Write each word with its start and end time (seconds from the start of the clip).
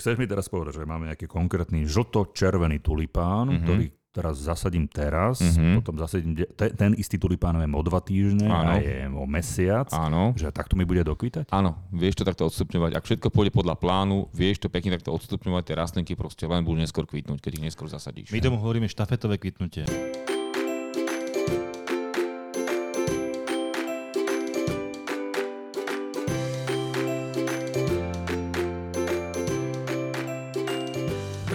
Chceš 0.00 0.16
mi 0.16 0.24
teraz 0.24 0.48
povedať, 0.48 0.80
že 0.80 0.88
máme 0.88 1.12
nejaký 1.12 1.28
konkrétny 1.28 1.84
žlto-červený 1.84 2.80
tulipán, 2.80 3.52
mm-hmm. 3.52 3.64
ktorý 3.68 3.84
teraz 4.10 4.40
zasadím 4.40 4.88
teraz, 4.88 5.38
mm-hmm. 5.38 5.76
potom 5.76 5.94
zasadím 6.00 6.32
de- 6.34 6.48
ten, 6.56 6.72
ten 6.74 6.90
istý 6.96 7.20
tulipán 7.20 7.54
viem 7.60 7.70
o 7.76 7.82
dva 7.84 8.00
týždne 8.00 8.48
Áno. 8.48 8.74
a 8.74 8.82
je 8.82 9.06
o 9.06 9.26
mesiac, 9.28 9.92
Áno. 9.92 10.34
že 10.34 10.48
takto 10.50 10.74
mi 10.74 10.88
bude 10.88 11.04
dokvitať? 11.04 11.52
Áno, 11.52 11.84
vieš 11.92 12.18
to 12.18 12.24
takto 12.24 12.48
odstupňovať. 12.48 12.96
Ak 12.96 13.04
všetko 13.06 13.28
pôjde 13.28 13.52
podľa 13.52 13.76
plánu, 13.76 14.32
vieš 14.32 14.64
to 14.64 14.72
pekne 14.72 14.96
takto 14.96 15.12
odstupňovať, 15.14 15.62
tie 15.68 15.76
rastlinky 15.76 16.12
proste 16.16 16.48
len 16.48 16.64
budú 16.64 16.80
neskôr 16.80 17.04
kvitnúť, 17.04 17.38
keď 17.38 17.60
ich 17.60 17.64
neskôr 17.70 17.86
zasadíš. 17.86 18.32
My 18.32 18.40
tomu 18.40 18.58
hovoríme 18.58 18.88
štafetové 18.88 19.36
kvitnutie. 19.36 19.84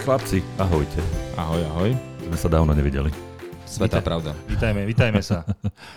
Chlapci, 0.05 0.45
ahojte. 0.55 1.01
Ahoj, 1.33 1.61
ahoj. 1.65 1.89
Sme 2.23 2.37
sa 2.37 2.47
dávno 2.47 2.71
nevideli. 2.71 3.09
Svetá 3.65 3.97
Vítaj. 3.97 4.05
pravda. 4.05 4.31
Vítajme, 4.45 4.85
vítajme 4.85 5.17
sa. 5.19 5.41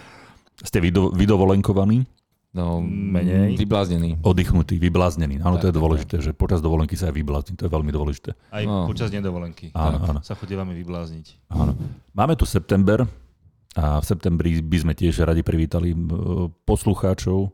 Ste 0.65 0.81
vydo- 0.81 1.13
vydovolenkovaní? 1.13 2.09
No, 2.51 2.81
Menej. 2.81 3.55
Vybláznený. 3.55 4.25
Oddychnutí, 4.25 4.81
vybláznení. 4.81 5.39
Áno, 5.39 5.61
to 5.61 5.69
je 5.69 5.71
Tak, 5.71 5.77
tak, 5.77 5.79
dôležité, 5.79 6.17
že 6.19 6.31
počas 6.33 6.59
dovolenky 6.59 6.97
sa 6.97 7.13
aj 7.13 7.15
vyblázni. 7.15 7.55
To 7.55 7.69
je 7.69 7.71
veľmi 7.71 7.93
dôležité. 7.93 8.33
Aj 8.49 8.65
No. 8.65 8.89
počas 8.89 9.13
nedovolenky. 9.13 9.77
Áno, 9.77 10.01
áno. 10.01 10.21
Sa 10.25 10.33
chodívame 10.33 10.73
vyblázniť. 10.75 11.53
Áno. 11.53 11.77
Máme 12.11 12.33
tu 12.33 12.49
september 12.49 13.05
a 13.77 14.01
v 14.01 14.05
septembri 14.05 14.59
by 14.59 14.79
sme 14.81 14.93
tiež 14.97 15.21
radi 15.21 15.45
privítali 15.45 15.93
poslucháčov 16.65 17.53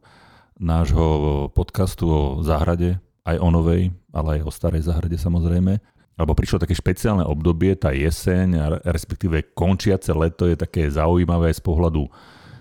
nášho 0.56 1.06
podcastu 1.50 2.06
o 2.06 2.20
záhrade, 2.40 2.94
aj 3.26 3.42
o 3.42 3.48
novej, 3.50 3.90
ale 4.14 4.38
aj 4.38 4.46
o 4.46 4.50
starej 4.54 4.86
záhrade 4.86 5.18
samozrejme. 5.18 5.82
Lebo 6.14 6.30
prišlo 6.32 6.62
také 6.62 6.72
špeciálne 6.72 7.26
obdobie, 7.26 7.74
tá 7.74 7.90
jeseň, 7.90 8.54
respektíve 8.86 9.50
končiace 9.50 10.14
leto 10.14 10.46
je 10.46 10.54
také 10.54 10.86
zaujímavé 10.86 11.50
z 11.50 11.58
pohľadu 11.58 12.06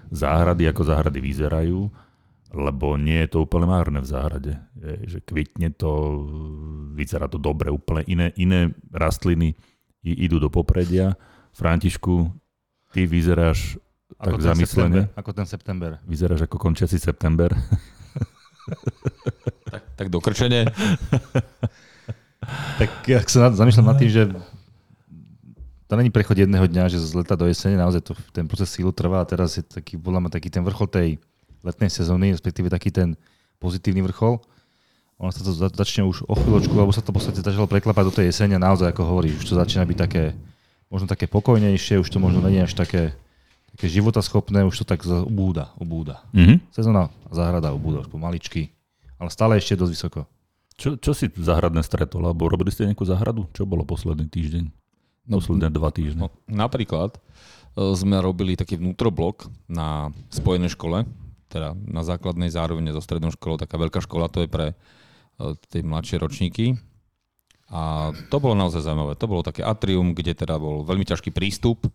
záhrady, 0.09 0.65
ako 0.65 0.81
záhrady 0.83 1.21
vyzerajú, 1.21 1.85
lebo 2.49 2.97
nie 2.97 3.21
je 3.21 3.29
to 3.29 3.45
úplne 3.45 3.65
márne 3.65 3.97
v 3.97 4.09
záhrade. 4.09 4.53
Je, 4.73 4.93
že 5.05 5.19
kvitne 5.21 5.69
to, 5.69 5.89
vyzerá 6.93 7.25
to 7.25 7.37
dobre, 7.37 7.69
úplne 7.69 8.01
iné, 8.05 8.33
iné 8.35 8.73
rastliny 8.89 9.53
i- 10.01 10.17
idú 10.25 10.37
do 10.37 10.49
popredia. 10.49 11.13
Františku, 11.53 12.33
ty 12.89 13.05
vyzeráš 13.05 13.77
tak 14.17 14.37
ten 14.37 14.45
zamyslene. 14.45 14.65
september, 15.05 15.17
ako 15.17 15.31
ten 15.33 15.45
september. 15.45 15.91
Vyzeráš 16.05 16.41
ako 16.45 16.57
končiaci 16.57 16.97
september. 16.97 17.53
Tak, 19.69 19.81
tak 19.93 20.07
dokrčenie. 20.09 20.69
Tak 22.79 22.91
ak 23.09 23.27
sa 23.27 23.51
zamýšľam 23.53 23.87
nad 23.93 23.97
tým, 23.97 24.11
že 24.11 24.23
to 25.87 25.93
není 25.99 26.09
prechod 26.09 26.33
jedného 26.39 26.65
dňa, 26.65 26.89
že 26.89 26.97
z 26.97 27.13
leta 27.13 27.37
do 27.37 27.45
jesene, 27.45 27.77
naozaj 27.77 28.01
to, 28.01 28.17
ten 28.33 28.49
proces 28.49 28.73
sílu 28.73 28.89
trvá 28.89 29.21
a 29.21 29.29
teraz 29.29 29.61
je 29.61 29.63
taký, 29.63 29.93
podľa 29.99 30.25
mňa 30.25 30.31
taký 30.33 30.49
ten 30.49 30.65
vrchol 30.65 30.89
tej 30.89 31.09
letnej 31.61 31.93
sezóny, 31.93 32.33
respektíve 32.33 32.65
taký 32.71 32.89
ten 32.89 33.13
pozitívny 33.61 34.01
vrchol. 34.09 34.41
Ono 35.21 35.29
sa 35.29 35.45
to 35.45 35.53
za- 35.53 35.69
začne 35.69 36.03
už 36.03 36.25
o 36.25 36.33
chvíľočku, 36.33 36.73
alebo 36.73 36.91
sa 36.91 37.05
to 37.05 37.13
v 37.13 37.21
podstate 37.21 37.39
začalo 37.45 37.69
preklapať 37.69 38.03
do 38.09 38.13
tej 38.15 38.25
jesene 38.33 38.57
a 38.57 38.65
naozaj, 38.65 38.89
ako 38.89 39.05
hovoríš, 39.05 39.45
už 39.45 39.53
to 39.53 39.55
začína 39.55 39.85
byť 39.85 39.97
také, 40.01 40.33
možno 40.89 41.05
také 41.05 41.29
pokojnejšie, 41.29 42.01
už 42.01 42.09
to 42.09 42.17
možno 42.17 42.41
je 42.49 42.59
až 42.59 42.73
také, 42.73 43.13
také 43.77 43.85
životaschopné, 43.93 44.65
už 44.65 44.81
to 44.81 44.85
tak 44.89 45.05
ubúda, 45.05 45.71
ubúda. 45.77 46.25
Mhm. 46.33 46.73
Sezóna 46.73 47.13
a 47.29 47.31
záhrada 47.31 47.69
ubúda 47.69 48.01
už 48.01 48.09
pomaličky, 48.09 48.73
ale 49.21 49.29
stále 49.29 49.61
ešte 49.61 49.77
dosť 49.77 49.93
vysoko. 49.93 50.19
Čo, 50.73 50.97
čo 50.97 51.11
si 51.13 51.29
záhradné 51.29 51.85
stretol? 51.85 52.25
Alebo 52.25 52.49
robili 52.49 52.73
ste 52.73 52.89
nejakú 52.89 53.05
záhradu? 53.05 53.45
Čo 53.53 53.69
bolo 53.69 53.85
posledný 53.85 54.25
týždeň? 54.25 54.65
No, 55.29 55.39
Posledné 55.39 55.71
dva 55.71 55.89
týždne. 55.93 56.27
No, 56.27 56.29
napríklad 56.51 57.15
e, 57.15 57.19
sme 57.95 58.19
robili 58.19 58.59
taký 58.59 58.75
vnútroblok 58.75 59.47
na 59.71 60.11
spojenej 60.33 60.75
škole, 60.75 61.07
teda 61.47 61.77
na 61.87 62.03
základnej 62.03 62.51
zároveň 62.51 62.91
so 62.91 62.99
strednou 62.99 63.31
školou, 63.31 63.55
taká 63.55 63.79
veľká 63.79 64.03
škola, 64.03 64.27
to 64.27 64.43
je 64.43 64.49
pre 64.51 64.73
e, 64.73 64.75
tie 65.71 65.79
mladšie 65.79 66.19
ročníky. 66.19 66.75
A 67.71 68.11
to 68.27 68.37
bolo 68.43 68.53
naozaj 68.53 68.83
zaujímavé. 68.83 69.15
To 69.15 69.31
bolo 69.31 69.41
také 69.41 69.63
atrium, 69.63 70.11
kde 70.11 70.35
teda 70.35 70.59
bol 70.59 70.83
veľmi 70.83 71.07
ťažký 71.07 71.31
prístup 71.31 71.87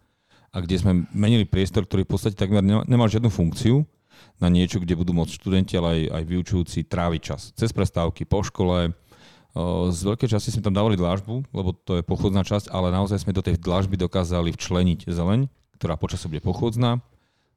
a 0.49 0.65
kde 0.65 0.81
sme 0.81 0.93
menili 1.13 1.45
priestor, 1.45 1.85
ktorý 1.85 2.09
v 2.09 2.13
podstate 2.17 2.35
takmer 2.35 2.65
nema- 2.65 2.87
nemal 2.89 3.13
žiadnu 3.13 3.29
funkciu 3.29 3.85
na 4.39 4.49
niečo, 4.53 4.79
kde 4.79 4.99
budú 4.99 5.13
môcť 5.15 5.35
študenti, 5.35 5.75
ale 5.79 5.89
aj, 5.89 6.03
aj 6.21 6.25
vyučujúci 6.29 6.79
tráviť 6.87 7.21
čas. 7.23 7.51
Cez 7.59 7.75
prestávky, 7.75 8.23
po 8.25 8.47
škole, 8.47 8.95
Z 9.59 10.01
veľkej 10.05 10.29
časti 10.29 10.53
sme 10.53 10.63
tam 10.63 10.77
dávali 10.77 10.95
dlážbu, 10.95 11.51
lebo 11.51 11.73
to 11.75 11.99
je 11.99 12.07
pochodná 12.07 12.45
časť, 12.45 12.71
ale 12.71 12.93
naozaj 12.95 13.25
sme 13.25 13.35
do 13.35 13.43
tej 13.43 13.59
dlážby 13.59 13.97
dokázali 13.97 14.55
včleniť 14.55 15.09
zeleň, 15.09 15.49
ktorá 15.81 15.97
počasie 15.97 16.31
bude 16.31 16.45
pochodná. 16.45 17.01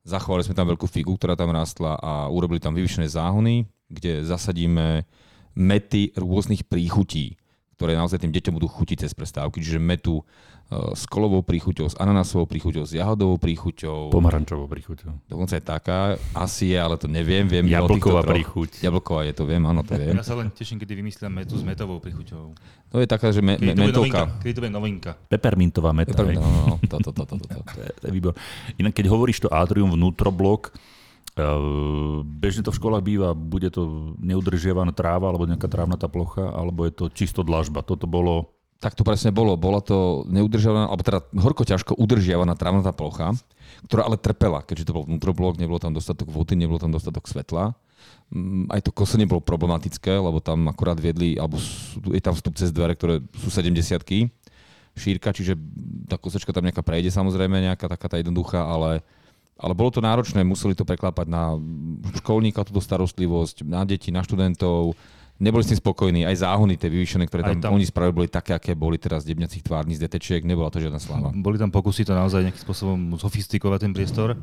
Zachovali 0.02 0.42
sme 0.42 0.58
tam 0.58 0.66
veľkú 0.72 0.90
figu, 0.90 1.14
ktorá 1.14 1.38
tam 1.38 1.54
rastla 1.54 2.00
a 2.02 2.26
urobili 2.32 2.58
tam 2.58 2.74
vyvyšené 2.74 3.06
záhony, 3.06 3.70
kde 3.92 4.26
zasadíme 4.26 5.06
mety 5.54 6.16
rôznych 6.18 6.66
príchutí, 6.66 7.38
ktoré 7.78 7.94
naozaj 7.94 8.24
tým 8.24 8.34
deťom 8.34 8.58
budú 8.58 8.66
chutiť 8.72 9.06
cez 9.06 9.14
prestávky. 9.14 9.62
Čiže 9.62 9.78
metu 9.78 10.26
s 10.72 11.04
kolovou 11.04 11.44
príchuťou, 11.44 11.92
s 11.92 12.00
ananásovou 12.00 12.48
príchuťou, 12.48 12.88
s 12.88 12.96
jahodovou 12.96 13.36
príchuťou. 13.36 14.08
Pomarančovou 14.08 14.72
príchuťou. 14.72 15.28
Dokonca 15.28 15.59
je 15.59 15.64
taká, 15.68 16.16
asi 16.32 16.72
je, 16.72 16.80
ale 16.80 16.96
to 16.96 17.12
neviem. 17.12 17.44
Viem 17.44 17.68
Jablková 17.68 18.24
príchuť. 18.24 18.80
Jablková 18.80 19.28
je 19.28 19.36
to, 19.36 19.44
viem, 19.44 19.60
áno, 19.68 19.84
to 19.84 20.00
viem. 20.00 20.16
Ja 20.16 20.24
sa 20.24 20.40
len 20.40 20.48
teším, 20.48 20.80
kedy 20.80 20.96
vymyslím 20.96 21.44
metu 21.44 21.60
s 21.60 21.64
metovou 21.68 22.00
prichuťou. 22.00 22.56
To 22.96 22.98
je 23.04 23.08
taká, 23.08 23.36
že 23.36 23.44
me, 23.44 23.60
Kedy 23.60 23.68
me, 23.68 23.92
to 23.92 24.08
mentolka. 24.08 24.22
Kedy 24.40 24.54
to 24.56 24.62
bude 24.64 24.72
novinka. 24.72 25.12
Pepermintová 25.28 25.92
meta. 25.92 26.16
Peppermint, 26.16 26.40
hej. 26.40 26.48
no, 26.48 26.52
no, 26.56 26.64
no, 26.72 26.76
to, 26.88 26.98
to, 27.04 27.12
to, 27.12 27.24
to, 27.28 27.36
to, 27.36 27.46
to. 27.52 27.60
To 27.68 27.80
je, 27.84 27.92
to 27.92 28.04
je 28.08 28.14
výbor. 28.16 28.34
Inak 28.80 28.96
keď 28.96 29.06
hovoríš 29.12 29.44
to 29.44 29.52
atrium 29.52 29.92
vnútroblok, 29.92 30.72
Uh, 31.31 32.28
bežne 32.28 32.60
to 32.60 32.76
v 32.76 32.80
školách 32.84 33.08
býva, 33.08 33.31
bude 33.31 33.72
to 33.72 34.12
neudržiavaná 34.20 34.92
tráva 34.92 35.31
alebo 35.31 35.48
nejaká 35.48 35.64
trávnatá 35.72 36.12
plocha, 36.12 36.44
alebo 36.44 36.84
je 36.84 36.92
to 36.92 37.08
čisto 37.08 37.40
dlažba. 37.40 37.88
Toto 37.88 38.04
bolo 38.04 38.52
Tak 38.81 38.97
to 38.97 39.06
presne 39.06 39.30
bolo. 39.30 39.53
Bola 39.53 39.78
to 39.78 40.25
neudržiavaná, 40.25 40.90
alebo 40.90 41.06
teda 41.06 41.22
horko 41.38 41.62
ťažko 41.62 41.94
udržiavaná 42.02 42.58
trávnatá 42.58 42.90
plocha, 42.90 43.38
ktorá 43.86 44.09
ale 44.09 44.18
trpela, 44.18 44.66
keďže 44.66 44.90
to 44.90 44.96
bol 44.97 45.06
vnútroblok, 45.06 45.62
nebolo 45.62 45.78
tam 45.78 45.94
dostatok 45.94 46.34
vody, 46.34 46.58
nebolo 46.58 46.81
tam 46.81 46.90
dostatok 46.90 47.30
svetla. 47.30 47.78
Mm, 48.34 48.74
Aj 48.74 48.81
to 48.81 48.90
kosenie 48.90 49.30
bolo 49.30 49.40
problematické, 49.40 50.18
lebo 50.18 50.42
tam 50.42 50.66
akurát 50.66 50.97
viedli, 50.97 51.38
alebo 51.38 51.62
je 52.09 52.22
tam 52.25 52.34
vstup 52.34 52.58
cez 52.58 52.74
dvere, 52.74 52.97
ktoré 52.97 53.22
sú 53.38 53.53
70 53.53 54.02
šírka, 54.98 55.30
čiže 55.31 55.56
tá 56.09 56.19
kosečka 56.19 56.52
tam 56.52 56.68
nejaká 56.68 56.84
prejde 56.84 57.13
samozrejme, 57.13 57.63
nejaká 57.63 57.86
taká 57.88 58.12
tá 58.12 58.18
jednoduchá, 58.19 58.66
ale 58.66 59.06
ale 59.62 59.78
bolo 59.78 59.94
to 59.94 60.02
náročné, 60.02 60.42
museli 60.42 60.74
to 60.74 60.81
preklápať 60.81 61.30
na 61.30 61.53
školníka, 62.18 62.66
túto 62.66 62.81
starostlivosť, 62.81 63.62
na 63.62 63.86
deti, 63.86 64.09
na 64.09 64.25
študentov. 64.25 64.98
Neboli 65.41 65.66
s 65.66 65.74
tým 65.74 65.81
spokojní, 65.81 66.22
aj 66.29 66.46
záhony 66.46 66.78
tie 66.78 66.85
vyvýšené, 66.85 67.25
ktoré 67.25 67.41
tam, 67.41 67.57
tam- 67.57 67.74
oni 67.74 67.90
spravili, 67.90 68.13
boli 68.13 68.29
také, 68.29 68.53
aké 68.53 68.78
boli 68.78 69.02
teraz 69.02 69.25
z 69.25 69.34
debňacích 69.34 69.66
tvárnic, 69.66 69.97
z 69.97 70.06
detečiek, 70.06 70.46
nebola 70.46 70.69
to 70.69 70.78
žiadna 70.78 71.02
sláva. 71.02 71.34
Boli 71.46 71.57
tam 71.57 71.74
pokusy 71.74 72.06
to 72.06 72.13
naozaj 72.13 72.46
nejakým 72.46 72.62
spôsobom 72.62 73.18
sofistikovať 73.18 73.90
ten 73.90 73.94
priestor. 73.97 74.38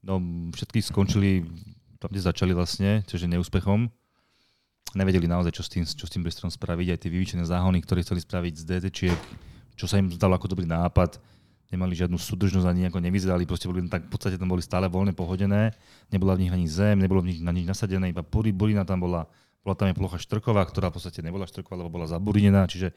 No, 0.00 0.16
všetky 0.56 0.80
skončili 0.80 1.44
tam, 2.00 2.08
kde 2.08 2.24
začali 2.24 2.56
vlastne, 2.56 3.04
čiže 3.04 3.28
neúspechom. 3.28 3.92
Nevedeli 4.96 5.28
naozaj, 5.28 5.52
čo 5.52 5.62
s 5.62 5.68
tým, 5.68 5.84
čo 5.84 6.04
s 6.08 6.12
tým 6.12 6.24
priestorom 6.24 6.48
spraviť. 6.48 6.96
Aj 6.96 6.98
tie 6.98 7.12
vyvýčené 7.12 7.44
záhony, 7.44 7.84
ktoré 7.84 8.00
chceli 8.00 8.24
spraviť 8.24 8.54
z 8.56 8.62
DTčiek, 8.64 9.20
čo 9.76 9.84
sa 9.84 10.00
im 10.00 10.08
zdalo 10.08 10.36
ako 10.36 10.48
dobrý 10.56 10.64
nápad. 10.64 11.20
Nemali 11.72 11.96
žiadnu 11.96 12.20
súdržnosť, 12.20 12.68
ani 12.68 12.88
nejako 12.88 13.00
nevyzerali, 13.00 13.48
proste 13.48 13.68
boli 13.68 13.84
tak, 13.88 14.04
v 14.04 14.12
podstate 14.12 14.36
tam 14.36 14.48
boli 14.48 14.60
stále 14.60 14.92
voľne 14.92 15.16
pohodené, 15.16 15.72
nebola 16.12 16.36
v 16.36 16.44
nich 16.44 16.52
ani 16.52 16.68
zem, 16.68 17.00
nebolo 17.00 17.24
v 17.24 17.32
nich 17.32 17.40
na 17.40 17.48
nich 17.48 17.64
nasadené, 17.64 18.12
iba 18.12 18.20
burina 18.20 18.84
tam 18.84 19.00
bola, 19.00 19.24
bola 19.62 19.74
tam 19.78 19.86
aj 19.90 19.96
plocha 19.96 20.18
štrková, 20.18 20.66
ktorá 20.66 20.90
v 20.90 20.98
podstate 20.98 21.22
nebola 21.22 21.46
štrková, 21.46 21.78
lebo 21.78 21.90
bola 21.90 22.10
zaburinená, 22.10 22.66
čiže 22.66 22.92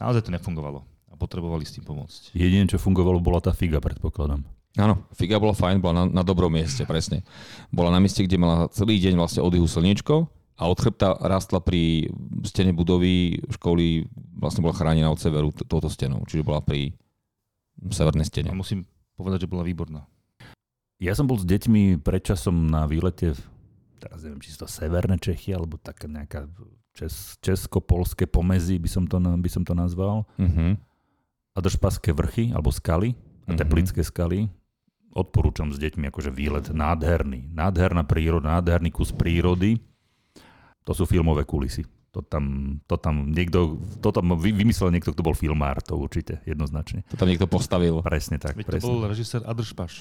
naozaj 0.00 0.26
to 0.26 0.30
nefungovalo 0.32 0.82
a 1.08 1.14
potrebovali 1.14 1.62
s 1.68 1.76
tým 1.76 1.84
pomôcť. 1.84 2.32
Jediné, 2.32 2.64
čo 2.66 2.80
fungovalo, 2.80 3.20
bola 3.20 3.38
tá 3.44 3.52
figa, 3.52 3.78
predpokladám. 3.78 4.42
Áno, 4.76 5.08
figa 5.16 5.40
bola 5.40 5.56
fajn, 5.56 5.80
bola 5.80 6.04
na, 6.04 6.20
na 6.20 6.22
dobrom 6.24 6.52
mieste, 6.52 6.84
presne. 6.84 7.24
Bola 7.72 7.88
na 7.88 8.00
mieste, 8.00 8.20
kde 8.20 8.36
mala 8.36 8.68
celý 8.72 9.00
deň 9.00 9.16
vlastne 9.16 9.40
oddyhu 9.40 9.64
slniečko 9.64 10.28
a 10.56 10.62
od 10.68 10.76
chrbta 10.76 11.16
rastla 11.20 11.60
pri 11.64 12.12
stene 12.44 12.76
budovy 12.76 13.40
školy, 13.56 14.04
vlastne 14.36 14.60
bola 14.60 14.76
chránená 14.76 15.08
od 15.08 15.20
severu 15.20 15.52
t- 15.52 15.64
touto 15.64 15.88
stenou, 15.88 16.24
čiže 16.28 16.44
bola 16.44 16.60
pri 16.60 16.92
severnej 17.88 18.24
A 18.24 18.28
stene. 18.28 18.48
musím 18.52 18.84
povedať, 19.16 19.44
že 19.44 19.52
bola 19.52 19.64
výborná. 19.64 20.04
Ja 20.96 21.12
som 21.12 21.28
bol 21.28 21.36
s 21.36 21.44
deťmi 21.44 22.00
predčasom 22.00 22.72
na 22.72 22.88
výlete, 22.88 23.36
teraz 23.98 24.22
neviem, 24.22 24.40
či 24.40 24.52
sú 24.52 24.64
to 24.64 24.68
severné 24.68 25.16
Čechy, 25.16 25.52
alebo 25.56 25.80
taká 25.80 26.06
nejaká 26.06 26.46
čes, 26.96 27.36
česko-polské 27.40 28.24
pomezí, 28.28 28.76
by 28.80 28.88
som 28.88 29.04
to, 29.04 29.16
by 29.20 29.50
som 29.50 29.64
to 29.64 29.72
nazval. 29.76 30.24
Uh-huh. 30.36 30.76
A 31.52 31.58
držpaské 31.60 32.12
vrchy, 32.12 32.52
alebo 32.52 32.68
skaly, 32.68 33.16
a 33.46 33.54
Mhm. 33.54 33.58
teplické 33.58 34.00
skaly. 34.02 34.48
Odporúčam 35.16 35.72
s 35.72 35.80
deťmi 35.80 36.12
akože 36.12 36.28
výlet 36.28 36.68
nádherný. 36.68 37.48
Nádherná 37.48 38.04
príroda, 38.04 38.60
nádherný 38.60 38.92
kus 38.92 39.16
prírody. 39.16 39.80
To 40.84 40.92
sú 40.92 41.08
filmové 41.08 41.48
kulisy. 41.48 41.88
To 42.16 42.24
tam, 42.24 42.44
to 42.88 42.96
tam 42.96 43.28
niekto, 43.28 43.76
to 44.00 44.08
tam 44.08 44.40
vy- 44.40 44.56
vymyslel 44.56 44.88
niekto, 44.88 45.12
kto 45.12 45.20
bol 45.20 45.36
filmár, 45.36 45.84
to 45.84 46.00
určite, 46.00 46.40
jednoznačne. 46.48 47.04
To 47.12 47.20
tam 47.20 47.28
niekto 47.28 47.44
postavil. 47.44 48.00
Presne 48.00 48.40
tak, 48.40 48.56
Veď 48.56 48.64
to 48.64 48.70
presne. 48.72 48.88
bol 48.88 48.98
režisér 49.04 49.44
Adršpaš. 49.44 50.00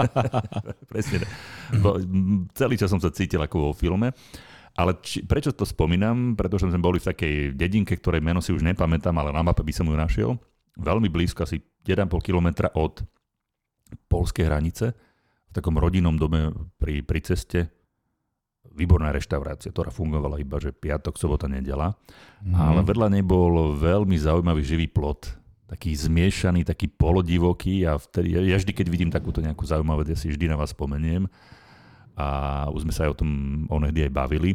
Presne. 0.92 1.16
tak. 1.20 1.30
Bo, 1.76 2.00
celý 2.56 2.80
čas 2.80 2.88
som 2.88 2.96
sa 2.96 3.12
cítil 3.12 3.44
ako 3.44 3.68
vo 3.68 3.72
filme. 3.76 4.16
Ale 4.76 4.96
či, 5.04 5.24
prečo 5.24 5.52
to 5.52 5.64
spomínam? 5.64 6.36
Pretože 6.36 6.68
sme 6.68 6.80
boli 6.80 6.96
v 6.96 7.08
takej 7.08 7.34
dedinke, 7.52 7.96
ktorej 7.96 8.24
meno 8.24 8.40
si 8.40 8.52
už 8.52 8.64
nepamätám, 8.64 9.12
ale 9.16 9.28
na 9.28 9.44
mape 9.44 9.60
by 9.60 9.72
som 9.72 9.88
ju 9.88 9.96
našiel. 9.96 10.30
Veľmi 10.76 11.08
blízko, 11.08 11.44
asi 11.44 11.60
1,5 11.84 12.08
kilometra 12.20 12.72
od 12.72 13.00
polskej 14.08 14.44
hranice, 14.44 14.92
v 15.48 15.52
takom 15.52 15.76
rodinnom 15.76 16.16
dome 16.16 16.52
pri, 16.76 17.00
pri 17.00 17.20
ceste. 17.20 17.68
Výborná 18.76 19.08
reštaurácia, 19.08 19.72
ktorá 19.72 19.88
fungovala 19.88 20.36
iba, 20.36 20.60
že 20.60 20.70
piatok, 20.70 21.16
sobota, 21.16 21.48
nedela. 21.48 21.96
Mhm. 22.44 22.52
Ale 22.52 22.80
vedľa 22.84 23.08
nej 23.08 23.24
bol 23.24 23.72
veľmi 23.72 24.14
zaujímavý 24.20 24.60
živý 24.60 24.86
plot. 24.86 25.32
Taký 25.66 25.96
zmiešaný, 25.96 26.62
taký 26.62 26.86
polodivoký 26.86 27.88
a 27.88 27.98
vtedy, 27.98 28.36
ja, 28.36 28.40
ja 28.44 28.56
vždy, 28.60 28.70
keď 28.70 28.86
vidím 28.86 29.10
takúto 29.10 29.42
nejakú 29.42 29.66
zaujímavú 29.66 30.04
vec, 30.06 30.14
ja 30.14 30.18
si 30.20 30.30
vždy 30.30 30.46
na 30.46 30.54
vás 30.54 30.70
spomeniem. 30.70 31.26
A 32.14 32.26
už 32.70 32.86
sme 32.86 32.94
sa 32.94 33.08
aj 33.08 33.16
o 33.16 33.20
tom 33.24 33.30
onehdy 33.66 34.06
aj 34.06 34.12
bavili. 34.14 34.54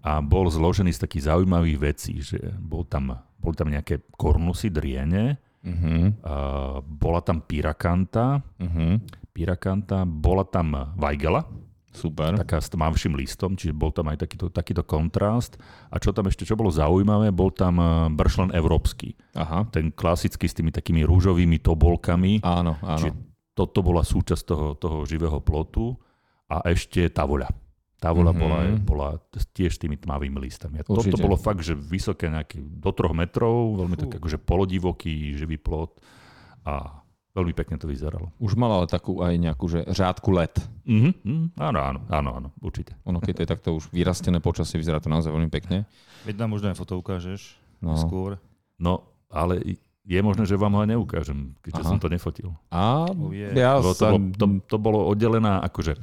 A 0.00 0.24
bol 0.24 0.48
zložený 0.48 0.96
z 0.96 1.02
takých 1.04 1.28
zaujímavých 1.28 1.78
vecí, 1.92 2.24
že 2.24 2.40
bol 2.56 2.88
tam, 2.88 3.12
boli 3.36 3.52
tam 3.52 3.68
nejaké 3.68 4.00
kornusy, 4.16 4.72
driene, 4.72 5.36
Mhm. 5.60 6.24
a 6.24 6.34
bola 6.80 7.20
tam 7.20 7.44
pirakanta, 7.44 8.40
Mhm. 8.56 9.04
pirakanta, 9.36 10.08
bola 10.08 10.48
tam 10.48 10.96
vajgela, 10.96 11.44
Super. 11.90 12.38
taká 12.38 12.62
s 12.62 12.70
tmavším 12.70 13.18
listom, 13.18 13.58
čiže 13.58 13.74
bol 13.74 13.90
tam 13.90 14.06
aj 14.14 14.22
takýto, 14.22 14.46
takýto 14.46 14.86
kontrast. 14.86 15.58
A 15.90 15.98
čo 15.98 16.14
tam 16.14 16.30
ešte, 16.30 16.46
čo 16.46 16.54
bolo 16.54 16.70
zaujímavé, 16.70 17.34
bol 17.34 17.50
tam 17.50 17.82
eh, 17.82 17.88
bršlen 18.14 18.54
európsky. 18.54 19.18
Aha. 19.34 19.66
Ten 19.74 19.90
klasický 19.90 20.46
s 20.46 20.54
tými 20.54 20.70
takými 20.70 21.02
rúžovými 21.02 21.58
tobolkami. 21.58 22.46
Áno, 22.46 22.78
áno. 22.78 22.98
Čiže 22.98 23.10
toto 23.52 23.82
bola 23.82 24.06
súčasť 24.06 24.42
toho, 24.46 24.66
toho 24.78 25.02
živého 25.04 25.42
plotu. 25.42 25.98
A 26.50 26.66
ešte 26.66 27.06
tavoľa. 27.06 27.46
Tavoľa 28.00 28.32
Mhm. 28.32 28.40
bola, 28.40 28.58
bola 28.80 29.08
tiež 29.52 29.76
s 29.76 29.78
tými 29.78 29.94
tmavými 29.94 30.34
listami. 30.40 30.80
A 30.80 30.86
toto 30.86 31.04
bolo 31.14 31.36
fakt, 31.36 31.60
že 31.60 31.76
vysoké 31.76 32.26
nejaké 32.26 32.58
do 32.58 32.90
troch 32.90 33.12
metrov, 33.12 33.76
veľmi 33.76 33.94
Fú. 33.94 34.02
tak 34.08 34.18
akože 34.18 34.38
polodivoký 34.40 35.36
živý 35.36 35.60
plot. 35.60 36.00
A 36.64 36.99
veľmi 37.30 37.54
pekne 37.54 37.78
to 37.78 37.86
vyzeralo. 37.86 38.34
Už 38.42 38.58
mal 38.58 38.70
ale 38.74 38.86
takú 38.90 39.22
aj 39.22 39.34
nejakú, 39.38 39.70
že 39.70 39.86
řádku 39.86 40.30
let. 40.34 40.58
Mhm, 40.86 41.10
mhm, 41.22 41.46
áno, 41.58 41.78
áno, 41.78 42.00
áno, 42.10 42.30
áno, 42.34 42.48
určite. 42.58 42.98
Ono, 43.06 43.22
keď 43.22 43.32
to 43.32 43.42
je 43.46 43.50
takto 43.50 43.68
už 43.78 43.88
vyrastené 43.94 44.42
počasie, 44.42 44.76
vyzerá 44.76 44.98
to 44.98 45.06
naozaj 45.12 45.30
veľmi 45.30 45.50
pekne. 45.50 45.86
Veď 46.26 46.42
nám 46.42 46.50
možno 46.58 46.68
aj 46.70 46.76
foto 46.76 46.98
ukážeš 46.98 47.56
No. 47.80 47.96
skôr. 47.96 48.36
No, 48.76 49.08
ale 49.32 49.80
je 50.04 50.20
možné, 50.20 50.44
že 50.44 50.58
vám 50.58 50.74
ho 50.76 50.84
aj 50.84 50.90
neukážem, 50.90 51.56
keďže 51.64 51.80
Aha. 51.80 51.90
som 51.94 51.98
to 52.02 52.12
nefotil. 52.12 52.52
A 52.68 53.08
ja 53.56 53.78
to, 53.80 53.92
bolo, 53.94 54.16
to, 54.36 54.44
to 54.68 54.76
bolo 54.76 54.98
oddelená 55.08 55.62
akože 55.64 55.96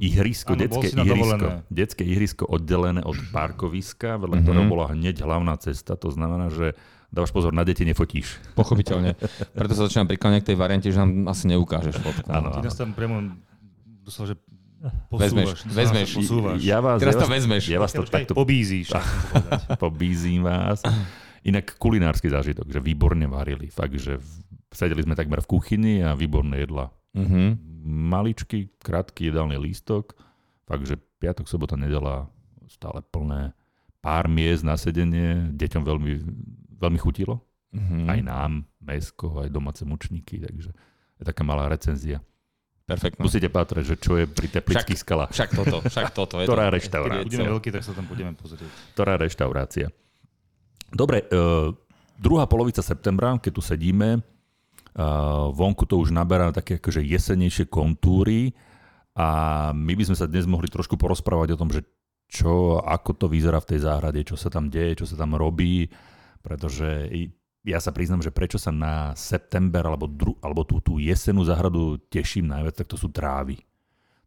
ihrisko, 0.00 0.50
bol 0.50 0.60
detské 0.60 0.86
ihrisko, 0.96 1.46
detské 1.68 2.02
ihrisko 2.02 2.44
oddelené 2.44 3.00
od 3.00 3.18
parkoviska, 3.28 4.16
vedľa 4.16 4.36
Mhm. 4.36 4.42
ktorého 4.42 4.66
bola 4.66 4.86
hneď 4.90 5.16
hlavná 5.20 5.54
cesta, 5.56 5.94
to 5.94 6.08
znamená, 6.08 6.48
že 6.48 6.72
dávaš 7.08 7.30
pozor, 7.30 7.50
na 7.50 7.62
deti 7.62 7.82
nefotíš. 7.82 8.38
Pochopiteľne. 8.54 9.16
Preto 9.50 9.72
sa 9.72 9.84
začínam 9.84 10.06
prikláňať 10.06 10.40
k 10.42 10.48
tej 10.48 10.56
variante, 10.56 10.86
že 10.86 10.96
nám 10.96 11.26
asi 11.26 11.48
neukážeš 11.48 11.96
fotku. 11.96 12.28
Áno, 12.28 12.52
Ty 12.52 12.62
nás 12.62 12.74
tam 12.74 12.90
priamo 12.90 13.34
doslova, 14.02 14.26
že 14.28 14.36
Vezmeš, 15.10 15.58
posúvaš. 15.58 15.74
vezmeš. 15.74 16.08
Posúvaš. 16.14 16.58
Ja 16.62 16.78
vás, 16.78 16.98
Teraz 16.98 17.12
ja 17.12 17.18
to 17.18 17.26
vás, 17.26 17.34
vezmeš. 17.34 17.62
ja 17.66 17.78
vás 17.78 17.90
to 17.90 18.02
takto 18.04 18.30
Pobízíš. 18.32 18.94
pobízím 19.82 20.44
vás. 20.44 20.78
Inak 21.42 21.74
kulinársky 21.76 22.26
zážitok, 22.26 22.68
že 22.68 22.78
výborne 22.78 23.26
varili. 23.26 23.66
Fakt, 23.68 23.96
že 23.96 24.22
sedeli 24.70 25.02
sme 25.02 25.14
takmer 25.14 25.40
v 25.40 25.48
kuchyni 25.48 25.94
a 25.98 26.12
výborné 26.12 26.60
jedla. 26.60 26.94
Mhm. 27.10 27.67
Maličký, 27.84 28.74
krátky 28.82 29.30
jedálny 29.30 29.56
lístok. 29.58 30.18
Fakt, 30.66 30.84
že 30.84 30.98
piatok, 31.22 31.46
sobota, 31.46 31.78
nedela 31.78 32.26
stále 32.68 33.00
plné. 33.08 33.56
Pár 33.98 34.30
miest 34.30 34.62
na 34.62 34.78
sedenie, 34.78 35.50
deťom 35.56 35.82
veľmi, 35.82 36.12
veľmi 36.78 36.98
chutilo. 36.98 37.42
Mhm. 37.72 38.08
Aj 38.08 38.20
nám, 38.24 38.64
mesko, 38.80 39.44
aj 39.44 39.52
domáce 39.52 39.84
mučníky, 39.84 40.40
takže 40.40 40.72
je 41.18 41.22
taká 41.26 41.42
malá 41.44 41.68
recenzia. 41.68 42.24
Perfektno. 42.88 43.28
Musíte 43.28 43.52
pátrať, 43.52 43.84
že 43.84 43.96
čo 44.00 44.16
je 44.16 44.24
pri 44.24 44.48
teplických 44.48 44.96
skalách. 45.04 45.28
Však 45.36 45.50
toto, 45.52 45.84
však 45.84 46.08
toto. 46.16 46.40
Je 46.40 46.48
Ktorá 46.48 46.72
to, 46.72 46.80
reštaurácia? 46.80 47.20
keď 47.20 47.28
Budeme 47.28 47.52
veľkí, 47.52 47.68
tak 47.68 47.82
sa 47.84 47.92
tam 47.92 48.06
budeme 48.08 48.32
pozrieť. 48.32 48.64
Ktorá 48.96 49.20
reštaurácia. 49.20 49.92
Dobre, 50.88 51.28
uh, 51.28 51.68
druhá 52.16 52.48
polovica 52.48 52.80
septembra, 52.80 53.36
keď 53.36 53.52
tu 53.52 53.60
sedíme, 53.60 54.24
vonku 55.52 55.84
to 55.84 56.00
už 56.00 56.14
naberá 56.14 56.52
také 56.54 56.78
akože 56.78 57.04
jesenejšie 57.04 57.66
kontúry 57.68 58.56
a 59.18 59.28
my 59.74 59.92
by 59.98 60.04
sme 60.06 60.16
sa 60.16 60.30
dnes 60.30 60.46
mohli 60.46 60.70
trošku 60.70 60.94
porozprávať 60.94 61.54
o 61.54 61.60
tom, 61.60 61.74
že 61.74 61.82
čo, 62.28 62.78
ako 62.84 63.16
to 63.16 63.26
vyzerá 63.26 63.58
v 63.58 63.74
tej 63.74 63.80
záhrade, 63.88 64.20
čo 64.22 64.36
sa 64.36 64.52
tam 64.52 64.68
deje, 64.68 65.02
čo 65.02 65.06
sa 65.08 65.16
tam 65.16 65.32
robí, 65.34 65.88
pretože 66.44 67.08
ja 67.64 67.80
sa 67.80 67.90
priznám, 67.90 68.20
že 68.20 68.30
prečo 68.30 68.60
sa 68.60 68.70
na 68.70 69.16
september 69.16 69.82
alebo, 69.84 70.06
dru, 70.06 70.36
alebo 70.44 70.62
tú, 70.62 70.78
tú 70.78 71.00
jesenú 71.00 71.42
záhradu 71.42 71.98
teším 72.12 72.46
najviac, 72.46 72.84
tak 72.84 72.88
to 72.88 73.00
sú 73.00 73.08
trávy. 73.08 73.58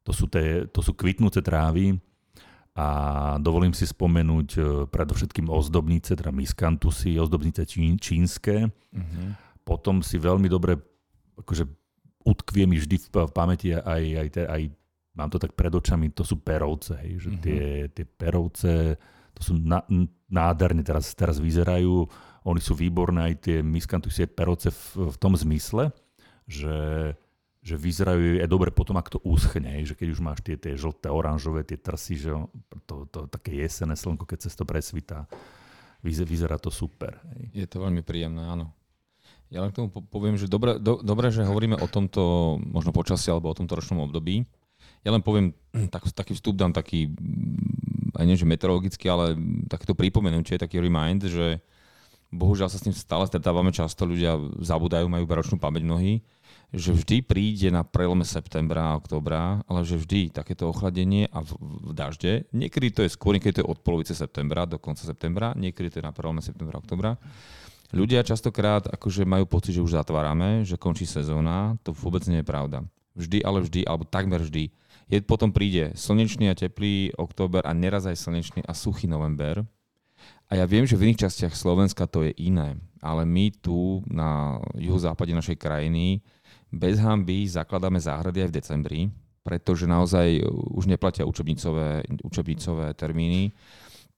To 0.06 0.12
sú, 0.12 0.26
tie, 0.26 0.66
to 0.66 0.82
sú 0.82 0.98
kvitnúce 0.98 1.46
trávy 1.46 2.02
a 2.74 2.88
dovolím 3.38 3.76
si 3.76 3.86
spomenúť 3.86 4.50
e, 4.58 4.62
predovšetkým 4.90 5.46
ozdobnice, 5.52 6.18
teda 6.18 6.34
miskantusy, 6.34 7.22
ozdobnice 7.22 7.68
čín, 7.70 8.02
čínske. 8.02 8.72
Mhm. 8.92 9.51
Potom 9.62 10.02
si 10.02 10.18
veľmi 10.18 10.46
dobre 10.46 10.78
akože 11.38 11.64
utkvie 12.22 12.66
mi 12.66 12.78
vždy 12.78 12.98
v, 12.98 13.08
v 13.26 13.32
pamäti 13.32 13.74
aj, 13.74 13.84
aj, 13.84 14.28
aj 14.46 14.62
mám 15.12 15.28
to 15.28 15.38
tak 15.38 15.54
pred 15.54 15.70
očami, 15.70 16.10
to 16.10 16.22
sú 16.22 16.38
perovce, 16.38 16.94
hej, 17.02 17.18
že 17.18 17.30
Mhm. 17.34 17.40
tie, 17.42 17.64
tie 17.90 18.06
perovce, 18.06 18.96
to 19.34 19.42
sú 19.42 19.54
na, 19.56 19.82
nádherne 20.30 20.82
teraz, 20.82 21.12
teraz 21.12 21.42
vyzerajú, 21.42 22.06
oni 22.44 22.62
sú 22.62 22.74
výborné, 22.74 23.32
aj 23.32 23.36
tie 23.42 23.58
miskantusy, 23.60 24.26
aj 24.26 24.32
perovce 24.34 24.70
v, 24.70 25.10
v 25.10 25.18
tom 25.18 25.34
zmysle, 25.34 25.90
že, 26.46 27.12
že 27.62 27.76
vyzerajú 27.76 28.42
aj 28.42 28.50
dobre 28.50 28.70
potom, 28.70 28.98
ak 28.98 29.10
to 29.10 29.20
uschne, 29.22 29.66
hej, 29.68 29.92
že 29.92 29.98
keď 29.98 30.08
už 30.10 30.20
máš 30.22 30.40
tie, 30.42 30.58
tie 30.58 30.74
žlté, 30.74 31.10
oranžové, 31.10 31.62
tie 31.62 31.78
trsy, 31.78 32.16
že 32.18 32.32
to, 32.86 33.06
to, 33.10 33.26
také 33.28 33.56
jesené 33.58 33.94
slnko, 33.94 34.26
keď 34.26 34.46
cez 34.46 34.54
to 34.54 34.66
presvitá, 34.66 35.26
vyze- 36.02 36.26
vyzerá 36.26 36.58
to 36.58 36.70
super. 36.70 37.18
Hej. 37.36 37.66
Je 37.66 37.68
to 37.68 37.78
veľmi 37.82 38.02
príjemné, 38.02 38.42
áno. 38.42 38.74
Ja 39.52 39.60
len 39.60 39.76
k 39.76 39.84
tomu 39.84 39.92
po- 39.92 40.08
poviem, 40.08 40.40
že 40.40 40.48
dobre, 40.48 40.80
do, 40.80 41.04
dobre, 41.04 41.28
že 41.28 41.44
hovoríme 41.44 41.76
o 41.76 41.88
tomto 41.92 42.56
možno 42.64 42.96
počasí 42.96 43.28
alebo 43.28 43.52
o 43.52 43.58
tomto 43.58 43.76
ročnom 43.76 44.00
období. 44.08 44.48
Ja 45.04 45.12
len 45.12 45.20
poviem, 45.20 45.52
tak, 45.94 46.08
taký 46.08 46.34
vstup 46.40 46.56
dám 46.56 46.72
taký, 46.72 47.12
mm, 47.12 48.16
aj 48.16 48.26
nie 48.26 48.40
že 48.40 48.48
meteorologický, 48.48 49.12
ale 49.12 49.36
takéto 49.68 49.92
pripomenutie, 49.92 50.56
taký 50.56 50.80
remind, 50.80 51.28
že 51.28 51.60
bohužiaľ 52.32 52.72
sa 52.72 52.80
s 52.80 52.88
tým 52.88 52.96
stále 52.96 53.28
stretávame 53.28 53.76
často, 53.76 54.08
ľudia 54.08 54.40
zabudajú, 54.64 55.12
majú 55.12 55.28
iba 55.28 55.36
ročnú 55.36 55.60
pamäť 55.60 55.84
mnohí, 55.84 56.24
že 56.72 56.96
vždy 56.96 57.28
príde 57.28 57.68
na 57.68 57.84
prelome 57.84 58.24
septembra 58.24 58.96
a 58.96 58.98
oktobra, 59.04 59.60
ale 59.68 59.84
že 59.84 60.00
vždy 60.00 60.32
takéto 60.32 60.72
ochladenie 60.72 61.28
a 61.28 61.44
v, 61.44 61.52
v 61.60 61.92
dažde, 61.92 62.48
niekedy 62.56 62.96
to 62.96 63.04
je 63.04 63.12
skôr, 63.12 63.36
niekedy 63.36 63.60
to 63.60 63.62
je 63.68 63.72
od 63.76 63.84
polovice 63.84 64.16
septembra 64.16 64.64
do 64.64 64.80
konca 64.80 65.04
septembra, 65.04 65.52
niekedy 65.60 65.92
to 65.92 66.00
je 66.00 66.08
na 66.08 66.16
prelome 66.16 66.40
septembra 66.40 66.80
oktobra. 66.80 67.20
Ľudia 67.92 68.24
častokrát 68.24 68.88
akože 68.88 69.28
majú 69.28 69.44
pocit, 69.48 69.76
že 69.76 69.84
už 69.84 70.00
zatvárame, 70.00 70.64
že 70.64 70.80
končí 70.80 71.04
sezóna, 71.04 71.76
to 71.84 71.92
vôbec 71.92 72.24
nie 72.32 72.40
je 72.40 72.48
pravda. 72.48 72.88
Vždy, 73.20 73.44
ale 73.44 73.60
vždy, 73.68 73.84
alebo 73.84 74.08
takmer 74.08 74.40
vždy. 74.40 74.72
Je, 75.12 75.20
potom 75.20 75.52
príde 75.52 75.92
slnečný 76.00 76.48
a 76.48 76.56
teplý 76.56 77.12
október 77.20 77.68
a 77.68 77.76
neraz 77.76 78.08
aj 78.08 78.16
slnečný 78.16 78.64
a 78.64 78.72
suchý 78.72 79.12
november. 79.12 79.68
A 80.48 80.56
ja 80.56 80.64
viem, 80.64 80.88
že 80.88 80.96
v 80.96 81.12
iných 81.12 81.28
častiach 81.28 81.52
Slovenska 81.52 82.08
to 82.08 82.24
je 82.24 82.32
iné, 82.40 82.80
ale 83.04 83.28
my 83.28 83.52
tu 83.60 84.04
na 84.08 84.60
juhozápade 84.80 85.36
našej 85.36 85.60
krajiny 85.60 86.24
bez 86.72 87.00
hamby 87.04 87.44
zakladáme 87.48 88.00
záhrady 88.00 88.48
aj 88.48 88.50
v 88.52 88.56
decembri, 88.56 89.02
pretože 89.44 89.84
naozaj 89.84 90.48
už 90.76 90.88
neplatia 90.88 91.28
učebnicové, 91.28 92.08
učebnicové 92.24 92.96
termíny. 92.96 93.52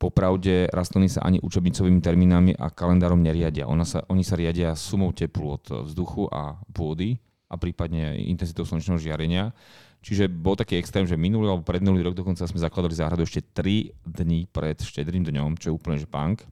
Popravde 0.04 0.68
rastliny 0.68 1.08
sa 1.08 1.24
ani 1.24 1.40
učebnicovými 1.40 2.04
termínami 2.04 2.52
a 2.60 2.68
kalendárom 2.68 3.24
neriadia. 3.24 3.72
Ona 3.72 3.88
sa, 3.88 4.04
oni 4.12 4.20
sa 4.20 4.36
riadia 4.36 4.76
sumou 4.76 5.16
teplu 5.16 5.56
od 5.56 5.88
vzduchu 5.88 6.28
a 6.28 6.60
pôdy 6.76 7.16
a 7.48 7.56
prípadne 7.56 8.20
intenzitou 8.20 8.68
slnečného 8.68 9.00
žiarenia. 9.00 9.56
Čiže 10.04 10.28
bol 10.28 10.60
taký 10.60 10.76
extrém, 10.76 11.08
že 11.08 11.16
minulý 11.16 11.48
alebo 11.48 11.64
predminulý 11.64 12.04
rok 12.12 12.20
dokonca 12.20 12.44
sme 12.44 12.60
zakladali 12.60 12.92
záhradu 12.92 13.24
ešte 13.24 13.40
3 13.56 13.96
dní 14.04 14.52
pred 14.52 14.76
štedrým 14.76 15.24
dňom, 15.24 15.56
čo 15.56 15.72
je 15.72 15.78
úplne 15.80 15.96
že 15.96 16.12
punk. 16.12 16.44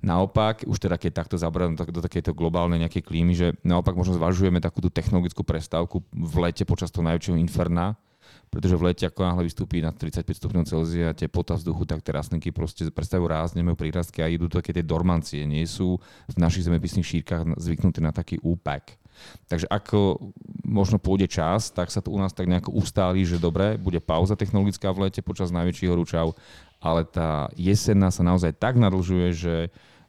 Naopak, 0.00 0.64
už 0.64 0.80
teda 0.80 0.96
keď 0.96 1.12
takto 1.20 1.36
zabrať 1.36 1.76
do, 1.92 2.00
takéto 2.00 2.32
globálnej 2.32 2.80
nejakej 2.80 3.04
klímy, 3.04 3.32
že 3.36 3.52
naopak 3.60 3.92
možno 3.92 4.16
zvažujeme 4.16 4.56
takú 4.64 4.80
tú 4.80 4.88
technologickú 4.88 5.44
prestávku 5.44 6.00
v 6.16 6.34
lete 6.48 6.64
počas 6.64 6.88
toho 6.88 7.04
najväčšieho 7.04 7.36
inferna, 7.36 8.00
pretože 8.56 8.80
v 8.80 8.84
lete, 8.88 9.04
ako 9.04 9.20
náhle 9.20 9.44
vystúpi 9.44 9.84
na 9.84 9.92
35 9.92 10.24
stupňov 10.40 10.64
Celzia 10.64 11.12
teplota 11.12 11.60
vzduchu, 11.60 11.84
tak 11.84 12.00
tie 12.00 12.16
rastlinky 12.16 12.48
proste 12.48 12.88
predstavujú 12.88 13.28
ráz, 13.28 13.52
nemajú 13.52 13.76
prírastky 13.76 14.24
a 14.24 14.32
idú 14.32 14.48
také 14.48 14.72
tie 14.72 14.80
dormancie. 14.80 15.44
Nie 15.44 15.68
sú 15.68 16.00
v 16.24 16.34
našich 16.40 16.64
zemepisných 16.64 17.04
šírkach 17.04 17.44
zvyknuté 17.60 18.00
na 18.00 18.16
taký 18.16 18.40
úpak. 18.40 18.96
Takže 19.48 19.68
ako 19.68 20.32
možno 20.64 20.96
pôjde 20.96 21.28
čas, 21.28 21.68
tak 21.68 21.92
sa 21.92 22.00
to 22.00 22.12
u 22.12 22.18
nás 22.20 22.32
tak 22.32 22.48
nejako 22.48 22.72
ustáli, 22.72 23.24
že 23.28 23.40
dobre, 23.40 23.76
bude 23.76 24.00
pauza 24.00 24.36
technologická 24.36 24.92
v 24.92 25.08
lete 25.08 25.20
počas 25.20 25.52
najväčších 25.52 25.90
horúčav, 25.92 26.32
ale 26.80 27.04
tá 27.04 27.48
jesenná 27.56 28.12
sa 28.12 28.24
naozaj 28.24 28.56
tak 28.56 28.76
nadlžuje, 28.76 29.28
že 29.32 29.54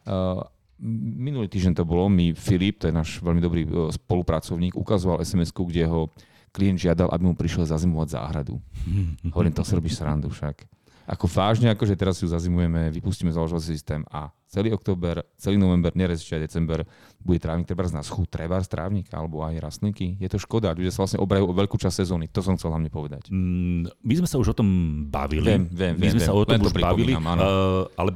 uh, 0.08 0.44
minulý 0.84 1.48
týždeň 1.48 1.74
to 1.80 1.84
bolo, 1.88 2.12
mi 2.12 2.36
Filip, 2.36 2.84
to 2.84 2.92
je 2.92 2.96
náš 2.96 3.20
veľmi 3.24 3.42
dobrý 3.42 3.64
uh, 3.68 3.90
spolupracovník, 3.92 4.76
ukazoval 4.76 5.24
sms 5.24 5.56
kde 5.56 5.88
ho 5.88 6.12
klient 6.58 6.82
žiadal, 6.82 7.14
aby 7.14 7.30
mu 7.30 7.38
prišiel 7.38 7.70
zazimovať 7.70 8.18
záhradu. 8.18 8.58
Hovorím, 9.34 9.54
to 9.54 9.62
si 9.62 9.78
robíš 9.78 10.02
srandu 10.02 10.34
však. 10.34 10.66
Ako 11.08 11.24
vážne, 11.32 11.72
akože 11.72 11.96
teraz 11.96 12.20
ju 12.20 12.28
zazimujeme, 12.28 12.92
vypustíme 12.92 13.32
založovací 13.32 13.72
systém 13.72 14.04
a 14.12 14.28
celý 14.52 14.76
október, 14.76 15.24
celý 15.40 15.56
november, 15.56 15.96
nerez 15.96 16.20
ešte 16.20 16.36
december, 16.36 16.84
bude 17.24 17.40
trávnik 17.40 17.64
treba 17.64 17.88
na 17.88 18.04
schú, 18.04 18.28
treba 18.28 18.60
trávnik 18.60 19.08
alebo 19.16 19.40
aj 19.40 19.56
rastlinky. 19.56 20.20
Je 20.20 20.28
to 20.28 20.36
škoda, 20.36 20.76
ľudia 20.76 20.92
sa 20.92 21.08
vlastne 21.08 21.24
obrajú 21.24 21.48
o 21.48 21.56
veľkú 21.56 21.80
časť 21.80 22.04
sezóny. 22.04 22.28
To 22.36 22.44
som 22.44 22.60
chcel 22.60 22.76
hlavne 22.76 22.92
povedať. 22.92 23.32
Mm, 23.32 23.88
my 23.88 24.14
sme 24.20 24.28
sa 24.28 24.36
už 24.36 24.52
o 24.52 24.56
tom 24.60 24.68
bavili. 25.08 25.48
Viem, 25.48 25.64
viem, 25.72 25.96
my 25.96 26.08
sme 26.12 26.20
viem, 26.20 26.28
sa 26.28 26.36
o 26.36 26.44
tom 26.44 26.60
len 26.60 26.60
to 26.60 26.76
už 26.76 26.76
bavili, 26.76 27.16
uh, 27.16 27.88
ale 27.96 28.12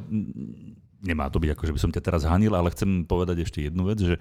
nemá 1.00 1.32
to 1.32 1.40
byť 1.40 1.56
ako, 1.56 1.64
že 1.72 1.76
by 1.76 1.80
som 1.80 1.92
ťa 1.96 2.04
teraz 2.04 2.28
hanil, 2.28 2.60
ale 2.60 2.76
chcem 2.76 3.08
povedať 3.08 3.48
ešte 3.48 3.72
jednu 3.72 3.88
vec, 3.88 4.04
že 4.04 4.20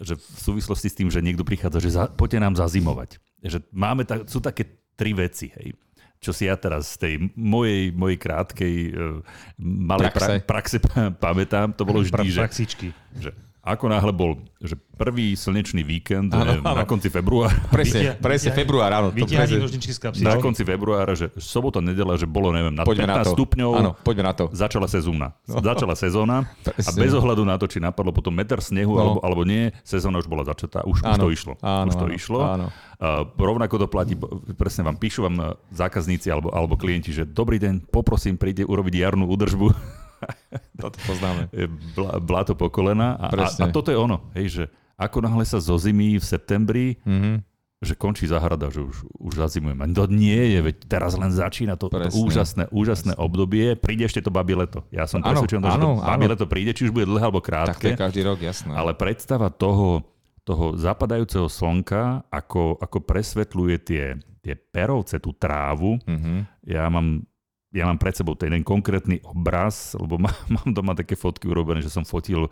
že 0.00 0.16
v 0.16 0.38
súvislosti 0.40 0.88
s 0.88 0.96
tým, 0.96 1.08
že 1.12 1.20
niekto 1.20 1.44
prichádza, 1.44 1.78
že 1.78 1.90
za, 1.92 2.04
poďte 2.08 2.38
nám 2.40 2.54
zazimovať. 2.56 3.20
Že 3.42 3.58
máme 3.74 4.06
ta, 4.06 4.22
sú 4.24 4.38
také 4.38 4.64
tri 4.94 5.12
veci, 5.12 5.50
hej 5.58 5.74
čo 6.22 6.30
si 6.30 6.46
ja 6.46 6.54
teraz 6.54 6.94
z 6.94 6.96
tej 7.02 7.14
mojej, 7.34 7.90
mojej 7.90 8.14
krátkej 8.14 8.74
uh, 8.94 9.18
malej 9.58 10.14
Praxe. 10.14 10.38
pra, 10.46 10.46
praxe 10.46 10.76
pamätám, 11.18 11.74
to 11.74 11.82
bolo 11.82 11.98
vždy, 11.98 12.14
Pra, 12.14 12.22
že, 12.22 12.40
praxičky. 12.46 12.88
že 13.18 13.34
ako 13.62 13.84
náhle 13.86 14.10
bol 14.10 14.30
že 14.58 14.74
prvý 14.92 15.34
slnečný 15.34 15.80
víkend 15.80 16.30
Áno, 16.30 16.46
eh, 16.52 16.58
áno. 16.60 16.76
na 16.76 16.84
konci 16.84 17.06
februára, 17.08 17.50
Presne, 17.66 18.14
presne, 18.16 18.50
február, 18.50 18.90
áno. 18.92 19.08
To 19.10 19.22
presne, 19.22 19.58
nožničky 19.58 19.90
z 19.90 19.98
kapsy. 19.98 20.22
na 20.22 20.34
konci 20.36 20.62
februára, 20.62 21.10
že 21.12 21.30
sobota, 21.36 21.78
nedela, 21.78 22.14
že 22.14 22.22
bolo, 22.24 22.50
neviem, 22.50 22.70
na 22.70 22.82
poďme 22.82 23.06
na 23.08 23.18
15 23.18 23.22
to. 23.24 23.30
stupňov, 23.32 23.70
Áno, 23.72 23.90
poďme 23.96 24.24
na 24.24 24.32
to. 24.32 24.44
začala 24.50 24.86
sezóna. 24.86 25.34
Začala 25.44 25.94
sezóna 25.94 26.46
a 26.86 26.90
bez 26.92 27.10
ohľadu 27.10 27.42
na 27.42 27.54
to, 27.56 27.66
či 27.66 27.78
napadlo 27.78 28.10
potom 28.10 28.30
meter 28.30 28.58
snehu 28.58 28.92
No. 28.92 28.98
alebo, 29.00 29.18
alebo 29.20 29.42
nie, 29.42 29.74
sezóna 29.82 30.18
už 30.18 30.26
bola 30.26 30.42
začatá, 30.44 30.82
už, 30.82 31.00
už 31.00 31.16
to 31.16 31.28
išlo. 31.28 31.52
áno, 31.58 31.88
už 31.88 31.96
to 31.96 32.06
áno, 32.06 32.14
išlo. 32.14 32.38
áno. 32.40 32.66
Uh, 32.96 33.26
rovnako 33.32 33.74
to 33.76 33.86
platí, 33.88 34.14
presne 34.54 34.82
vám 34.84 34.94
píšu 34.94 35.22
vám 35.22 35.36
uh, 35.36 35.46
zákazníci 35.70 36.28
alebo, 36.28 36.50
alebo 36.50 36.74
klienti, 36.74 37.10
že 37.10 37.24
dobrý 37.24 37.58
deň, 37.58 37.88
poprosím, 37.88 38.34
príde 38.34 38.62
urobiť 38.62 38.94
jarnú 38.96 39.26
údržbu. 39.26 39.66
Toto 40.78 40.98
poznáme. 41.00 41.48
Je 41.50 41.66
Bla, 41.92 42.18
bláto 42.18 42.52
po 42.52 42.66
kolena. 42.66 43.14
A, 43.14 43.26
a, 43.26 43.30
Presne. 43.30 43.62
a 43.62 43.66
toto 43.68 43.88
je 43.88 43.96
ono, 43.96 44.30
hej, 44.32 44.46
že 44.50 44.64
ako 44.94 45.18
náhle 45.20 45.42
sa 45.42 45.56
zo 45.56 45.74
zimy 45.74 46.16
v 46.16 46.24
septembri, 46.24 46.86
Mhm. 47.02 47.42
že 47.80 47.94
končí 47.94 48.24
záhrada, 48.24 48.66
že 48.68 48.78
už, 48.80 48.94
už 49.12 49.32
zazimujeme. 49.36 49.82
To 49.90 50.06
nie 50.06 50.38
je, 50.48 50.58
veď 50.62 50.76
teraz 50.86 51.12
len 51.12 51.28
začína 51.28 51.74
to, 51.74 51.86
to 51.86 51.98
Presne. 51.98 52.14
úžasné, 52.16 52.64
úžasné 52.70 53.12
obdobie. 53.16 53.74
Príde 53.74 54.04
ešte 54.04 54.20
to 54.20 54.30
babie 54.30 54.54
leto. 54.54 54.86
Ja 54.88 55.04
som 55.04 55.18
presvedčený, 55.18 55.66
že 55.66 55.78
to 55.80 55.98
babie 55.98 56.28
leto 56.28 56.46
príde, 56.46 56.70
či 56.70 56.86
už 56.86 56.92
bude 56.92 57.04
dlhé 57.04 57.24
alebo 57.24 57.38
Tak 57.38 57.42
to 57.42 57.50
krátke. 57.74 57.86
je 57.88 57.98
každý 57.98 58.22
rok, 58.22 58.38
jasné. 58.38 58.70
Ale 58.70 58.92
predstava 58.92 59.50
toho, 59.50 60.06
toho 60.40 60.74
zapadajúceho 60.74 61.46
slnka, 61.46 62.22
ako, 62.28 62.78
ako 62.78 62.98
presvetľuje 63.00 63.76
tie, 63.80 64.04
tie 64.40 64.54
perovce, 64.54 65.18
tú 65.18 65.30
trávu, 65.32 65.98
Mhm. 66.04 66.34
ja 66.64 66.86
mám, 66.86 67.26
ja 67.72 67.88
mám 67.88 67.96
pred 67.96 68.12
sebou 68.12 68.36
ten 68.36 68.52
jeden 68.52 68.60
konkrétny 68.60 69.24
obraz, 69.24 69.96
lebo 69.96 70.20
má, 70.20 70.28
mám 70.60 70.68
doma 70.76 70.92
také 70.92 71.16
fotky 71.16 71.48
urobené, 71.48 71.80
že 71.80 71.88
som 71.88 72.04
fotil 72.04 72.46
e, 72.46 72.50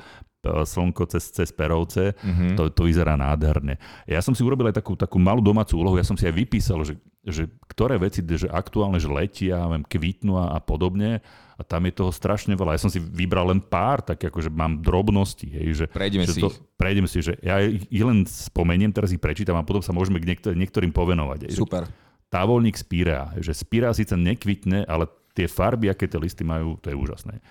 slnko 0.65 1.05
cez, 1.13 1.29
cez 1.29 1.53
perovce. 1.53 2.17
Mhm. 2.25 2.57
To, 2.57 2.73
to 2.73 2.89
vyzerá 2.89 3.21
nádherne. 3.21 3.77
Ja 4.09 4.25
som 4.25 4.33
si 4.33 4.41
urobil 4.41 4.73
aj 4.73 4.81
takú, 4.81 4.97
takú 4.97 5.21
malú 5.21 5.45
domácu 5.45 5.77
úlohu, 5.77 6.01
ja 6.01 6.09
som 6.09 6.17
si 6.17 6.25
aj 6.25 6.35
vypísal, 6.35 6.81
že, 6.89 6.97
že 7.21 7.53
ktoré 7.69 8.01
veci, 8.01 8.25
že 8.25 8.49
aktuálne, 8.49 8.97
že 8.97 9.13
letia, 9.13 9.69
viem, 9.69 9.85
kvitnú 9.85 10.41
a, 10.41 10.57
a 10.57 10.59
podobne. 10.59 11.21
A 11.61 11.63
tam 11.63 11.85
je 11.85 11.93
toho 11.93 12.09
strašne 12.09 12.57
veľa. 12.57 12.73
Ja 12.73 12.81
som 12.81 12.89
si 12.89 12.97
vybral 12.97 13.53
len 13.53 13.61
pár, 13.61 14.01
tak 14.01 14.17
akože 14.17 14.49
mám 14.49 14.81
drobnosti. 14.81 15.45
Hej, 15.45 15.85
že, 15.85 15.87
Prejdeme 15.93 16.25
že 16.25 16.33
si 16.33 16.41
ich. 16.41 16.57
Prejdeme 16.81 17.05
si, 17.05 17.21
že 17.21 17.37
ja 17.45 17.61
ich 17.69 18.01
len 18.01 18.25
spomeniem, 18.25 18.89
teraz 18.97 19.13
ich 19.13 19.21
prečítam 19.21 19.61
a 19.61 19.69
potom 19.69 19.85
sa 19.85 19.93
môžeme 19.93 20.17
k 20.17 20.33
niektor- 20.33 20.57
niektorým 20.57 20.89
povenovať. 20.89 21.53
Hej, 21.53 21.53
že 21.53 21.61
Super. 21.61 21.85
Távolník 22.31 22.79
spírea, 22.79 23.35
že 23.37 23.53
spírea 23.53 23.91
síce 23.91 24.15
nekvitne, 24.15 24.87
ale 24.87 25.07
tie 25.35 25.47
farby, 25.47 25.91
aké 25.91 26.07
tie 26.07 26.17
listy 26.17 26.47
majú, 26.47 26.79
to 26.79 26.91
je 26.91 26.97
úžasné. 26.97 27.43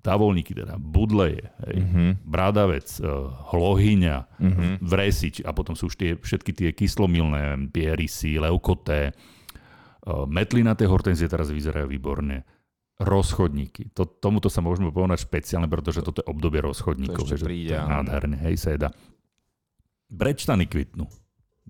Távolníky 0.00 0.54
teda, 0.54 0.78
budleje, 0.78 1.50
hej, 1.66 1.76
Mhm. 1.82 2.02
brádavec, 2.22 2.86
eh, 2.86 3.06
hlohyňa, 3.50 4.16
Mhm. 4.38 4.68
vresič 4.80 5.42
a 5.42 5.50
potom 5.50 5.74
sú 5.74 5.90
už 5.90 5.98
tie, 5.98 6.10
všetky 6.14 6.50
tie 6.54 6.70
kyslomilné, 6.70 7.68
pierisy, 7.68 8.38
leukoté, 8.38 9.10
eh, 9.10 10.24
metlinaté 10.30 10.86
hortenzie 10.86 11.26
teraz 11.26 11.50
vyzerajú 11.50 11.90
výborne. 11.90 12.46
Rozchodníky. 13.00 13.90
To, 13.96 14.04
tomuto 14.04 14.52
sa 14.52 14.60
môžeme 14.60 14.92
povedať 14.92 15.24
špeciálne, 15.24 15.66
pretože 15.66 16.04
toto 16.04 16.20
je 16.20 16.28
obdobie 16.28 16.60
rozchodníkov. 16.60 17.24
To 17.24 17.32
ešte 17.32 17.48
príde, 17.48 17.72
to 17.72 17.74
je 17.74 17.80
áno. 17.80 17.90
nádherne, 17.96 18.36
hej, 18.44 18.54
seda. 18.60 18.92
Brečtany 20.06 20.68
kvitnú. 20.68 21.08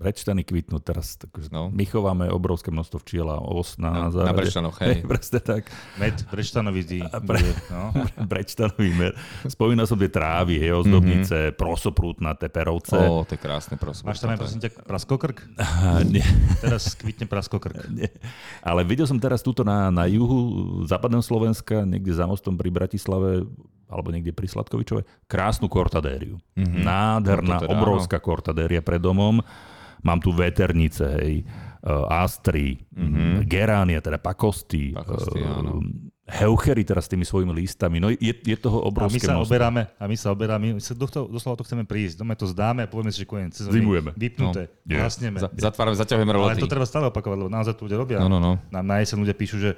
Brečtany 0.00 0.40
kvitnú 0.42 0.80
teraz. 0.80 1.14
Tak, 1.14 1.28
No. 1.50 1.68
My 1.68 1.84
chováme 1.84 2.24
obrovské 2.26 2.68
množstvo 2.68 2.98
včiel 3.00 3.26
a 3.26 3.36
os 3.36 3.76
na, 3.76 3.86
Na, 3.86 3.92
na, 3.92 4.00
na 4.00 4.10
záhrade. 4.10 4.38
Brečtanoch, 4.40 4.76
hej. 4.80 5.04
Presne 5.12 5.38
tak. 5.38 5.68
Med, 5.94 6.16
brečtanovitý. 6.26 7.04
A 7.04 7.20
pre- 7.20 7.36
bude, 7.36 7.52
no. 7.74 7.92
Brečtanový 8.32 8.90
mer. 8.90 9.12
Spomínal 9.44 9.84
som 9.84 9.94
tie 9.94 10.08
trávy, 10.08 10.56
hej, 10.56 10.72
ozdobnice, 10.74 11.52
prosoprútnaté 11.52 12.48
perovce. 12.48 12.96
Ó, 12.96 13.22
to 13.22 13.36
je 13.36 13.40
krásne, 13.40 13.76
prosím. 13.76 14.08
Máš 14.08 14.18
tam 14.18 14.32
aj, 14.32 14.38
prosím 14.40 14.60
ťa, 14.60 14.70
praskokrk? 14.80 15.36
Nie, 16.06 16.24
Teraz 16.58 16.96
kvitne 16.96 17.28
praskokrk. 17.28 17.84
nie. 17.90 18.08
Ale 18.60 18.80
videl 18.82 19.04
som 19.04 19.16
teraz 19.16 19.40
túto 19.40 19.60
na, 19.62 19.92
na 19.92 20.08
juhu 20.08 20.40
západného 20.84 21.20
Slovenska, 21.20 21.84
niekde 21.84 22.10
za 22.10 22.24
mostom 22.24 22.56
pri 22.56 22.72
Bratislave, 22.72 23.44
alebo 23.84 24.08
niekde 24.08 24.30
pri 24.30 24.46
Sladkovičove, 24.46 25.04
krásnu 25.26 25.68
kortadériu. 25.68 26.40
Mhm. 26.54 26.80
Nádherná, 26.80 27.58
No 27.58 27.60
teda 27.60 27.74
obrovská 27.74 28.16
kortadéria 28.16 28.80
pred 28.80 28.98
domom. 28.98 29.44
Mám 30.00 30.18
tu 30.20 30.32
veternice, 30.32 31.04
hej, 31.20 31.44
uh, 31.84 32.08
astry, 32.08 32.80
mm-hmm. 32.90 33.44
geránia, 33.44 34.00
teda 34.00 34.16
pakosty, 34.16 34.92
Pakosty, 34.92 35.40
áno. 35.40 35.84
heuchery 36.24 36.86
teraz 36.86 37.04
s 37.04 37.10
tými 37.10 37.26
svojimi 37.26 37.50
listami. 37.50 37.98
No 37.98 38.08
je, 38.08 38.32
je 38.32 38.56
toho 38.56 38.80
A 38.80 38.84
my 38.84 38.88
obrovské 38.88 39.26
sa 39.26 39.34
množstvo. 39.34 39.50
oberáme, 39.50 39.82
a 39.98 40.04
my 40.06 40.16
sa 40.16 40.28
oberáme, 40.30 40.72
my 40.72 40.82
sa 40.82 40.94
doslova, 40.94 41.26
doslova 41.28 41.58
to 41.58 41.64
chceme 41.66 41.84
prísť. 41.84 42.22
Doma 42.22 42.38
to 42.38 42.46
zdáme 42.46 42.84
a 42.84 42.88
povieme 42.88 43.10
si, 43.10 43.20
že 43.20 43.26
koniec 43.26 43.52
sezóny. 43.52 43.82
Zimujeme. 43.82 44.10
Vypnuté. 44.14 44.70
No. 44.70 44.88
Nie. 44.88 44.98
Hlasneme. 45.02 45.38
Za, 45.42 45.48
zatvárame, 45.52 45.96
zaťahujeme 45.98 46.32
Ale 46.32 46.38
roboty. 46.54 46.62
to 46.62 46.70
treba 46.70 46.86
stále 46.86 47.10
opakovať, 47.10 47.36
lebo 47.40 47.50
naozaj 47.50 47.74
to 47.74 47.82
ľudia 47.88 47.98
robia. 47.98 48.18
No, 48.22 48.30
no, 48.30 48.38
no. 48.38 48.52
Nám 48.70 48.84
na 48.86 49.02
jeseň 49.02 49.18
ľudia 49.20 49.36
píšu, 49.36 49.56
že 49.58 49.70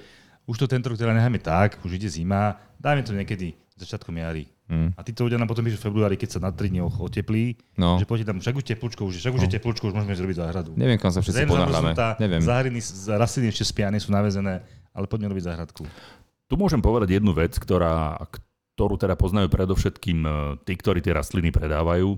už 0.44 0.58
to 0.58 0.66
tento 0.66 0.90
rok 0.90 0.98
teda 0.98 1.14
necháme 1.14 1.38
tak, 1.38 1.78
už 1.86 2.02
ide 2.02 2.10
zima, 2.10 2.58
dajme 2.76 3.06
to 3.06 3.14
niekedy 3.14 3.54
začiatkom 3.76 4.12
jary. 4.14 4.44
Mm. 4.68 4.92
A 4.92 5.00
títo 5.00 5.24
ľudia 5.24 5.36
nám 5.36 5.48
potom 5.48 5.62
píšu 5.62 5.80
v 5.80 5.86
februári, 5.88 6.16
keď 6.16 6.36
sa 6.36 6.40
na 6.40 6.50
3 6.50 6.68
dní 6.68 6.80
oteplí, 6.80 7.56
No. 7.76 7.96
že 7.96 8.04
poďte 8.04 8.32
tam, 8.32 8.38
však 8.40 8.54
už 8.56 8.64
teplúčko, 8.64 9.02
už, 9.08 9.20
však 9.20 9.32
už 9.32 9.42
je 9.44 9.52
teplúčko, 9.56 9.88
už 9.88 9.94
môžeme 9.94 10.16
zrobiť 10.16 10.36
záhradu. 10.38 10.70
Neviem, 10.76 10.96
kam 10.96 11.12
sa 11.12 11.20
všetci 11.20 11.44
ponáhľame. 11.44 11.92
Neviem. 12.20 12.40
záhrady, 12.40 12.80
rastliny 13.12 13.48
ešte 13.48 13.64
spiane 13.68 13.96
sú 13.96 14.10
navezené, 14.10 14.64
ale 14.92 15.04
poďme 15.06 15.32
robiť 15.32 15.44
záhradku. 15.48 15.84
Tu 16.48 16.54
môžem 16.56 16.80
povedať 16.80 17.16
jednu 17.16 17.32
vec, 17.32 17.56
ktorá, 17.56 18.20
ktorú 18.76 18.96
teda 18.96 19.16
poznajú 19.16 19.48
predovšetkým 19.48 20.18
e, 20.20 20.30
tí, 20.64 20.72
ktorí 20.76 21.00
tie 21.00 21.16
rastliny 21.16 21.48
predávajú. 21.48 22.16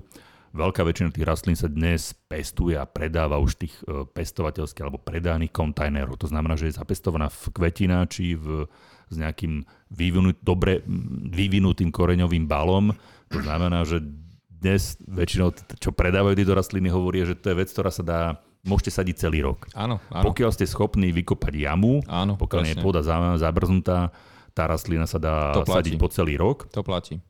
Veľká 0.55 0.87
väčšina 0.87 1.11
tých 1.11 1.27
rastlín 1.27 1.59
sa 1.59 1.67
dnes 1.67 2.15
pestuje 2.31 2.79
a 2.79 2.87
predáva 2.87 3.35
už 3.39 3.59
tých 3.59 3.75
e, 3.83 4.07
pestovateľských 4.07 4.83
alebo 4.83 4.99
predaných 4.99 5.51
kontajnerov. 5.51 6.15
To 6.15 6.31
znamená, 6.31 6.55
že 6.55 6.71
je 6.71 6.79
zapestovaná 6.79 7.27
v 7.27 7.51
kvetináči 7.51 8.35
v, 8.35 8.63
s 9.07 9.15
nejakým 9.15 9.61
vyvinut, 9.89 10.37
dobre 10.41 10.81
vyvinutým 11.25 11.89
koreňovým 11.89 12.45
balom. 12.45 12.93
To 13.29 13.39
znamená, 13.39 13.83
že 13.83 14.01
dnes 14.47 14.97
väčšinou, 15.01 15.51
čo 15.77 15.91
predávajú 15.91 16.35
tieto 16.35 16.53
rastliny, 16.53 16.89
hovoria, 16.89 17.23
že 17.23 17.35
to 17.35 17.53
je 17.53 17.59
vec, 17.59 17.69
ktorá 17.69 17.89
sa 17.89 18.01
dá, 18.01 18.19
môžete 18.63 18.91
sadiť 18.93 19.15
celý 19.19 19.45
rok. 19.45 19.69
Áno, 19.73 20.01
áno. 20.09 20.25
Pokiaľ 20.25 20.49
ste 20.49 20.65
schopní 20.65 21.13
vykopať 21.13 21.53
jamu, 21.53 22.01
Áno, 22.05 22.33
pokiaľ 22.33 22.61
nie 22.63 22.73
je 22.73 22.81
pôda 22.81 23.05
za- 23.05 23.37
zabrznutá, 23.37 24.09
tá 24.51 24.63
rastlina 24.65 25.05
sa 25.05 25.19
dá 25.19 25.53
To 25.53 25.61
platí. 25.61 25.91
sadiť 25.91 25.93
po 25.99 26.07
celý 26.09 26.33
rok. 26.35 26.65
To 26.71 26.81
platí. 26.81 27.21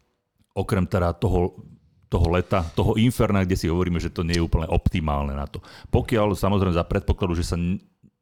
Okrem 0.54 0.86
teda 0.86 1.12
toho, 1.12 1.60
toho 2.08 2.28
leta, 2.30 2.64
toho 2.72 2.96
inferna, 2.96 3.44
kde 3.44 3.58
si 3.58 3.68
hovoríme, 3.68 4.00
že 4.00 4.08
to 4.08 4.24
nie 4.24 4.40
je 4.40 4.46
úplne 4.46 4.70
optimálne 4.70 5.36
na 5.36 5.44
to. 5.44 5.60
Pokiaľ 5.90 6.38
samozrejme 6.38 6.72
za 6.72 6.88
predpokladu, 6.88 7.36
že 7.36 7.44
sa 7.44 7.58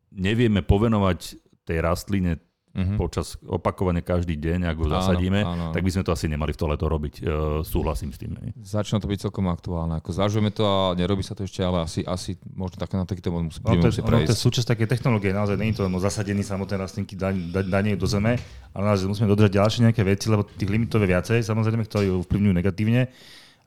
nevieme 0.10 0.62
povenovať 0.62 1.38
tej 1.64 1.78
rastline 1.80 2.42
uh-huh. 2.74 2.98
počas 2.98 3.38
opakovane 3.46 4.02
každý 4.02 4.34
deň, 4.36 4.74
ak 4.74 4.78
ho 4.82 4.88
zasadíme, 4.90 5.46
áno, 5.46 5.70
áno. 5.70 5.74
tak 5.74 5.86
by 5.86 5.92
sme 5.94 6.04
to 6.04 6.12
asi 6.12 6.26
nemali 6.26 6.52
v 6.52 6.60
to 6.60 6.66
leto 6.66 6.86
robiť. 6.90 7.14
E, 7.22 7.24
súhlasím 7.62 8.10
s 8.10 8.18
tým. 8.18 8.34
Ne? 8.34 8.52
Začína 8.66 8.98
to 8.98 9.06
byť 9.06 9.30
celkom 9.30 9.46
aktuálne. 9.48 10.02
Ako 10.02 10.10
zažujeme 10.10 10.50
to 10.50 10.66
a 10.66 10.98
nerobí 10.98 11.22
sa 11.22 11.38
to 11.38 11.46
ešte, 11.46 11.62
ale 11.62 11.86
asi, 11.86 12.02
asi 12.04 12.36
možno 12.58 12.82
také 12.82 12.98
na 12.98 13.06
takýto 13.06 13.30
musí, 13.30 13.62
no, 13.62 13.78
to, 13.78 13.90
musí 13.94 14.02
to 14.02 14.34
je 14.34 14.44
súčasť 14.50 14.68
také 14.74 14.90
technológie. 14.90 15.30
Naozaj 15.32 15.56
nie 15.62 15.72
je 15.72 15.86
to 15.86 15.90
zasadený 16.02 16.42
samotné 16.42 16.76
rastlinky, 16.82 17.14
danie 17.14 17.54
da, 17.54 17.62
da, 17.62 17.82
do 17.82 18.08
zeme, 18.10 18.42
ale 18.74 18.84
naozaj 18.90 19.06
musíme 19.06 19.30
dodržať 19.30 19.62
ďalšie 19.62 19.80
nejaké 19.90 20.02
veci, 20.02 20.28
lebo 20.34 20.42
tých 20.44 20.70
limitov 20.70 21.06
je 21.06 21.10
viacej, 21.14 21.40
samozrejme, 21.46 21.86
ktoré 21.86 22.10
vplyvňujú 22.10 22.54
negatívne 22.58 23.14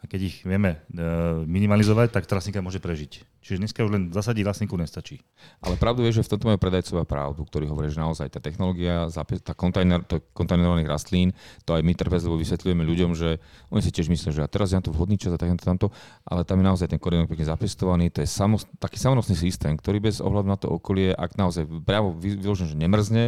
a 0.03 0.05
keď 0.05 0.21
ich 0.29 0.37
vieme 0.45 0.77
e, 0.77 1.01
minimalizovať, 1.49 2.13
tak 2.13 2.29
trasníka 2.29 2.61
môže 2.61 2.83
prežiť. 2.83 3.25
Čiže 3.47 3.63
dneska 3.63 3.87
už 3.87 3.95
len 3.95 4.05
zasadiť 4.11 4.43
vlastníku 4.43 4.75
nestačí. 4.75 5.23
Ale 5.63 5.79
pravdu 5.79 6.03
je, 6.03 6.19
že 6.19 6.27
v 6.27 6.35
tomto 6.35 6.51
majú 6.51 6.59
predajcovia 6.59 7.07
pravdu, 7.07 7.47
ktorí 7.47 7.71
hovoria, 7.71 7.95
že 7.95 8.03
naozaj 8.03 8.27
tá 8.27 8.43
technológia, 8.43 9.07
tá 9.39 9.55
kontajner, 9.55 10.03
to 10.03 10.19
kontajnerovaných 10.35 10.91
rastlín, 10.91 11.31
to 11.63 11.79
aj 11.79 11.87
my 11.87 11.95
trpezlivo 11.95 12.35
vysvetľujeme 12.43 12.83
ľuďom, 12.83 13.15
že 13.15 13.39
oni 13.71 13.87
si 13.87 13.95
tiež 13.95 14.11
myslia, 14.11 14.35
že 14.35 14.43
a 14.43 14.51
teraz 14.51 14.75
je 14.75 14.83
na 14.83 14.83
to 14.83 14.91
vhodný 14.91 15.15
čas 15.15 15.31
a 15.31 15.39
takto 15.39 15.63
tamto, 15.63 15.95
ale 16.27 16.43
tam 16.43 16.59
je 16.59 16.67
naozaj 16.67 16.91
ten 16.91 16.99
korenok 16.99 17.31
pekne 17.31 17.47
zapestovaný, 17.47 18.11
to 18.11 18.19
je 18.19 18.27
samost, 18.27 18.67
taký 18.83 18.99
samonosný 18.99 19.39
systém, 19.39 19.79
ktorý 19.79 20.03
bez 20.03 20.19
ohľadu 20.19 20.49
na 20.51 20.59
to 20.59 20.67
okolie, 20.67 21.15
ak 21.15 21.39
naozaj 21.39 21.71
priamo 21.87 22.19
vyložené, 22.19 22.75
že 22.75 22.79
nemrzne, 22.83 23.25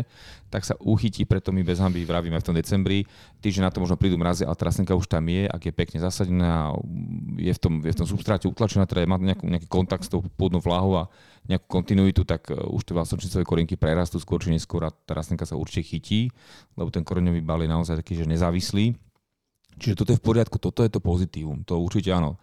tak 0.49 0.65
sa 0.65 0.75
uchytí, 0.81 1.29
preto 1.29 1.53
my 1.53 1.61
bez 1.61 1.79
hamby 1.79 2.09
vravíme 2.09 2.41
v 2.41 2.47
tom 2.47 2.57
decembri. 2.57 3.05
Týždeň 3.45 3.69
na 3.69 3.73
to 3.73 3.85
možno 3.85 4.01
prídu 4.01 4.17
mrazy, 4.17 4.49
ale 4.49 4.57
traslinka 4.57 4.97
už 4.97 5.05
tam 5.05 5.29
je, 5.29 5.45
ak 5.45 5.61
je 5.61 5.73
pekne 5.77 6.01
zasadená, 6.01 6.73
je 7.37 7.53
v 7.53 7.61
tom, 7.61 7.85
je 7.85 7.93
v 7.93 7.99
tom 8.01 8.09
substráte 8.09 8.49
utlačená, 8.49 8.89
teda 8.89 9.05
má 9.05 9.21
nejakú, 9.21 9.45
nejaký 9.45 9.69
kontakt 9.69 10.08
s 10.09 10.11
tou 10.11 10.25
pôdnou 10.25 10.65
vláhou 10.65 11.05
a 11.05 11.13
nejakú 11.45 11.69
kontinuitu, 11.69 12.25
tak 12.25 12.49
e, 12.49 12.57
už 12.57 12.89
tie 12.89 12.97
vlastnočnicové 12.97 13.45
korienky 13.45 13.77
prerastú 13.77 14.17
skôr 14.17 14.41
či 14.41 14.49
neskôr 14.49 14.89
a 14.89 14.91
tá 14.91 15.13
rastlinka 15.13 15.45
sa 15.45 15.61
určite 15.61 15.93
chytí, 15.93 16.33
lebo 16.81 16.89
ten 16.89 17.05
koreňový 17.05 17.45
bal 17.45 17.61
je 17.61 17.69
naozaj 17.69 17.95
taký, 18.01 18.17
že 18.17 18.25
nezávislý. 18.25 18.97
Čiže 19.79 19.95
toto 19.95 20.11
je 20.17 20.19
v 20.19 20.25
poriadku, 20.25 20.57
toto 20.57 20.81
je 20.83 20.91
to 20.91 20.99
pozitívum, 20.99 21.63
to 21.63 21.77
určite 21.77 22.11
áno 22.11 22.41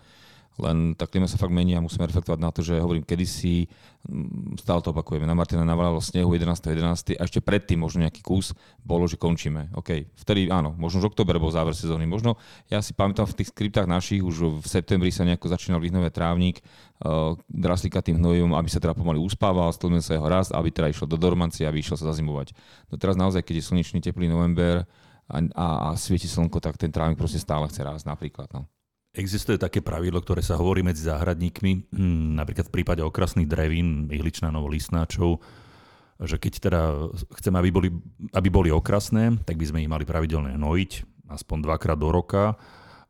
len 0.56 0.96
tá 0.96 1.04
klima 1.04 1.28
sa 1.28 1.36
fakt 1.36 1.52
mení 1.52 1.76
a 1.76 1.84
musíme 1.84 2.08
reflektovať 2.08 2.40
na 2.40 2.48
to, 2.48 2.64
že 2.64 2.80
hovorím, 2.80 3.04
kedysi, 3.04 3.68
mm, 4.08 4.60
stále 4.64 4.80
to 4.80 4.96
opakujeme, 4.96 5.28
na 5.28 5.36
Martina 5.36 5.68
navalalo 5.68 6.00
snehu 6.00 6.32
11.11. 6.32 7.16
11. 7.16 7.20
a 7.20 7.24
ešte 7.28 7.44
predtým 7.44 7.84
možno 7.84 8.08
nejaký 8.08 8.24
kus 8.24 8.56
bolo, 8.80 9.04
že 9.04 9.20
končíme. 9.20 9.76
OK, 9.76 10.08
vtedy 10.16 10.48
áno, 10.48 10.72
možno 10.80 11.04
že 11.04 11.12
október 11.12 11.36
bol 11.40 11.52
záver 11.52 11.76
sezóny, 11.76 12.08
možno, 12.08 12.40
ja 12.72 12.80
si 12.80 12.96
pamätám 12.96 13.28
v 13.28 13.44
tých 13.44 13.52
skriptách 13.52 13.88
našich, 13.88 14.24
už 14.24 14.64
v 14.64 14.66
septembri 14.68 15.12
sa 15.12 15.28
nejako 15.28 15.52
začínal 15.52 15.84
vyhnovať 15.84 16.12
trávnik, 16.16 16.64
uh, 17.04 17.36
draslíka 17.52 18.00
tým 18.00 18.16
hnojom, 18.20 18.56
aby 18.56 18.70
sa 18.72 18.80
teda 18.80 18.96
pomaly 18.96 19.20
uspával, 19.20 19.72
stlmil 19.76 20.00
sa 20.00 20.16
jeho 20.16 20.28
rast, 20.28 20.56
aby 20.56 20.72
teda 20.72 20.88
išlo 20.88 21.10
do 21.10 21.20
dormancie, 21.20 21.68
aby 21.68 21.84
išlo 21.84 22.00
sa 22.00 22.16
zazimovať. 22.16 22.56
No 22.92 22.96
teraz 22.96 23.20
naozaj, 23.20 23.44
keď 23.44 23.60
je 23.60 23.68
slnečný 23.68 24.00
teplý 24.00 24.32
november, 24.32 24.88
a, 25.26 25.38
a, 25.42 25.68
a 25.90 25.98
svieti 25.98 26.30
slnko, 26.30 26.62
tak 26.62 26.78
ten 26.78 26.94
trávnik 26.94 27.18
proste 27.18 27.42
stále 27.42 27.66
chce 27.66 27.82
rásť 27.82 28.06
napríklad. 28.06 28.46
No. 28.54 28.70
Existuje 29.16 29.56
také 29.56 29.80
pravidlo, 29.80 30.20
ktoré 30.20 30.44
sa 30.44 30.60
hovorí 30.60 30.84
medzi 30.84 31.08
záhradníkmi, 31.08 31.96
hm, 31.96 32.36
napríklad 32.36 32.68
v 32.68 32.76
prípade 32.76 33.02
okrasných 33.02 33.48
drevín, 33.48 34.12
ihličnanov, 34.12 34.68
listnáčov, 34.68 35.40
že 36.20 36.36
keď 36.40 36.54
teda 36.60 36.82
chceme, 37.40 37.60
aby 37.60 37.70
boli, 37.72 37.90
aby 38.36 38.48
boli 38.52 38.70
okrasné, 38.72 39.40
tak 39.44 39.60
by 39.60 39.66
sme 39.68 39.80
ich 39.84 39.92
mali 39.92 40.04
pravidelne 40.08 40.56
hnojiť, 40.56 40.92
aspoň 41.32 41.58
dvakrát 41.64 42.00
do 42.00 42.12
roka. 42.12 42.56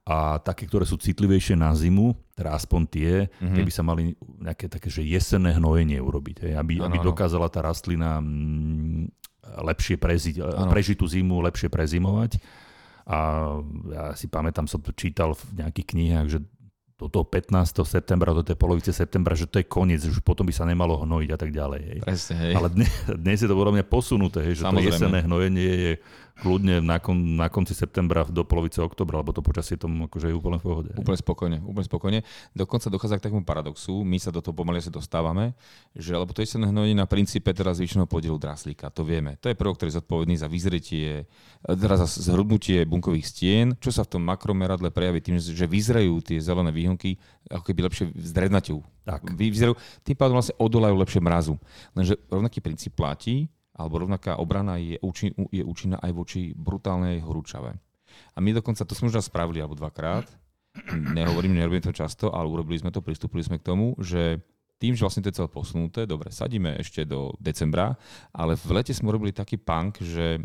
A 0.05 0.37
také, 0.37 0.69
ktoré 0.69 0.85
sú 0.85 1.01
citlivejšie 1.01 1.57
na 1.57 1.73
zimu, 1.73 2.13
teda 2.37 2.53
aspoň 2.53 2.81
tie, 2.85 3.11
mm-hmm. 3.25 3.65
by 3.65 3.73
sa 3.73 3.81
mali 3.81 4.13
nejaké 4.37 4.69
také, 4.69 4.93
že 4.93 5.01
jesenné 5.01 5.57
hnojenie 5.57 5.97
urobiť, 5.97 6.45
hej, 6.45 6.53
aby, 6.53 6.77
ano, 6.77 6.93
aby 6.93 7.01
dokázala 7.01 7.49
tá 7.49 7.65
rastlina 7.65 8.21
hm, 8.21 9.09
lepšie 9.65 9.97
prežiť, 9.97 10.45
prežiť 10.69 10.95
tú 11.01 11.09
zimu, 11.09 11.41
lepšie 11.49 11.73
prezimovať. 11.73 12.37
A 13.05 13.17
ja 13.93 14.03
si 14.17 14.25
pamätám, 14.25 14.65
som 14.65 14.81
to 14.81 14.89
čítal 14.89 15.37
v 15.37 15.61
nejakých 15.61 15.87
knihách, 15.93 16.27
že 16.27 16.39
do 16.95 17.11
toho 17.11 17.27
15. 17.27 17.51
septembra, 17.83 18.31
do 18.31 18.39
tej 18.39 18.55
polovice 18.55 18.95
septembra, 18.95 19.35
že 19.35 19.51
to 19.51 19.59
je 19.59 19.67
koniec, 19.67 19.99
už 20.07 20.23
potom 20.23 20.47
by 20.47 20.55
sa 20.55 20.63
nemalo 20.63 21.03
hnojiť 21.03 21.29
a 21.35 21.37
tak 21.37 21.51
ďalej. 21.51 21.81
Hej. 21.83 21.99
Presne, 22.07 22.35
hej. 22.39 22.53
Ale 22.55 22.67
dnes, 22.71 22.91
dnes 23.19 23.37
je 23.43 23.47
to 23.51 23.55
podľa 23.55 23.73
mňa 23.75 23.85
posunuté, 23.85 24.39
hej, 24.47 24.55
že 24.57 24.63
Samozrejme. 24.63 24.79
to 24.79 24.89
jesenné 24.95 25.19
hnojenie 25.27 25.71
je 25.75 25.93
kľudne 26.35 26.83
na, 26.83 26.99
kon, 26.99 27.15
na 27.39 27.47
konci 27.47 27.71
septembra 27.71 28.27
do 28.27 28.43
polovice 28.43 28.83
oktobra, 28.83 29.23
lebo 29.23 29.31
to 29.31 29.39
počasie 29.39 29.79
tomu 29.79 30.11
akože 30.11 30.31
je 30.31 30.35
úplne 30.35 30.59
v 30.59 30.65
pohode. 30.67 30.91
Úplne 30.95 31.17
spokojne, 31.19 31.57
úplne 31.63 31.87
spokojne. 31.87 32.19
Dokonca 32.51 32.91
dochádza 32.91 33.17
k 33.19 33.25
takému 33.31 33.47
paradoxu, 33.47 34.03
my 34.03 34.19
sa 34.19 34.35
do 34.35 34.43
toho 34.43 34.51
pomaly 34.51 34.83
sa 34.83 34.91
dostávame, 34.91 35.55
že 35.95 36.11
lebo 36.11 36.35
to 36.35 36.43
je 36.43 36.59
hnojenie 36.59 36.97
na 36.99 37.07
princípe 37.07 37.47
teraz 37.55 37.79
zvyšného 37.79 38.07
podielu 38.07 38.35
draslíka, 38.35 38.91
to 38.91 39.07
vieme. 39.07 39.39
To 39.39 39.47
je 39.47 39.55
prvok, 39.55 39.79
ktorý 39.79 39.95
je 39.95 39.99
zodpovedný 40.03 40.35
za 40.35 40.51
vyzretie, 40.51 41.23
teraz 41.63 42.03
za 42.03 42.31
zhrubnutie 42.31 42.83
bunkových 42.83 43.27
stien, 43.31 43.65
čo 43.79 43.95
sa 43.95 44.03
v 44.03 44.19
tom 44.19 44.21
makromeradle 44.27 44.91
prejaví 44.91 45.23
tým, 45.23 45.39
že 45.39 45.65
vyzrajú 45.65 46.19
tie 46.19 46.37
zelené 46.43 46.75
výhonky 46.75 47.15
ako 47.47 47.63
keby 47.63 47.87
lepšie 47.87 48.11
zdrednaťujú. 48.11 48.79
Tak. 49.05 49.37
Vyzerajú, 49.37 49.77
tým 50.01 50.17
pádom 50.17 50.35
vlastne 50.41 50.57
odolajú 50.57 50.97
lepšie 50.97 51.21
mrazu. 51.21 51.55
Lenže 51.93 52.17
rovnaký 52.25 52.57
princíp 52.57 52.97
platí, 52.97 53.45
alebo 53.75 54.01
rovnaká 54.01 54.39
obrana 54.39 54.79
je, 54.79 54.95
účin, 55.03 55.35
je 55.51 55.61
účinná 55.61 55.99
aj 55.99 56.11
voči 56.15 56.41
brutálnej 56.55 57.19
horúčave. 57.19 57.75
A 58.35 58.39
my 58.39 58.55
dokonca, 58.55 58.87
to 58.87 58.95
sme 58.95 59.11
už 59.11 59.19
raz 59.19 59.27
spravili, 59.27 59.59
alebo 59.59 59.75
dvakrát, 59.75 60.25
nehovorím, 60.91 61.59
nerobím 61.59 61.83
to 61.83 61.91
často, 61.91 62.31
ale 62.31 62.47
urobili 62.47 62.79
sme 62.79 62.91
to, 62.91 63.03
pristúpili 63.03 63.43
sme 63.43 63.59
k 63.59 63.67
tomu, 63.67 63.95
že 63.99 64.39
tým, 64.79 64.95
že 64.95 65.03
vlastne 65.07 65.23
to 65.23 65.31
je 65.31 65.37
celé 65.39 65.49
posunuté, 65.51 66.03
dobre, 66.03 66.31
sadíme 66.31 66.75
ešte 66.79 67.07
do 67.07 67.31
decembra, 67.39 67.95
ale 68.35 68.59
v 68.59 68.75
lete 68.75 68.91
sme 68.91 69.11
robili 69.11 69.31
taký 69.31 69.55
punk, 69.55 70.03
že 70.03 70.43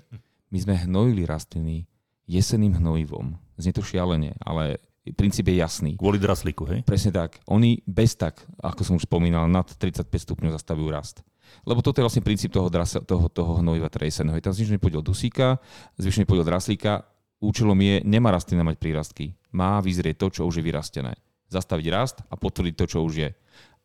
my 0.51 0.59
sme 0.59 0.75
hnojili 0.87 1.27
rastliny 1.27 1.87
jeseným 2.31 2.79
hnojivom. 2.79 3.35
Znie 3.59 3.75
to 3.75 3.83
šialenie, 3.83 4.39
ale 4.43 4.79
princíp 5.19 5.51
je 5.51 5.59
jasný. 5.59 5.91
Kvôli 5.99 6.23
draslíku, 6.23 6.63
hej? 6.71 6.81
Presne 6.87 7.11
tak. 7.11 7.43
Oni 7.51 7.83
bez 7.83 8.15
tak, 8.15 8.47
ako 8.63 8.83
som 8.87 8.95
už 8.99 9.11
spomínal, 9.11 9.51
nad 9.51 9.67
35 9.67 10.07
stupňov 10.07 10.55
zastavujú 10.55 10.89
rast. 10.95 11.27
Lebo 11.69 11.85
toto 11.85 12.01
je 12.01 12.07
vlastne 12.07 12.25
princíp 12.25 12.53
toho, 12.53 12.73
drasa, 12.73 13.05
toho, 13.05 13.29
toho 13.29 13.61
hnojiva 13.61 13.93
trejseného. 13.93 14.37
Je 14.37 14.45
tam 14.45 14.57
zvyšný 14.57 14.81
podiel 14.81 15.05
dusíka, 15.05 15.61
zvyšný 16.01 16.25
podiel 16.25 16.45
draslíka. 16.45 17.05
Účelom 17.41 17.77
je, 17.81 18.05
nemá 18.05 18.33
rastlina 18.33 18.65
mať 18.65 18.77
prírastky. 18.77 19.33
Má 19.53 19.81
vyzrieť 19.81 20.21
to, 20.21 20.27
čo 20.41 20.43
už 20.45 20.61
je 20.61 20.65
vyrastené. 20.65 21.13
Zastaviť 21.49 21.87
rast 21.93 22.17
a 22.29 22.37
potvrdiť 22.37 22.75
to, 22.77 22.85
čo 22.87 22.99
už 23.05 23.15
je. 23.17 23.31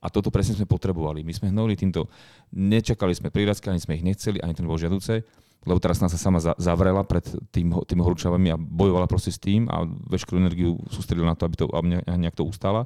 A 0.03 0.07
toto 0.11 0.29
presne 0.29 0.53
sme 0.53 0.69
potrebovali. 0.69 1.25
My 1.25 1.33
sme 1.33 1.49
hnojili 1.49 1.75
týmto, 1.79 2.05
nečakali 2.53 3.15
sme 3.17 3.33
prírastky, 3.33 3.73
ani 3.73 3.81
sme 3.81 3.97
ich 3.97 4.05
nechceli, 4.05 4.37
ani 4.37 4.53
to 4.53 4.61
nebolo 4.61 4.77
žiaduce, 4.77 5.25
lebo 5.65 5.81
teraz 5.81 5.97
nás 5.97 6.13
sa 6.13 6.21
sama 6.21 6.37
zavrela 6.37 7.01
pred 7.01 7.25
tým, 7.49 7.73
tým 7.89 7.99
horúčavami 8.05 8.53
a 8.53 8.57
bojovala 8.59 9.09
proste 9.09 9.33
s 9.33 9.41
tým 9.41 9.65
a 9.65 9.81
veškerú 10.13 10.37
energiu 10.37 10.77
sústredila 10.93 11.33
na 11.33 11.37
to, 11.37 11.49
aby 11.49 11.55
to 11.57 11.65
aby 11.73 12.05
nejak 12.05 12.37
to 12.37 12.45
ustála. 12.45 12.85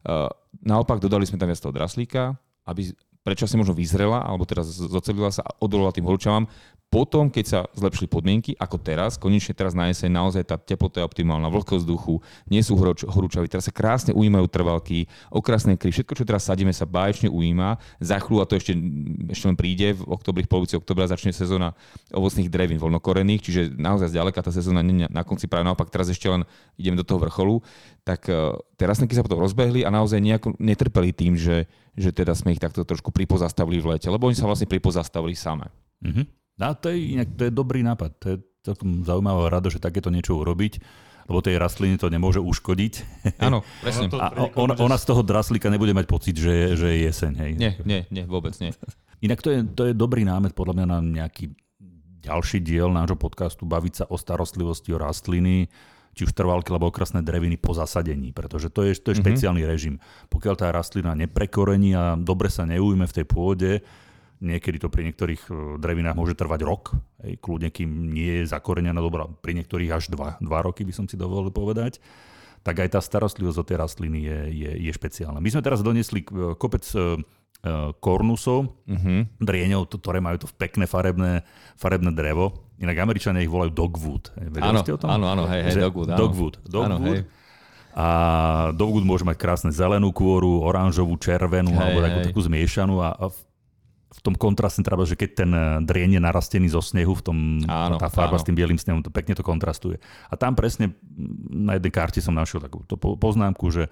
Uh, 0.00 0.32
naopak 0.64 1.04
dodali 1.04 1.28
sme 1.28 1.36
tam 1.36 1.52
viac 1.52 1.60
toho 1.60 1.76
draslíka, 1.76 2.32
aby 2.64 2.96
predčasne 3.24 3.56
možno 3.58 3.72
vyzrela, 3.72 4.20
alebo 4.20 4.44
teraz 4.44 4.68
zocelila 4.68 5.32
sa 5.32 5.42
a 5.42 5.56
odolala 5.64 5.90
tým 5.96 6.04
horúčavám. 6.04 6.44
Potom, 6.94 7.26
keď 7.26 7.44
sa 7.50 7.60
zlepšili 7.74 8.06
podmienky, 8.06 8.54
ako 8.54 8.78
teraz, 8.78 9.18
konečne 9.18 9.50
teraz 9.50 9.74
na 9.74 9.90
jeseň 9.90 10.14
naozaj 10.14 10.46
tá 10.46 10.54
teplota 10.54 11.02
je 11.02 11.08
optimálna, 11.10 11.50
vlhkosť 11.50 11.82
vzduchu, 11.82 12.22
nie 12.46 12.62
sú 12.62 12.78
horúčaví, 12.78 13.50
teraz 13.50 13.66
sa 13.66 13.74
krásne 13.74 14.14
ujímajú 14.14 14.46
trvalky, 14.46 15.10
okrasné 15.34 15.74
kry, 15.74 15.90
všetko, 15.90 16.14
čo 16.14 16.22
teraz 16.22 16.46
sadíme, 16.46 16.70
sa 16.70 16.86
báječne 16.86 17.34
ujíma. 17.34 17.82
Za 17.98 18.22
chvíľu, 18.22 18.38
a 18.38 18.46
to 18.46 18.54
ešte, 18.54 18.78
ešte 19.26 19.44
len 19.50 19.58
príde, 19.58 19.98
v 19.98 20.06
oktobri, 20.06 20.46
v 20.46 20.50
polovici 20.54 20.78
oktobra 20.78 21.10
začne 21.10 21.34
sezóna 21.34 21.74
ovocných 22.14 22.46
drevín 22.46 22.78
voľnokorených, 22.78 23.42
čiže 23.42 23.60
naozaj 23.74 24.14
zďaleka 24.14 24.46
tá 24.46 24.54
sezóna 24.54 24.86
na 24.86 25.22
konci, 25.26 25.50
práve 25.50 25.66
naopak 25.66 25.90
teraz 25.90 26.06
ešte 26.06 26.30
len 26.30 26.46
ideme 26.78 26.94
do 26.94 27.02
toho 27.02 27.18
vrcholu, 27.18 27.58
tak 28.06 28.30
tie 28.78 28.86
rastlinky 28.86 29.18
sa 29.18 29.26
potom 29.26 29.42
rozbehli 29.42 29.82
a 29.82 29.90
naozaj 29.90 30.22
nejako 30.22 30.54
netrpeli 30.62 31.10
tým, 31.10 31.34
že, 31.34 31.66
že 31.98 32.14
teda 32.14 32.38
sme 32.38 32.54
ich 32.54 32.62
takto 32.62 32.86
trošku 32.86 33.10
pripozastavili 33.10 33.82
v 33.82 33.98
lete, 33.98 34.06
lebo 34.06 34.30
oni 34.30 34.38
sa 34.38 34.46
vlastne 34.46 34.70
pripozastavili 34.70 35.34
same. 35.34 35.66
Mm-hmm. 35.98 36.43
A 36.62 36.74
to 36.78 36.92
je, 36.92 37.18
inak, 37.18 37.34
to 37.34 37.48
je 37.48 37.52
dobrý 37.52 37.82
nápad. 37.82 38.10
To 38.22 38.26
je 38.34 38.36
celkom 38.62 39.02
zaujímavá 39.02 39.50
rada, 39.50 39.68
že 39.68 39.82
takéto 39.82 40.08
niečo 40.08 40.38
urobiť 40.38 40.78
lebo 41.24 41.40
tej 41.40 41.56
rastliny 41.56 41.96
to 41.96 42.12
nemôže 42.12 42.40
uškodiť. 42.40 42.94
Áno, 43.40 43.64
presne. 43.84 44.12
A 44.12 44.52
ona, 44.60 44.76
ona 44.76 44.96
z 45.00 45.08
toho 45.08 45.24
draslíka 45.24 45.72
nebude 45.72 45.96
mať 45.96 46.06
pocit, 46.08 46.36
že, 46.36 46.52
je, 46.52 46.68
že 46.76 46.86
je 46.92 46.98
jeseň. 47.08 47.32
Hej. 47.40 47.50
Nie, 47.56 47.72
nie, 47.84 48.00
nie, 48.12 48.24
vôbec 48.28 48.52
nie. 48.60 48.76
Inak 49.26 49.40
to 49.40 49.48
je, 49.48 49.58
to 49.64 49.82
je 49.88 49.92
dobrý 49.96 50.28
námet 50.28 50.52
podľa 50.52 50.84
mňa 50.84 50.86
na 50.86 50.98
nejaký 51.00 51.56
ďalší 52.24 52.60
diel 52.64 52.88
nášho 52.92 53.16
podcastu 53.20 53.68
baviť 53.68 53.92
sa 54.00 54.04
o 54.08 54.16
starostlivosti 54.16 54.92
o 54.96 55.00
rastliny, 55.00 55.68
či 56.14 56.24
už 56.24 56.32
trvalky 56.32 56.72
alebo 56.72 56.88
okrasné 56.88 57.20
dreviny 57.20 57.60
po 57.60 57.76
zasadení, 57.76 58.32
pretože 58.32 58.72
to 58.72 58.86
je, 58.86 58.96
to 58.96 59.12
je 59.12 59.18
mm-hmm. 59.18 59.24
špeciálny 59.24 59.62
režim. 59.64 60.00
Pokiaľ 60.28 60.54
tá 60.56 60.68
rastlina 60.72 61.12
neprekorení 61.16 61.92
a 61.96 62.16
dobre 62.16 62.48
sa 62.48 62.64
neujme 62.64 63.04
v 63.04 63.16
tej 63.16 63.26
pôde, 63.28 63.72
Niekedy 64.44 64.76
to 64.76 64.92
pri 64.92 65.08
niektorých 65.08 65.42
e, 65.48 65.52
drevinách 65.80 66.12
môže 66.12 66.36
trvať 66.36 66.60
rok, 66.62 66.92
hej, 67.24 67.40
kľudne 67.40 67.72
kým 67.72 67.88
nie 68.12 68.44
je 68.44 68.52
zakorenená 68.52 69.00
dobrá. 69.00 69.24
Pri 69.24 69.56
niektorých 69.56 69.90
až 69.90 70.12
dva, 70.12 70.36
dva 70.36 70.60
roky 70.60 70.84
by 70.84 70.92
som 70.92 71.08
si 71.08 71.16
dovolil 71.16 71.48
povedať 71.48 71.98
tak 72.60 72.80
aj 72.80 72.96
tá 72.96 73.00
starostlivosť 73.00 73.58
o 73.60 73.68
tej 73.68 73.76
rastliny 73.76 74.18
je, 74.24 74.38
je, 74.56 74.70
je 74.88 74.92
špeciálna. 74.92 75.36
My 75.36 75.52
sme 75.52 75.60
teraz 75.60 75.84
donesli 75.84 76.24
e, 76.24 76.56
kopec 76.56 76.80
e, 76.96 77.20
kornusov, 77.96 78.72
Uh-huh. 78.84 79.24
drieňov, 79.36 79.88
to- 79.88 79.96
ktoré 79.96 80.20
majú 80.20 80.40
to 80.40 80.48
pekné 80.50 80.84
farebné, 80.84 81.44
farebné 81.76 82.08
drevo. 82.08 82.52
Inak 82.76 82.96
Američania 82.98 83.40
ich 83.40 83.48
volajú 83.48 83.68
dogwood. 83.68 84.32
Vedeli 84.36 84.64
Áno, 84.64 84.80
ste 84.80 84.92
o 84.92 85.00
tom? 85.00 85.08
áno, 85.08 85.28
áno, 85.28 85.44
hej, 85.44 85.72
hej, 85.72 85.80
dogwood, 85.80 86.08
áno. 86.08 86.18
Dogwood. 86.20 86.54
Áno, 86.64 86.96
dogwood. 86.98 87.16
hej. 87.20 87.28
A 87.94 88.06
dogwood 88.74 89.04
môže 89.04 89.22
mať 89.22 89.36
krásne 89.38 89.70
zelenú 89.70 90.10
kôru, 90.10 90.60
oranžovú, 90.60 91.14
červenú 91.14 91.70
Hej, 91.72 91.78
alebo 91.78 91.98
takú, 92.00 92.18
hej. 92.18 92.26
takú 92.28 92.40
zmiešanú 92.42 92.94
a, 92.98 93.12
a 93.14 93.24
v, 93.30 93.36
v 94.14 94.20
tom 94.22 94.34
kontraste 94.34 94.80
treba, 94.80 95.02
že 95.02 95.18
keď 95.18 95.30
ten 95.34 95.50
eh, 95.50 95.62
drieň 95.82 96.16
je 96.16 96.22
narastený 96.22 96.68
zo 96.70 96.78
snehu, 96.78 97.12
v 97.12 97.22
tom, 97.22 97.36
Áno, 97.66 97.98
tá 97.98 98.06
farba 98.06 98.38
áno. 98.38 98.42
s 98.42 98.46
tým 98.46 98.54
bielým 98.54 98.78
snehom, 98.78 99.02
to 99.02 99.10
pekne 99.10 99.34
to 99.34 99.42
kontrastuje. 99.42 99.98
A 100.30 100.38
tam 100.38 100.54
presne 100.54 100.94
na 101.50 101.74
jednej 101.74 101.90
karte 101.90 102.22
som 102.22 102.32
našiel 102.32 102.62
takú 102.62 102.86
poznámku, 102.96 103.68
že, 103.68 103.90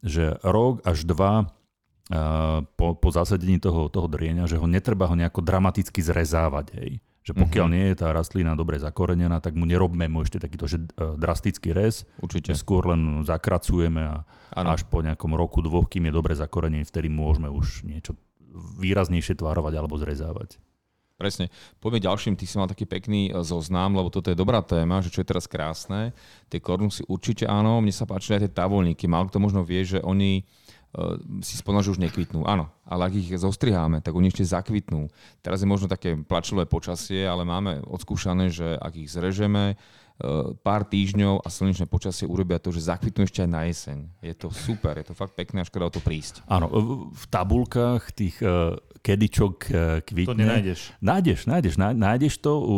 že 0.00 0.38
rok 0.40 0.80
až 0.82 1.02
dva 1.04 1.44
uh, 1.44 2.62
po, 2.74 2.94
po 2.94 3.08
zasadení 3.10 3.58
toho, 3.58 3.86
toho 3.86 4.06
drieňa, 4.06 4.46
že 4.46 4.56
ho 4.56 4.66
netreba 4.66 5.10
ho 5.10 5.14
nejako 5.14 5.42
dramaticky 5.42 6.00
zrezávať. 6.00 6.66
Hej. 6.78 6.92
Že 7.20 7.32
pokiaľ 7.36 7.66
Mhm. 7.68 7.72
nie 7.76 7.84
je 7.92 7.96
tá 8.00 8.08
rastlina 8.10 8.56
dobre 8.56 8.80
zakorenená, 8.80 9.44
tak 9.44 9.52
mu 9.52 9.68
nerobme 9.68 10.08
mu 10.08 10.24
ešte 10.24 10.40
takýto 10.40 10.64
že, 10.64 10.80
uh, 10.96 11.20
drastický 11.20 11.70
rez. 11.70 12.08
Určite. 12.16 12.56
Skôr 12.56 12.88
len 12.88 13.28
zakracujeme 13.28 14.00
a 14.00 14.16
Áno. 14.56 14.68
až 14.72 14.88
po 14.88 15.04
nejakom 15.04 15.36
roku, 15.36 15.60
dvoch, 15.60 15.84
kým 15.84 16.08
je 16.08 16.14
dobre 16.14 16.32
zakorenený, 16.32 16.88
vtedy 16.88 17.12
môžeme 17.12 17.52
už 17.52 17.84
niečo 17.84 18.16
výraznejšie 18.54 19.38
tvarovať 19.38 19.74
alebo 19.78 19.94
zrezávať. 19.96 20.58
Presne. 21.20 21.52
Poďme 21.84 22.00
ďalším, 22.00 22.32
ty 22.32 22.48
si 22.48 22.56
mal 22.56 22.64
taký 22.64 22.88
pekný 22.88 23.28
e, 23.28 23.44
zoznam, 23.44 23.92
lebo 23.92 24.08
toto 24.08 24.32
je 24.32 24.40
dobrá 24.40 24.64
téma, 24.64 25.04
že 25.04 25.12
čo 25.12 25.20
je 25.20 25.28
teraz 25.28 25.44
krásne. 25.44 26.16
Tie 26.48 26.64
kornusy 26.64 27.04
určite 27.12 27.44
áno, 27.44 27.84
mne 27.84 27.92
sa 27.92 28.08
páčili 28.08 28.40
aj 28.40 28.48
tie 28.48 28.56
tavolníky. 28.56 29.04
Málo 29.04 29.28
kto 29.28 29.36
možno 29.36 29.60
vie, 29.60 29.84
že 29.84 30.00
oni 30.00 30.48
uh, 30.96 31.20
si 31.44 31.60
spomínal, 31.60 31.84
že 31.84 31.92
už 31.92 32.00
nekvitnú. 32.00 32.48
Áno, 32.48 32.72
ale 32.88 33.12
ak 33.12 33.20
ich 33.20 33.36
zostriháme, 33.36 34.00
tak 34.00 34.16
oni 34.16 34.32
ešte 34.32 34.48
zakvitnú. 34.48 35.12
Teraz 35.44 35.60
je 35.60 35.68
možno 35.68 35.92
také 35.92 36.16
plačové 36.16 36.64
počasie, 36.64 37.28
ale 37.28 37.44
máme 37.44 37.84
odskúšané, 37.84 38.48
že 38.48 38.80
ak 38.80 38.96
ich 38.96 39.12
zrežeme, 39.12 39.76
pár 40.58 40.84
týždňov 40.84 41.40
a 41.40 41.48
slnečné 41.48 41.84
počasie 41.84 42.24
urobia 42.24 42.56
to, 42.56 42.68
že 42.68 42.86
zakvitnú 42.86 43.22
ešte 43.22 43.40
aj 43.40 43.48
na 43.48 43.62
jeseň. 43.64 43.98
Je 44.20 44.32
to 44.32 44.48
super, 44.48 44.94
je 44.94 45.06
to 45.06 45.14
fakt 45.14 45.32
pekné 45.32 45.60
a 45.60 45.64
škoda 45.64 45.86
o 45.86 45.92
to 45.92 45.98
prísť. 45.98 46.44
Áno, 46.46 46.68
v- 46.68 47.26
tabulkách 47.26 48.02
tých 48.10 48.36
uh, 48.38 48.72
kedy 48.96 49.26
čo 49.26 49.52
k- 49.52 49.72
kvitne. 50.02 50.28
To 50.28 50.36
nenájdeš. 50.36 50.80
Nájdeš, 50.98 51.40
nájdeš, 51.44 51.74
ná- 51.74 51.92
nájdeš 51.92 52.36
to. 52.36 52.52
U, 52.54 52.74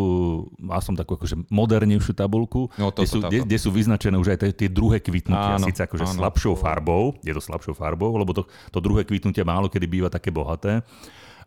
mal 0.56 0.78
som 0.78 0.92
takú 0.92 1.14
akože 1.14 1.48
modernejšiu 1.48 2.12
tabulku, 2.12 2.70
No, 2.74 2.88
toto, 2.88 3.02
kde, 3.02 3.06
sú, 3.06 3.18
kde, 3.20 3.38
kde 3.42 3.58
sú 3.58 3.68
vyznačené 3.68 4.14
už 4.14 4.28
aj 4.30 4.38
tie, 4.40 4.50
tie 4.56 4.68
druhé 4.68 4.98
kvitnutia. 4.98 5.58
Áno, 5.58 5.66
Síce 5.66 5.82
akože 5.82 6.04
áno. 6.04 6.16
slabšou 6.16 6.54
farbou, 6.54 7.18
je 7.20 7.30
to 7.30 7.42
slabšou 7.42 7.72
farbou, 7.72 8.14
lebo 8.14 8.30
to, 8.32 8.42
to 8.70 8.78
druhé 8.78 9.02
kvitnutie 9.02 9.42
málo 9.42 9.66
kedy 9.66 9.84
býva 9.84 10.06
také 10.06 10.30
bohaté. 10.30 10.86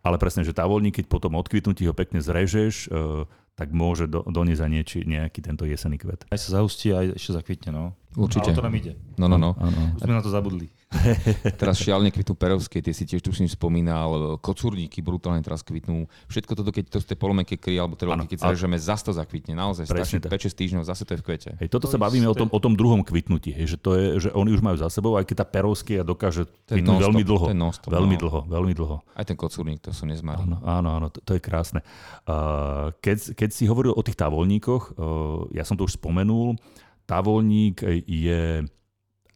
Ale 0.02 0.18
presne, 0.18 0.44
že 0.44 0.52
tá 0.52 0.62
voľník, 0.62 1.02
keď 1.02 1.06
potom 1.08 1.34
od 1.34 1.44
kvitnutí 1.44 1.82
ho 1.84 1.94
pekne 1.94 2.20
zrežeš, 2.20 2.90
uh, 2.90 3.26
tak 3.56 3.72
môže 3.72 4.12
do, 4.12 4.22
doniesť 4.28 4.62
aj 4.68 4.72
nieči, 4.72 5.00
nejaký 5.08 5.40
tento 5.40 5.64
jesený 5.64 6.00
kvet. 6.00 6.28
Aj 6.28 6.40
sa 6.40 6.60
zahustí, 6.60 6.92
aj 6.92 7.16
ešte 7.16 7.32
zakvitne, 7.40 7.72
no. 7.72 7.96
Určite. 8.16 8.52
Ale 8.52 8.58
to 8.58 8.64
nám 8.64 8.76
ide. 8.76 8.92
No, 9.20 9.28
no, 9.28 9.38
no. 9.38 9.52
Už 9.96 10.02
sme 10.02 10.16
na 10.16 10.24
to 10.24 10.32
zabudli. 10.32 10.72
Teraz 11.60 11.82
šialne 11.82 12.10
kvitnú 12.14 12.36
perovské, 12.38 12.80
tie 12.80 12.96
si 12.96 13.04
tiež 13.04 13.20
tuším 13.20 13.50
spomínal, 13.52 14.40
kocúrníky 14.40 15.04
brutálne 15.04 15.44
teraz 15.44 15.66
kvitnú. 15.66 16.08
Všetko 16.32 16.52
toto, 16.56 16.72
keď 16.72 16.86
to 16.88 16.98
z 17.04 17.08
tej 17.12 17.18
polomeké 17.20 17.60
kry 17.60 17.76
alebo 17.76 18.00
Áno, 18.00 18.02
trvalky, 18.02 18.36
keď 18.36 18.40
ale- 18.46 18.56
zrežeme, 18.56 18.78
zase 18.80 19.04
to 19.04 19.12
zakvitne. 19.12 19.54
Naozaj, 19.58 19.86
strašne 19.90 20.20
tak. 20.24 20.32
5-6 20.38 20.56
týždňov, 20.56 20.84
zase 20.88 21.04
to 21.04 21.18
je 21.18 21.20
v 21.20 21.26
kvete. 21.26 21.50
Hej, 21.60 21.68
toto 21.68 21.88
To 21.90 21.94
sa 21.96 22.00
bavíme 22.00 22.28
o 22.30 22.36
tom, 22.36 22.48
o 22.48 22.60
tom 22.62 22.74
druhom 22.78 23.04
kvitnutí, 23.04 23.52
hej, 23.52 23.76
že, 23.76 23.78
to 23.82 23.98
je, 23.98 24.06
že 24.28 24.30
oni 24.32 24.56
už 24.56 24.62
majú 24.64 24.78
za 24.80 24.88
sebou, 24.88 25.20
aj 25.20 25.26
keď 25.28 25.44
tá 25.44 25.46
perovskia 25.48 26.02
dokáže 26.06 26.48
kvitnúť 26.70 27.02
veľmi 27.02 27.24
dlho. 27.26 27.46
non-stop, 27.52 27.92
veľmi 27.92 28.16
no. 28.16 28.22
dlho, 28.22 28.40
veľmi 28.48 28.74
dlho. 28.78 28.98
Aj 29.18 29.26
ten 29.28 29.36
kocúrník, 29.36 29.84
to 29.84 29.92
sú 29.92 30.08
nezmarí. 30.08 30.48
Áno, 30.48 30.58
áno, 30.64 30.90
áno 31.02 31.08
to, 31.12 31.20
to 31.26 31.36
je 31.36 31.42
krásne. 31.44 31.82
Uh, 32.24 32.94
keď, 33.04 33.36
keď 33.36 33.50
si 33.52 33.68
hovoril 33.68 33.92
o 33.92 34.02
tých 34.06 34.16
tavolníkoch, 34.16 34.96
uh, 34.96 35.50
ja 35.52 35.68
som 35.68 35.76
to 35.76 35.84
už 35.84 36.00
spomenul, 36.00 36.56
tavolník 37.06 37.82
je 38.06 38.66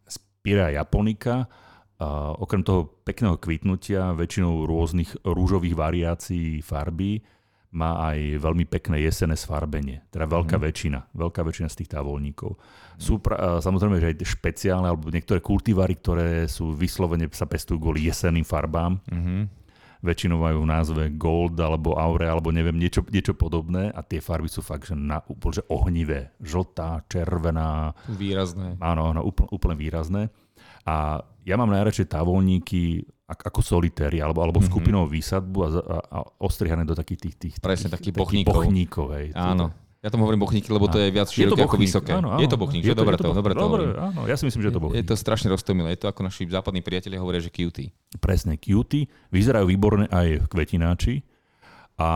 Spira 0.05 0.69
japonika, 0.73 1.45
uh, 1.45 2.33
okrem 2.39 2.63
toho 2.63 3.01
pekného 3.05 3.37
kvitnutia, 3.37 4.15
väčšinou 4.15 4.65
rôznych 4.65 5.19
rúžových 5.21 5.75
variácií 5.75 6.63
farby, 6.65 7.21
má 7.69 8.01
aj 8.09 8.41
veľmi 8.41 8.65
pekné 8.65 9.05
jesené 9.05 9.37
sfarbenie. 9.37 10.01
Teda 10.09 10.25
veľká 10.25 10.57
Mhm. 10.57 10.63
väčšina, 10.65 10.99
veľká 11.13 11.45
väčšina 11.45 11.69
z 11.69 11.77
tých 11.77 11.93
távolníkov. 11.93 12.57
Sú 12.97 13.21
pra, 13.21 13.61
samozrejme, 13.61 14.01
že 14.01 14.09
aj 14.09 14.25
špeciálne, 14.25 14.89
alebo 14.89 15.13
niektoré 15.13 15.37
kultivary, 15.37 15.93
ktoré 16.01 16.49
sú 16.49 16.73
vyslovene 16.73 17.29
sa 17.29 17.45
pestujú 17.45 17.77
kvôli 17.77 18.09
jesenným 18.09 18.41
farbám, 18.41 18.97
Mhm. 19.05 19.58
Väčšinou 19.99 20.37
majú 20.37 20.63
v 20.63 20.69
názve 20.69 21.03
Gold 21.11 21.55
alebo 21.55 21.93
Aure 21.93 22.25
alebo 22.25 22.49
neviem, 22.49 22.73
niečo, 22.73 23.03
niečo 23.03 23.33
podobné 23.33 23.89
a 23.89 23.99
tie 23.99 24.17
farby 24.17 24.47
sú 24.47 24.59
fakt 24.59 24.85
že 24.85 24.93
na, 24.93 25.19
úplne 25.21 25.53
že 25.53 25.63
ohnivé. 25.67 26.31
Žltá, 26.39 27.03
červená, 27.05 27.91
Výrazné. 28.07 28.79
áno, 28.79 29.09
áno 29.09 29.21
úplne, 29.21 29.49
úplne 29.49 29.75
výrazné. 29.75 30.31
A 30.83 31.19
ja 31.43 31.55
mám 31.55 31.69
najradšej 31.69 32.07
tavolníky 32.07 32.81
ak- 33.25 33.45
ako 33.45 33.59
solitéry 33.61 34.17
alebo, 34.17 34.39
alebo 34.39 34.57
Mhm. 34.57 34.67
skupinovú 34.67 35.07
výsadbu 35.07 35.57
a, 35.59 35.67
a, 35.69 35.97
a 36.01 36.17
ostrihané 36.39 36.81
do 36.81 36.93
takých 36.93 37.19
tých, 37.21 37.35
tých, 37.37 37.55
Presne, 37.57 37.87
tých, 37.87 37.99
takých 37.99 38.15
bochníkov. 38.15 38.53
bochníkov 38.55 39.07
hej. 39.13 39.27
Áno. 39.33 39.69
Ja 39.99 40.07
tomu 40.07 40.23
hovorím 40.23 40.39
bochníky, 40.39 40.69
lebo 40.69 40.87
to 40.87 40.95
je 40.95 41.07
viac 41.09 41.27
Je 41.27 41.43
to 41.43 41.59
široké 41.59 41.61
ako 41.61 41.75
vysoké. 41.75 42.11
áno, 42.13 42.31
áno. 42.31 42.39
Je 42.39 42.47
to 42.47 42.55
bochník, 42.55 42.81
že? 42.81 42.93
Dobre 42.93 43.13
to, 43.13 43.25
bochník. 43.25 43.35
dobre 43.35 43.51
to 43.51 43.59
Dobre, 43.61 43.83
áno, 43.93 44.21
ja 44.23 44.35
si 44.35 44.47
myslím, 44.47 44.61
že 44.61 44.67
je 44.67 44.73
to 44.73 44.81
bochník. 44.81 44.95
Je 44.95 45.05
to 45.05 45.15
strašne 45.15 45.47
roztomilé. 45.47 45.91
Je 45.91 45.99
to 45.99 46.07
ako 46.07 46.21
naši 46.21 46.47
západní 46.47 46.79
priatelia 46.79 47.19
hovoria, 47.19 47.37
že 47.37 47.49
cutie. 47.49 47.91
Presne, 48.15 48.55
cutie. 48.55 49.11
Vyzerajú 49.27 49.67
výborne 49.67 50.07
aj 50.07 50.47
kvetináči. 50.47 51.27
A 51.95 52.09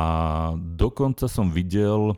dokonca 0.55 1.27
som 1.27 1.49
videl 1.49 2.15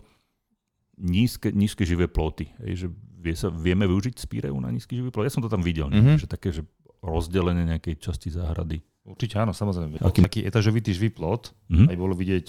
nízke, 0.96 1.50
nízke 1.50 1.82
živé 1.82 2.06
ploty. 2.06 2.46
Hej, 2.62 2.74
že 2.78 2.88
vie 3.18 3.34
sa, 3.34 3.50
vieme 3.50 3.84
využiť 3.84 4.16
spíreu 4.16 4.54
na 4.56 4.70
nízky 4.70 4.94
živý 4.94 5.10
plot. 5.10 5.26
Ja 5.26 5.34
som 5.34 5.42
to 5.42 5.50
tam 5.50 5.60
videl. 5.60 5.90
Mhm. 5.90 5.98
Mm-hmm. 5.98 6.18
Že 6.20 6.28
také, 6.30 6.50
že 6.52 6.62
rozdelenie 7.02 7.66
nejakej 7.68 7.98
časti 7.98 8.30
záhrady. 8.30 8.86
Určite 9.02 9.38
áno, 9.38 9.50
samozrejme. 9.50 9.98
Aký- 9.98 10.22
Aký... 10.22 10.22
Taký 10.22 10.40
etažový 10.44 10.82
živý 10.84 11.10
plot, 11.10 11.54
Mhm. 11.68 11.90
aj 11.90 11.96
bolo 11.96 12.14
vidieť 12.14 12.46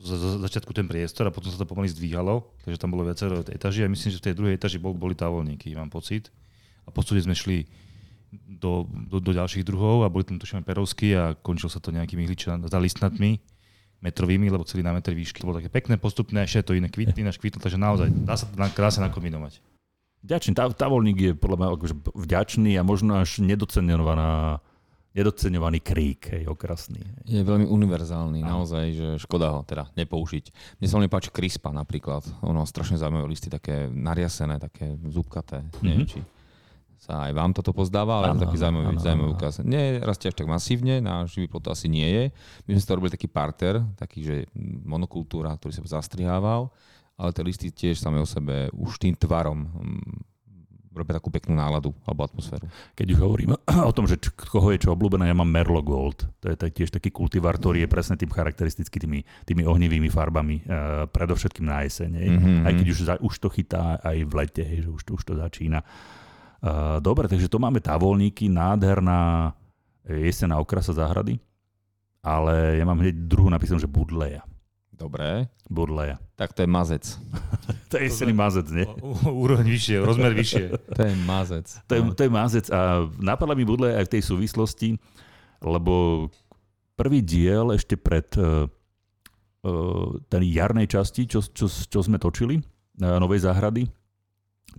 z, 0.00 0.10
z, 0.16 0.24
začiatku 0.40 0.72
ten 0.72 0.88
priestor 0.88 1.28
a 1.28 1.34
potom 1.34 1.52
sa 1.52 1.60
to 1.60 1.68
pomaly 1.68 1.92
zdvíhalo, 1.92 2.48
takže 2.64 2.80
tam 2.80 2.96
bolo 2.96 3.04
viacero 3.04 3.44
etaží 3.44 3.84
a 3.84 3.92
myslím, 3.92 4.10
že 4.16 4.18
v 4.18 4.26
tej 4.26 4.34
druhej 4.34 4.54
etaži 4.56 4.80
bol, 4.80 4.96
boli 4.96 5.12
távolníky, 5.12 5.76
mám 5.76 5.92
pocit. 5.92 6.32
A 6.84 6.90
postupne 6.90 7.20
sme 7.20 7.36
šli 7.36 7.68
do, 8.32 8.88
do, 8.88 9.20
do 9.20 9.30
ďalších 9.36 9.66
druhov 9.66 10.02
a 10.02 10.12
boli 10.12 10.24
tam 10.24 10.40
tuším 10.40 10.64
aj 10.64 10.66
perovský 10.66 11.08
a 11.14 11.36
končilo 11.36 11.68
sa 11.68 11.84
to 11.84 11.92
nejakými 11.92 12.24
ihličan, 12.24 12.64
za 12.64 12.78
listnatmi 12.80 13.36
metrovými, 14.00 14.48
lebo 14.48 14.64
celý 14.64 14.80
na 14.80 14.96
metr 14.96 15.12
výšky. 15.12 15.44
To 15.44 15.52
bolo 15.52 15.60
také 15.60 15.68
pekné, 15.68 16.00
postupné, 16.00 16.48
ešte 16.48 16.72
to 16.72 16.78
iné 16.78 16.88
kvitný, 16.88 17.20
náš 17.20 17.36
kvitlo, 17.36 17.60
takže 17.60 17.76
naozaj 17.76 18.08
dá 18.24 18.34
sa 18.40 18.48
dá 18.48 18.88
sa 18.88 19.04
nakombinovať. 19.04 19.60
Vďačný. 20.24 20.52
Tá, 20.56 20.68
távolník 20.68 21.18
je 21.20 21.32
podľa 21.36 21.56
mňa 21.56 21.68
akože 21.76 21.94
vďačný 22.16 22.72
a 22.76 22.82
možno 22.84 23.20
až 23.20 23.40
nedocenovaná 23.40 24.60
nedoceňovaný 25.10 25.82
krík, 25.82 26.30
hej, 26.30 26.46
okrasný. 26.46 27.02
Hej. 27.02 27.40
Je 27.40 27.42
veľmi 27.42 27.66
univerzálny, 27.66 28.46
naozaj, 28.46 28.84
že 28.94 29.08
škoda 29.18 29.50
ho 29.50 29.60
teda 29.66 29.90
nepoužiť. 29.98 30.78
Mne 30.78 30.86
sa 30.86 30.96
veľmi 30.98 31.10
páči 31.10 31.34
Crispa 31.34 31.74
napríklad. 31.74 32.22
Ono 32.46 32.62
strašne 32.62 32.94
zaujímavé 32.94 33.26
listy, 33.26 33.50
také 33.50 33.90
nariasené, 33.90 34.62
také 34.62 34.94
zúbkaté. 35.10 35.66
Mm-hmm. 35.66 35.82
Neviem, 35.82 36.06
či 36.06 36.20
sa 37.00 37.26
aj 37.26 37.32
vám 37.32 37.50
toto 37.56 37.72
pozdáva, 37.72 38.20
ale 38.20 38.36
Áno, 38.36 38.44
taký 38.44 38.60
zaujímavý, 38.60 38.86
áno, 38.92 39.00
zaujímavý 39.00 39.30
ukaz. 39.32 39.54
Nie 39.64 39.98
rastie 40.04 40.28
až 40.28 40.36
tak 40.36 40.46
masívne, 40.46 41.00
na 41.00 41.24
živý 41.24 41.48
plot 41.48 41.66
to 41.66 41.70
asi 41.72 41.88
nie 41.88 42.04
je. 42.04 42.24
My 42.68 42.76
sme 42.76 42.80
si 42.84 42.86
to 42.86 42.96
robili 43.00 43.10
taký 43.10 43.26
parter, 43.26 43.80
taký, 43.96 44.20
že 44.20 44.36
monokultúra, 44.84 45.56
ktorý 45.56 45.72
sa 45.74 45.98
zastrihával, 45.98 46.68
ale 47.16 47.32
tie 47.32 47.42
listy 47.42 47.68
tiež 47.72 47.96
samé 47.96 48.20
o 48.20 48.28
sebe 48.28 48.68
už 48.76 49.00
tým 49.00 49.16
tvarom 49.16 49.64
mm, 49.64 50.29
robia 50.90 51.16
takú 51.16 51.30
peknú 51.30 51.54
náladu 51.54 51.94
alebo 52.02 52.26
atmosféru. 52.26 52.66
Keď 52.98 53.06
už 53.14 53.18
hovorím 53.22 53.54
o 53.88 53.92
tom, 53.94 54.10
že 54.10 54.18
č- 54.18 54.34
koho 54.34 54.74
je 54.74 54.82
čo 54.82 54.90
obľúbené, 54.90 55.30
ja 55.30 55.36
mám 55.38 55.46
Merlo 55.46 55.78
Gold. 55.80 56.26
To 56.42 56.46
je 56.50 56.58
tiež 56.58 56.90
taký 56.90 57.14
kultivar, 57.14 57.54
ktorý 57.56 57.86
je 57.86 57.88
presne 57.88 58.18
tým 58.18 58.28
charakteristický 58.28 58.98
tými, 58.98 59.22
tými 59.46 59.62
ohnivými 59.62 60.10
farbami, 60.10 60.66
uh, 60.66 61.06
predovšetkým 61.06 61.62
na 61.64 61.86
jeseň. 61.86 62.10
Mhm. 62.10 62.52
Aj 62.66 62.72
keď 62.74 62.86
už, 62.90 62.98
za, 63.06 63.14
už 63.22 63.34
to 63.38 63.48
chytá 63.48 64.02
aj 64.02 64.16
v 64.26 64.32
lete, 64.34 64.62
hej, 64.66 64.78
že 64.84 64.90
už, 64.90 65.02
to- 65.06 65.14
už 65.14 65.22
to 65.22 65.34
začína. 65.38 65.80
Uh, 66.60 66.98
dobre, 66.98 67.24
takže 67.24 67.48
to 67.48 67.56
máme 67.56 67.78
tavolníky, 67.80 68.50
nádherná 68.50 69.54
jesená 70.04 70.58
okrasa 70.58 70.90
záhrady, 70.90 71.38
ale 72.20 72.76
ja 72.76 72.84
mám 72.84 73.00
hneď 73.00 73.14
druhú 73.16 73.48
napísanú, 73.48 73.78
že 73.78 73.88
Budleja. 73.88 74.42
Dobre, 75.00 75.48
Budleja. 75.64 76.20
tak 76.36 76.52
to 76.52 76.60
je 76.60 76.68
mazec. 76.68 77.04
To 77.88 77.96
je 77.96 78.12
jesený 78.12 78.36
mazec, 78.36 78.68
nie? 78.68 78.84
Úroveň 79.24 79.64
vyššie, 79.64 79.96
rozmer 80.04 80.36
vyššie. 80.36 80.64
To 80.92 81.02
je 81.08 81.14
mazec. 81.24 81.66
To 81.88 81.92
je, 81.96 82.00
to 82.12 82.20
je 82.22 82.30
mazec 82.30 82.66
a 82.68 83.08
napadla 83.16 83.56
mi 83.56 83.64
Budle 83.64 83.96
aj 83.96 84.06
v 84.06 84.12
tej 84.14 84.22
súvislosti, 84.28 85.00
lebo 85.64 86.28
prvý 87.00 87.24
diel 87.24 87.72
ešte 87.72 87.96
pred 87.96 88.28
uh, 88.36 88.68
uh, 89.64 90.20
ten 90.28 90.44
jarnej 90.44 90.84
časti, 90.84 91.24
čo, 91.24 91.40
čo, 91.40 91.64
čo 91.66 91.98
sme 92.04 92.20
točili, 92.20 92.60
uh, 92.60 93.16
Novej 93.16 93.48
záhrady, 93.48 93.88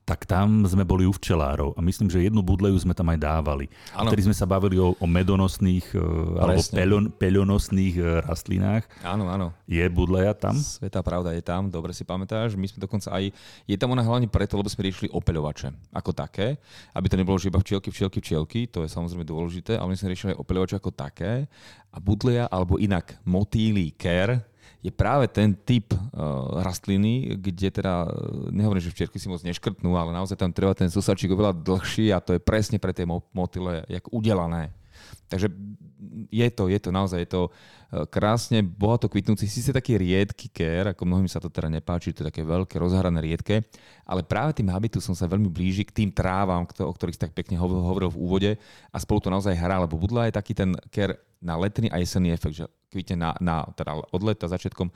tak 0.01 0.25
tam 0.25 0.65
sme 0.65 0.83
boli 0.83 1.05
u 1.05 1.13
včelárov 1.13 1.77
a 1.77 1.79
myslím, 1.79 2.09
že 2.09 2.25
jednu 2.25 2.41
budleju 2.41 2.75
sme 2.81 2.91
tam 2.91 3.07
aj 3.13 3.19
dávali. 3.21 3.69
Vtedy 3.93 4.27
sme 4.27 4.35
sa 4.35 4.49
bavili 4.49 4.81
o, 4.81 4.97
o 4.97 5.05
medonosných 5.07 5.93
e, 5.93 6.01
alebo 6.41 6.61
Presne. 6.61 6.75
peľon, 6.75 7.03
peľonosných 7.15 7.95
e, 7.95 8.03
rastlinách. 8.25 8.83
Áno, 9.05 9.29
áno. 9.29 9.55
Je 9.69 9.83
budleja 9.87 10.33
tam? 10.35 10.57
Svetá 10.57 10.99
pravda 11.05 11.31
je 11.37 11.43
tam, 11.45 11.69
dobre 11.69 11.95
si 11.95 12.03
pamätáš. 12.03 12.57
My 12.57 12.67
sme 12.67 12.83
dokonca 12.83 13.13
aj, 13.13 13.31
je 13.69 13.77
tam 13.77 13.93
ona 13.93 14.03
hlavne 14.03 14.27
preto, 14.27 14.57
lebo 14.57 14.67
sme 14.67 14.89
riešili 14.89 15.13
opeľovače 15.13 15.93
ako 15.95 16.11
také, 16.11 16.59
aby 16.91 17.07
to 17.07 17.19
nebolo, 17.19 17.37
že 17.39 17.47
iba 17.47 17.61
včielky, 17.61 17.93
včielky, 17.93 18.19
včielky, 18.19 18.59
to 18.67 18.83
je 18.83 18.89
samozrejme 18.91 19.23
dôležité, 19.23 19.77
ale 19.77 19.93
my 19.93 19.97
sme 19.97 20.11
riešili 20.11 20.33
aj 20.35 20.41
opeľovače 20.41 20.75
ako 20.81 20.91
také 20.91 21.45
a 21.91 21.97
budleja, 21.99 22.47
alebo 22.47 22.79
inak 22.79 23.19
motýlí 23.23 23.95
ker, 23.95 24.50
je 24.81 24.89
práve 24.89 25.29
ten 25.29 25.53
typ 25.53 25.93
uh, 25.93 26.57
rastliny, 26.65 27.37
kde 27.37 27.69
teda, 27.69 28.09
uh, 28.09 28.49
nehovorím, 28.49 28.81
že 28.81 28.93
včierky 28.93 29.21
si 29.21 29.29
moc 29.29 29.45
neškrtnú, 29.45 29.93
ale 29.93 30.09
naozaj 30.09 30.35
tam 30.41 30.49
treba 30.49 30.73
ten 30.73 30.89
susačík 30.89 31.29
oveľa 31.29 31.53
dlhší 31.53 32.09
a 32.09 32.17
to 32.17 32.33
je 32.33 32.41
presne 32.41 32.81
pre 32.81 32.89
tie 32.89 33.05
mo- 33.05 33.25
motyle 33.31 33.85
jak 33.85 34.09
udelané. 34.09 34.73
Takže 35.31 35.47
je 36.27 36.47
to, 36.51 36.67
je 36.67 36.79
to 36.79 36.91
naozaj, 36.91 37.23
je 37.23 37.29
to 37.31 37.41
eh, 37.47 38.03
krásne 38.11 38.59
bohato 38.59 39.07
kvitnúci, 39.07 39.47
síce 39.47 39.71
taký 39.71 39.95
riedky 39.95 40.51
ker, 40.51 40.91
ako 40.91 41.07
mnohým 41.07 41.31
sa 41.31 41.39
to 41.39 41.47
teda 41.47 41.71
nepáči, 41.71 42.11
to 42.11 42.23
je 42.23 42.29
také 42.35 42.43
veľké, 42.43 42.75
rozhrané 42.75 43.23
riedke, 43.23 43.63
ale 44.03 44.27
práve 44.27 44.59
tým 44.59 44.67
habitusom 44.67 45.15
sa 45.15 45.31
veľmi 45.31 45.47
blíži 45.47 45.87
k 45.87 46.03
tým 46.03 46.09
trávam, 46.11 46.67
o 46.67 46.91
ktorých 46.91 47.15
si 47.15 47.21
tak 47.23 47.31
pekne 47.31 47.55
hov- 47.55 47.71
hovoril 47.71 48.11
v 48.11 48.19
úvode 48.19 48.51
a 48.91 48.97
spolu 48.99 49.23
to 49.23 49.31
naozaj 49.31 49.55
hrá, 49.55 49.79
lebo 49.79 49.95
budla 49.95 50.27
je 50.27 50.35
taký 50.35 50.51
ten 50.51 50.75
ker 50.91 51.15
na 51.41 51.57
letný 51.57 51.89
a 51.89 51.97
jesenný 51.97 52.35
efekt, 52.35 52.59
že 52.59 52.69
kvitne 52.91 53.15
na, 53.17 53.29
na 53.41 53.55
teda 53.73 53.97
od 53.97 54.21
leta 54.21 54.45
začiatkom 54.45 54.91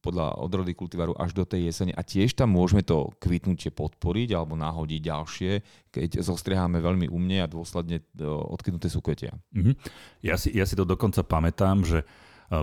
podľa 0.00 0.40
odrody 0.40 0.72
kultivaru 0.72 1.12
až 1.20 1.36
do 1.36 1.44
tej 1.44 1.68
jesene 1.68 1.92
a 1.92 2.00
tiež 2.00 2.32
tam 2.32 2.56
môžeme 2.56 2.80
to 2.80 3.12
kvitnutie 3.20 3.68
podporiť 3.68 4.32
alebo 4.32 4.56
nahodiť 4.56 5.00
ďalšie, 5.00 5.52
keď 5.92 6.24
zostriháme 6.24 6.80
veľmi 6.80 7.06
umne 7.12 7.44
a 7.44 7.50
dôsledne 7.50 8.00
e, 8.00 8.24
odkvitnuté 8.24 8.88
súkvetia. 8.88 9.36
Mhm. 9.52 9.76
Ja, 10.24 10.40
si, 10.40 10.50
ja 10.56 10.64
si 10.64 10.74
to 10.74 10.88
dokonca 10.88 11.20
pamätám, 11.20 11.84
že 11.84 12.02
e, 12.02 12.06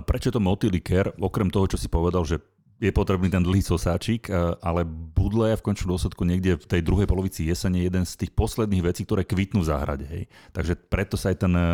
prečo 0.02 0.34
to 0.34 0.42
motýly 0.42 0.82
ker, 0.82 1.14
okrem 1.16 1.48
toho, 1.48 1.70
čo 1.70 1.78
si 1.78 1.86
povedal, 1.86 2.26
že 2.26 2.42
je 2.78 2.94
potrebný 2.94 3.26
ten 3.26 3.42
dlhý 3.42 3.58
sosáčik, 3.58 4.30
e, 4.30 4.54
ale 4.62 4.86
budleja 4.86 5.58
v 5.58 5.66
končnom 5.66 5.98
dôsledku 5.98 6.22
niekde 6.22 6.54
v 6.54 6.66
tej 6.66 6.80
druhej 6.86 7.10
polovici 7.10 7.42
jesene 7.42 7.82
je 7.82 7.90
jeden 7.90 8.06
z 8.06 8.14
tých 8.14 8.30
posledných 8.38 8.86
vecí, 8.86 9.02
ktoré 9.02 9.26
kvitnú 9.26 9.66
v 9.66 9.70
záhrade. 9.74 10.06
Hej. 10.06 10.30
Takže 10.54 10.78
preto 10.86 11.18
sa 11.18 11.34
aj 11.34 11.36
ten, 11.42 11.52
e, 11.58 11.68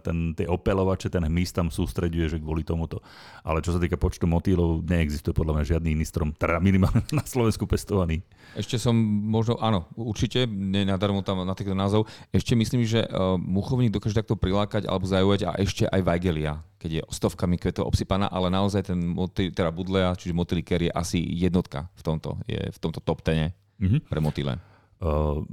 ten, 0.00 0.16
tie 0.32 0.48
opelovače, 0.48 1.12
ten 1.12 1.20
hmyz 1.20 1.52
tam 1.52 1.68
sústreďuje, 1.68 2.26
že 2.32 2.38
kvôli 2.40 2.64
tomuto. 2.64 3.04
Ale 3.44 3.60
čo 3.60 3.76
sa 3.76 3.80
týka 3.80 4.00
počtu 4.00 4.24
motýlov, 4.24 4.88
neexistuje 4.88 5.36
podľa 5.36 5.60
mňa 5.60 5.64
žiadny 5.76 5.88
iný 5.92 6.08
strom, 6.08 6.32
teda 6.32 6.56
minimálne 6.64 7.04
na 7.18 7.28
Slovensku 7.28 7.68
pestovaný. 7.68 8.24
Ešte 8.56 8.80
som 8.80 8.96
možno, 9.28 9.60
áno, 9.60 9.84
určite, 10.00 10.48
nenadarmo 10.48 11.20
tam 11.20 11.44
na 11.44 11.52
týchto 11.52 11.76
názov, 11.76 12.08
ešte 12.32 12.56
myslím, 12.56 12.88
že 12.88 13.04
uh, 13.04 13.36
muchovník 13.36 13.92
dokáže 13.92 14.16
takto 14.16 14.40
prilákať 14.40 14.88
alebo 14.88 15.04
zaujať 15.04 15.40
a 15.44 15.52
ešte 15.60 15.84
aj 15.84 16.00
Weigelia, 16.00 16.64
keď 16.78 16.90
je 16.90 17.02
stovkami 17.10 17.58
kvetov 17.58 17.90
obsypaná, 17.90 18.30
ale 18.30 18.48
naozaj 18.48 18.94
ten 18.94 18.98
motyl, 19.02 19.50
teda 19.50 19.74
budlea, 19.74 20.14
čiže 20.14 20.30
motýliker 20.30 20.78
je 20.86 20.92
asi 20.94 21.18
jednotka 21.18 21.90
v 21.98 22.02
tomto, 22.06 22.38
je 22.46 22.58
v 22.58 22.78
tomto 22.78 23.02
top 23.02 23.20
tene 23.20 23.52
Mhm. 23.78 24.10
pre 24.10 24.18
motýle. 24.18 24.58
Uh, 24.98 25.46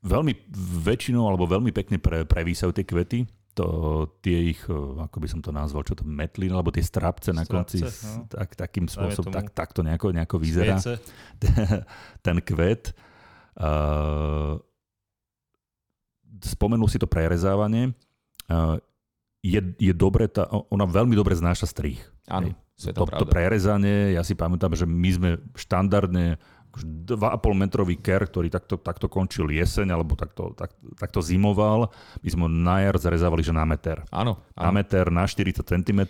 veľmi 0.00 0.32
väčšinou 0.80 1.28
alebo 1.28 1.44
veľmi 1.44 1.68
pekne 1.72 2.00
pre, 2.00 2.24
prevísajú 2.24 2.72
tie 2.72 2.86
kvety. 2.88 3.28
To, 3.56 4.04
tie 4.20 4.52
ich, 4.52 4.60
ako 4.68 5.16
by 5.16 5.28
som 5.32 5.40
to 5.40 5.48
nazval, 5.48 5.80
čo 5.80 5.96
to 5.96 6.04
metliny, 6.04 6.52
alebo 6.52 6.68
tie 6.68 6.84
strapce 6.84 7.32
na 7.32 7.48
konci, 7.48 7.80
no. 7.80 8.28
tak, 8.28 8.52
takým 8.52 8.84
spôsobom, 8.84 9.32
tak, 9.32 9.48
tak 9.56 9.72
to 9.72 9.80
nejako, 9.80 10.12
nejako 10.12 10.36
vyzerá. 10.36 10.76
Ten 12.24 12.36
kvet. 12.44 12.92
Uh, 13.56 14.60
spomenul 16.44 16.84
si 16.84 17.00
to 17.00 17.08
prerezávanie. 17.08 17.96
Uh, 18.44 18.76
je, 19.46 19.60
je 19.78 19.92
dobre, 19.94 20.26
tá, 20.26 20.48
ona 20.70 20.84
veľmi 20.84 21.14
dobre 21.14 21.36
znáša 21.36 21.70
strých. 21.70 22.00
Áno, 22.26 22.50
To, 22.76 22.92
to 22.92 23.04
pravda. 23.06 23.30
prerezanie, 23.30 24.12
ja 24.12 24.26
si 24.26 24.34
pamätám, 24.34 24.74
že 24.74 24.84
my 24.84 25.10
sme 25.12 25.30
štandardne 25.54 26.36
akože 26.76 26.86
2,5 27.08 27.56
metrový 27.56 27.96
ker, 27.96 28.28
ktorý 28.28 28.52
takto, 28.52 28.76
takto 28.76 29.08
končil 29.08 29.48
jeseň, 29.48 29.96
alebo 29.96 30.12
takto, 30.12 30.52
tak, 30.52 30.76
takto 31.00 31.24
zimoval, 31.24 31.88
my 32.20 32.28
sme 32.28 32.44
na 32.52 32.84
jar 32.84 33.00
zarezávali, 33.00 33.40
že 33.40 33.56
na 33.56 33.64
meter. 33.64 34.04
Áno, 34.12 34.44
Na 34.52 34.68
áno. 34.68 34.76
meter, 34.76 35.08
na 35.08 35.24
40 35.24 35.64
cm 35.64 36.00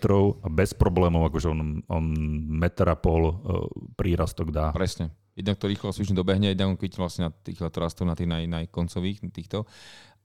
a 0.43 0.49
bez 0.51 0.75
problémov, 0.75 1.31
akože 1.31 1.47
on, 1.55 1.87
on 1.87 2.05
meter 2.51 2.91
a 2.91 2.99
pol 2.99 3.31
uh, 3.31 3.37
prírastok 3.95 4.51
dá. 4.51 4.75
Presne. 4.75 5.15
Jednak 5.37 5.61
to 5.61 5.69
rýchlo 5.71 5.93
svižne 5.93 6.17
dobehne, 6.17 6.51
jednak 6.51 6.75
on 6.75 6.79
kvitne 6.81 6.99
vlastne 6.99 7.23
na 7.29 7.31
tých 7.31 7.61
letorastov, 7.61 8.09
na 8.09 8.17
tých 8.19 8.27
naj, 8.27 8.49
najkoncových 8.49 9.23
týchto. 9.31 9.69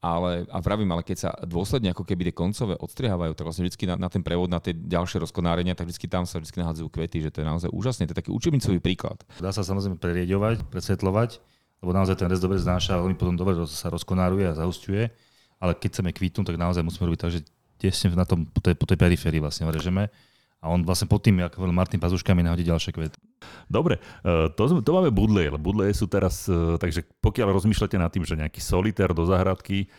Ale, 0.01 0.49
a 0.49 0.57
vravím, 0.57 0.89
ale 0.97 1.05
keď 1.05 1.17
sa 1.17 1.29
dôsledne 1.45 1.93
ako 1.93 2.01
keby 2.01 2.25
tie 2.25 2.33
koncové 2.33 2.73
odstriehávajú, 2.73 3.37
tak 3.37 3.45
vlastne 3.45 3.69
vždy 3.69 3.85
na, 3.85 3.95
na 4.01 4.09
ten 4.09 4.25
prevod, 4.25 4.49
na 4.49 4.57
tie 4.57 4.73
ďalšie 4.73 5.21
rozkonárenia, 5.21 5.77
tak 5.77 5.93
vždy 5.93 6.09
tam 6.09 6.25
sa 6.25 6.41
vždy 6.41 6.57
nahádzajú 6.57 6.89
kvety, 6.89 7.21
že 7.21 7.29
to 7.29 7.45
je 7.45 7.47
naozaj 7.47 7.69
úžasné. 7.69 8.09
To 8.09 8.17
je 8.17 8.19
taký 8.25 8.33
učebnicový 8.33 8.81
príklad. 8.81 9.21
Dá 9.37 9.53
sa 9.53 9.61
samozrejme 9.61 10.01
prerieďovať, 10.01 10.65
presvetľovať, 10.73 11.37
lebo 11.85 11.93
naozaj 11.93 12.17
ten 12.17 12.25
rez 12.33 12.41
dobre 12.41 12.57
znáša, 12.57 12.97
veľmi 12.97 13.13
potom 13.13 13.37
dobre 13.37 13.53
sa 13.69 13.93
rozkonáruje 13.93 14.49
a 14.49 14.57
zahusťuje. 14.57 15.03
Ale 15.61 15.77
keď 15.77 15.89
chceme 15.93 16.09
kvitnúť, 16.09 16.49
tak 16.49 16.57
naozaj 16.57 16.81
musíme 16.81 17.05
robiť 17.05 17.21
tak, 17.21 17.31
že 17.37 17.45
tesne 17.77 18.09
na 18.17 18.25
tom, 18.25 18.49
po 18.49 18.57
tej, 18.57 18.73
po 18.73 18.89
tej 18.89 18.97
periférii 18.97 19.37
vlastne 19.37 19.69
režeme. 19.69 20.09
A 20.61 20.69
on 20.73 20.81
vlastne 20.81 21.05
pod 21.05 21.21
tým, 21.21 21.45
ako 21.45 21.69
Martin 21.69 22.01
Pazuškami, 22.01 22.41
nahodí 22.41 22.65
ďalšie 22.65 22.89
kvety. 22.89 23.17
Dobre, 23.67 23.97
eh, 24.01 24.47
to, 24.53 24.81
to 24.81 24.91
máme 24.91 25.11
budleje, 25.11 25.51
ale 25.51 25.59
budleje 25.61 25.97
sú 25.97 26.05
teraz, 26.07 26.45
eh, 26.47 26.77
takže 26.77 27.05
pokiaľ 27.19 27.55
rozmýšľate 27.57 27.97
nad 27.97 28.11
tým, 28.13 28.25
že 28.25 28.39
nejaký 28.39 28.61
solitér 28.61 29.11
do 29.11 29.25
záhradky, 29.25 29.89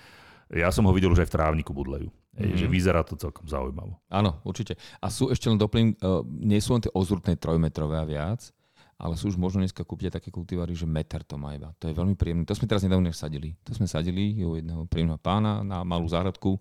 ja 0.53 0.69
som 0.69 0.85
ho 0.85 0.93
videl 0.93 1.09
už 1.09 1.25
aj 1.25 1.29
v 1.33 1.37
trávniku 1.41 1.73
budleju. 1.73 2.13
Mm-hmm. 2.13 2.49
Mhm. 2.49 2.57
Že 2.57 2.67
vyzerá 2.69 3.01
to 3.05 3.17
celkom 3.17 3.45
zaujímavo. 3.45 4.01
Áno, 4.09 4.41
určite. 4.45 4.81
A 5.01 5.13
sú 5.13 5.29
ešte 5.29 5.53
len 5.53 5.61
doplň, 5.61 6.01
uh, 6.01 6.25
nie 6.25 6.61
sú 6.65 6.73
len 6.73 6.81
tie 6.81 6.93
ozrutné 6.97 7.37
trojmetrové 7.37 8.01
a 8.01 8.09
viac, 8.09 8.49
ale 8.97 9.19
sú 9.21 9.29
už 9.29 9.37
možno 9.37 9.61
dneska 9.61 9.85
kúpiť 9.85 10.17
také 10.17 10.33
kultivary, 10.33 10.73
že 10.73 10.89
meter 10.89 11.27
to 11.27 11.37
má 11.37 11.59
iba. 11.59 11.75
To 11.83 11.91
je 11.91 11.95
veľmi 11.97 12.17
príjemné. 12.17 12.47
To 12.47 12.57
sme 12.57 12.71
teraz 12.71 12.87
nedávno 12.87 13.11
sadili. 13.13 13.59
To 13.67 13.75
sme 13.75 13.91
sadili 13.91 14.41
u 14.41 14.57
jedného 14.57 14.87
príjemného 14.87 15.19
pána 15.19 15.61
na 15.67 15.83
malú 15.83 16.07
záhradku, 16.07 16.57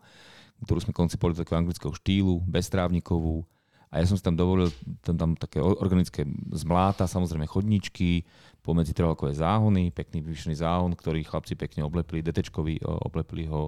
ktorú 0.66 0.80
sme 0.82 0.92
koncipovali 0.92 1.38
takého 1.38 1.62
anglického 1.62 1.94
štýlu, 1.94 2.42
beztrávnikovú. 2.50 3.46
A 3.92 4.00
ja 4.00 4.08
som 4.08 4.16
si 4.16 4.24
tam 4.24 4.40
dovolil 4.40 4.72
tam, 5.04 5.20
tam 5.20 5.32
také 5.36 5.60
organické 5.60 6.24
zmláta, 6.56 7.12
samozrejme 7.12 7.44
chodničky, 7.44 8.24
pomedzi 8.64 8.96
trvalkové 8.96 9.36
záhony, 9.36 9.92
pekný 9.92 10.24
vyšený 10.24 10.64
záhon, 10.64 10.96
ktorý 10.96 11.28
chlapci 11.28 11.60
pekne 11.60 11.84
oblepili, 11.84 12.24
detečkovi 12.24 12.80
oblepili 13.04 13.52
ho 13.52 13.68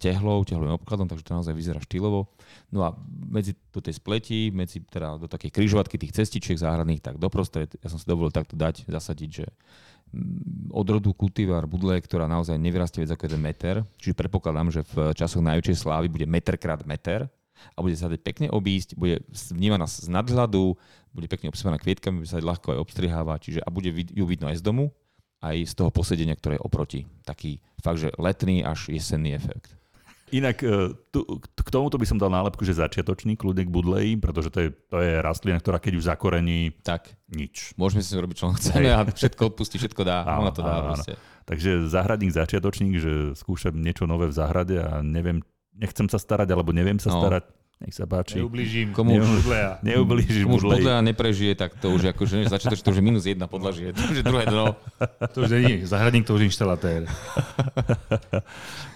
tehlou, 0.00 0.40
tehlovým 0.44 0.76
obkladom, 0.80 1.04
takže 1.04 1.24
to 1.24 1.36
naozaj 1.36 1.52
vyzerá 1.52 1.80
štýlovo. 1.84 2.32
No 2.72 2.80
a 2.84 2.96
medzi 3.28 3.52
do 3.72 3.84
tej 3.84 4.00
spleti, 4.00 4.48
medzi 4.48 4.80
teda 4.80 5.20
do 5.20 5.28
takej 5.28 5.52
križovatky 5.52 6.00
tých 6.00 6.16
cestičiek 6.16 6.56
záhradných, 6.56 7.04
tak 7.04 7.20
doprostred, 7.20 7.76
ja 7.76 7.88
som 7.92 8.00
si 8.00 8.08
dovolil 8.08 8.32
takto 8.32 8.56
dať, 8.56 8.88
zasadiť, 8.88 9.30
že 9.30 9.46
mm, 10.16 10.72
odrodu 10.72 11.12
kultivár 11.12 11.68
budle, 11.68 12.00
ktorá 12.00 12.24
naozaj 12.24 12.56
nevyrastie 12.56 13.04
viac 13.04 13.12
ako 13.12 13.28
jeden 13.28 13.42
meter. 13.44 13.76
Čiže 14.00 14.16
predpokladám, 14.16 14.68
že 14.72 14.80
v 14.96 15.12
časoch 15.12 15.44
najväčšej 15.44 15.76
slávy 15.76 16.08
bude 16.08 16.24
meter 16.24 16.56
krát 16.56 16.80
meter 16.88 17.28
a 17.74 17.78
bude 17.80 17.96
sa 17.96 18.10
dať 18.10 18.20
pekne 18.22 18.46
obísť, 18.50 18.96
bude 18.96 19.22
vnímaná 19.52 19.88
z 19.88 20.08
nadhľadu, 20.08 20.74
bude 21.10 21.26
pekne 21.26 21.50
obsypaná 21.50 21.76
kvietkami, 21.78 22.22
bude 22.22 22.30
sa 22.30 22.38
dať 22.38 22.46
ľahko 22.46 22.66
aj 22.74 22.78
obstrihávať, 22.82 23.38
čiže 23.50 23.60
a 23.64 23.68
bude 23.68 23.90
ju 23.92 24.24
vidno 24.24 24.48
aj 24.48 24.58
z 24.58 24.64
domu, 24.64 24.94
aj 25.40 25.56
z 25.66 25.72
toho 25.72 25.90
posedenia, 25.90 26.36
ktoré 26.36 26.60
je 26.60 26.64
oproti. 26.64 27.00
Taký 27.24 27.58
fakt, 27.80 28.00
že 28.00 28.12
letný 28.20 28.60
až 28.60 28.92
jesenný 28.92 29.32
efekt. 29.32 29.72
Inak 30.30 30.62
eh, 30.62 30.94
tu, 31.10 31.26
k 31.42 31.68
tomuto 31.74 31.98
by 31.98 32.06
som 32.06 32.14
dal 32.14 32.30
nálepku, 32.30 32.62
že 32.62 32.78
začiatočný 32.78 33.34
kľudne 33.34 33.66
k 33.66 33.70
budleji, 33.70 34.14
pretože 34.14 34.54
to 34.54 34.62
je, 34.62 34.68
to 34.70 35.02
je 35.02 35.18
rastlina, 35.18 35.58
ktorá 35.58 35.82
keď 35.82 35.98
už 35.98 36.06
zakorení, 36.06 36.70
Tak, 36.86 37.10
nič. 37.34 37.74
môžeme 37.74 37.98
si 37.98 38.14
robiť, 38.14 38.36
čo 38.38 38.54
chceme 38.54 38.94
a 38.94 39.02
všetko 39.02 39.50
odpustí, 39.54 39.82
všetko 39.82 40.02
dá. 40.06 40.22
Áno, 40.22 40.46
Ona 40.46 40.52
to 40.54 40.62
dá 40.62 40.74
áno, 40.86 40.94
áno. 40.94 41.04
Takže 41.50 41.90
záhradník, 41.90 42.30
začiatočník, 42.30 42.94
že 43.02 43.12
skúšam 43.34 43.74
niečo 43.74 44.06
nové 44.06 44.30
v 44.30 44.38
záhrade 44.38 44.78
a 44.78 45.02
neviem, 45.02 45.42
nechcem 45.80 46.06
sa 46.06 46.16
starať, 46.16 46.48
alebo 46.48 46.70
neviem 46.70 46.96
sa 46.96 47.08
No. 47.08 47.18
starať. 47.18 47.44
Nech 47.80 47.96
sa 47.96 48.04
páči. 48.04 48.36
Neublížim. 48.36 48.92
Komu 48.92 49.16
už- 49.16 49.40
Budleja. 49.40 49.80
Neublížiš 49.80 50.44
Komu 50.44 50.52
už 50.54 50.62
budlej. 50.62 50.76
budle 50.76 51.00
neprežije, 51.02 51.52
tak 51.56 51.72
to 51.74 51.88
už 51.88 52.12
akože 52.12 52.44
začiatočne 52.46 52.84
to 52.84 52.92
už 52.92 53.00
je 53.00 53.06
minus 53.06 53.24
jedna 53.24 53.48
podlažie. 53.48 53.90
To 53.90 54.04
už 54.04 54.16
je 54.16 54.22
druhé 54.22 54.44
dno. 54.44 54.76
To 55.32 55.38
už 55.40 55.50
nie 55.58 55.80
je 55.80 55.88
záhradník, 55.88 56.22
to 56.22 56.36
už 56.36 56.44
je 56.44 56.48
inštalatér. 56.52 57.08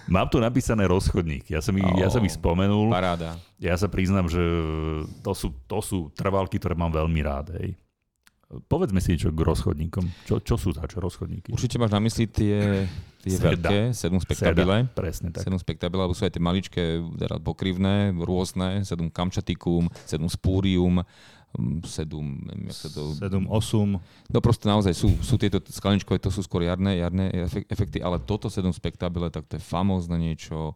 Mám 0.05 0.29
tu 0.29 0.37
napísané 0.37 0.85
rozchodník. 0.85 1.49
Ja 1.49 1.59
som, 1.59 1.73
ich, 1.73 1.87
ja 1.97 2.07
som 2.07 2.21
ich 2.21 2.31
spomenul. 2.31 2.93
Paráda. 2.93 3.41
Ja 3.57 3.73
sa 3.73 3.89
priznám, 3.89 4.29
že 4.29 4.37
to 5.19 5.33
sú, 5.33 5.49
to 5.65 5.81
sú 5.81 6.13
trvalky, 6.13 6.61
ktoré 6.61 6.77
mám 6.77 6.93
veľmi 6.93 7.21
rád. 7.21 7.57
Hej. 7.57 7.73
Povedzme 8.45 9.01
si 9.01 9.17
niečo 9.17 9.33
k 9.33 9.41
rozchodníkom. 9.41 10.05
Čo, 10.29 10.37
čo 10.37 10.55
sú 10.55 10.69
táčo 10.69 11.01
rozchodníky? 11.01 11.49
Určite 11.49 11.81
máš 11.81 11.97
na 11.97 12.01
mysli 12.05 12.29
tie, 12.29 12.85
tie 13.25 13.33
Seda. 13.33 13.57
veľké, 13.57 13.79
7 13.97 14.21
spektabile. 14.21 14.85
Presne 14.93 15.33
tak. 15.33 15.49
7 15.49 15.57
spektabile, 15.57 16.05
alebo 16.05 16.13
sú 16.13 16.29
aj 16.29 16.33
tie 16.37 16.43
maličké, 16.45 16.83
teda 17.17 17.41
pokrivné, 17.41 18.13
rôzne, 18.13 18.85
7 18.85 19.09
kamčatikum, 19.09 19.89
7 20.05 20.21
spúrium, 20.29 21.01
sedum, 21.87 22.43
neviem, 22.45 22.67
jak 22.69 22.85
sa 22.85 22.89
to... 22.91 23.15
7, 23.17 23.47
8. 23.47 24.29
No 24.29 24.39
proste 24.43 24.65
naozaj 24.67 24.93
sú, 24.93 25.09
sú 25.23 25.39
tieto 25.39 25.63
skalničkové, 25.63 26.19
to 26.19 26.29
sú 26.29 26.43
skôr 26.43 26.67
jarné, 26.67 26.99
jarné 26.99 27.31
efek- 27.47 27.67
efekty, 27.71 27.97
ale 28.03 28.19
toto 28.21 28.51
7 28.51 28.61
spektabile, 28.75 29.31
tak 29.31 29.47
to 29.47 29.57
je 29.57 29.63
famózne 29.63 30.19
niečo 30.19 30.75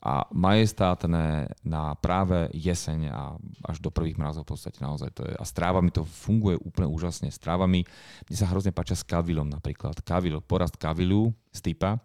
a 0.00 0.26
majestátne 0.34 1.50
na 1.62 1.94
práve 2.00 2.50
jeseň 2.56 3.12
a 3.12 3.22
až 3.62 3.78
do 3.78 3.92
prvých 3.92 4.18
mrazov 4.18 4.48
v 4.48 4.56
podstate 4.56 4.82
naozaj 4.82 5.10
to 5.14 5.22
je. 5.26 5.34
A 5.36 5.44
s 5.44 5.52
trávami 5.54 5.92
to 5.94 6.02
funguje 6.02 6.58
úplne 6.58 6.90
úžasne. 6.90 7.30
S 7.30 7.38
trávami, 7.38 7.86
mne 8.26 8.36
sa 8.36 8.50
hrozne 8.50 8.74
páčia 8.74 8.98
s 8.98 9.06
kavilom 9.06 9.46
napríklad. 9.46 10.00
Kavil, 10.02 10.42
porast 10.42 10.80
kavilu 10.80 11.30
z 11.54 11.60
typa 11.70 12.02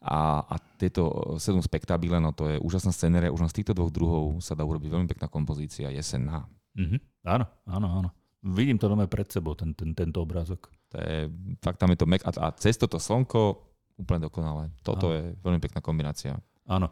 a, 0.00 0.44
a 0.44 0.54
tieto 0.76 1.36
7 1.36 1.60
spektabile, 1.64 2.20
no 2.20 2.32
to 2.32 2.48
je 2.48 2.56
úžasná 2.60 2.92
scenéria. 2.92 3.32
Už 3.32 3.44
z 3.48 3.62
týchto 3.62 3.76
dvoch 3.76 3.92
druhov 3.92 4.40
sa 4.44 4.52
dá 4.56 4.64
urobiť 4.64 4.88
veľmi 4.90 5.08
pekná 5.08 5.28
kompozícia 5.28 5.92
jesenná. 5.92 6.48
Mm-hmm. 6.76 7.00
Áno, 7.28 7.44
áno, 7.68 7.88
áno. 7.88 8.10
Vidím 8.40 8.80
to 8.80 8.88
doma 8.88 9.04
pred 9.04 9.28
sebou, 9.28 9.52
ten, 9.52 9.76
ten, 9.76 9.92
tento 9.92 10.24
obrázok. 10.24 10.72
To 10.90 10.96
je, 10.96 11.28
fakt 11.60 11.76
tam 11.76 11.92
je 11.92 11.98
to 12.00 12.08
mek 12.08 12.24
a, 12.24 12.32
a 12.40 12.46
cez 12.56 12.80
toto 12.80 12.96
slnko 12.96 13.70
úplne 14.00 14.24
dokonalé. 14.24 14.72
Toto 14.80 15.12
Áno. 15.12 15.14
je 15.14 15.20
veľmi 15.44 15.60
pekná 15.60 15.84
kombinácia. 15.84 16.40
Áno. 16.66 16.88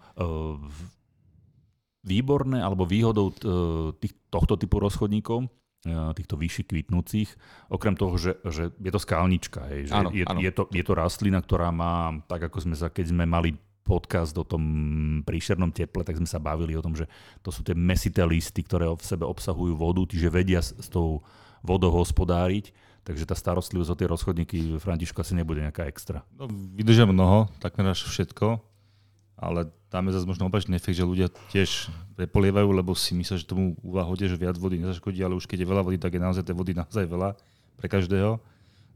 v- 0.58 0.96
Výborné, 1.98 2.62
alebo 2.62 2.86
výhodou 2.86 3.34
t- 3.34 3.44
tých, 4.00 4.14
tohto 4.30 4.54
typu 4.54 4.78
rozchodníkov, 4.78 5.50
eh, 5.84 6.12
týchto 6.14 6.38
vyšších 6.38 6.66
kvitnúcich, 6.66 7.28
okrem 7.68 7.98
toho, 7.98 8.14
že, 8.16 8.38
že 8.46 8.70
je 8.72 8.90
to 8.90 9.00
skalnička, 9.02 9.66
hej, 9.68 9.90
že 9.90 9.92
Áno, 9.92 10.08
je, 10.14 10.24
áno. 10.24 10.38
Je, 10.40 10.50
to, 10.54 10.70
je 10.70 10.80
to 10.80 10.94
rastlina, 10.94 11.42
ktorá 11.42 11.68
má, 11.68 12.16
tak 12.24 12.48
ako 12.48 12.64
sme 12.64 12.76
sa, 12.78 12.88
keď 12.88 13.12
sme 13.12 13.26
mali 13.26 13.58
podcast 13.82 14.36
o 14.36 14.46
tom 14.46 14.62
príšernom 15.26 15.72
teple, 15.72 16.04
tak 16.04 16.16
sme 16.16 16.28
sa 16.28 16.38
bavili 16.38 16.76
o 16.76 16.84
tom, 16.84 16.92
že 16.92 17.08
to 17.40 17.48
sú 17.48 17.64
tie 17.64 17.72
mesité 17.74 18.22
listy, 18.22 18.62
ktoré 18.62 18.84
v 18.86 19.00
sebe 19.00 19.24
obsahujú 19.24 19.74
vodu, 19.74 20.00
čiže 20.04 20.28
vedia 20.28 20.60
s, 20.60 20.76
s 20.76 20.88
tou 20.88 21.24
vodou 21.60 21.90
hospodáriť, 21.90 22.70
takže 23.02 23.24
tá 23.24 23.32
starostlivosť 23.32 23.90
o 23.90 23.96
tie 23.96 24.06
rozchodníky 24.06 24.58
Františka 24.76 25.24
asi 25.24 25.34
nebude 25.34 25.60
nejaká 25.60 25.88
extra. 25.88 26.20
No, 26.36 26.46
vydržia 26.48 27.04
mnoho, 27.04 27.48
takmer 27.58 27.90
až 27.90 28.04
všetko, 28.04 28.60
ale 29.38 29.70
tam 29.88 30.10
je 30.10 30.18
zase 30.18 30.26
možno 30.26 30.50
opačný 30.50 30.74
efekt, 30.74 30.98
že 30.98 31.06
ľudia 31.06 31.30
tiež 31.54 31.88
prepolievajú, 32.18 32.68
lebo 32.74 32.92
si 32.98 33.14
myslia, 33.14 33.38
že 33.38 33.46
tomu 33.46 33.78
úvahode, 33.80 34.26
že 34.26 34.34
viac 34.34 34.58
vody 34.58 34.82
nezaškodí, 34.82 35.22
ale 35.22 35.38
už 35.38 35.46
keď 35.46 35.64
je 35.64 35.70
veľa 35.70 35.82
vody, 35.86 35.96
tak 35.96 36.18
je 36.18 36.20
naozaj 36.20 36.42
tej 36.42 36.58
vody 36.58 36.74
naozaj 36.74 37.06
veľa 37.06 37.38
pre 37.78 37.86
každého. 37.86 38.42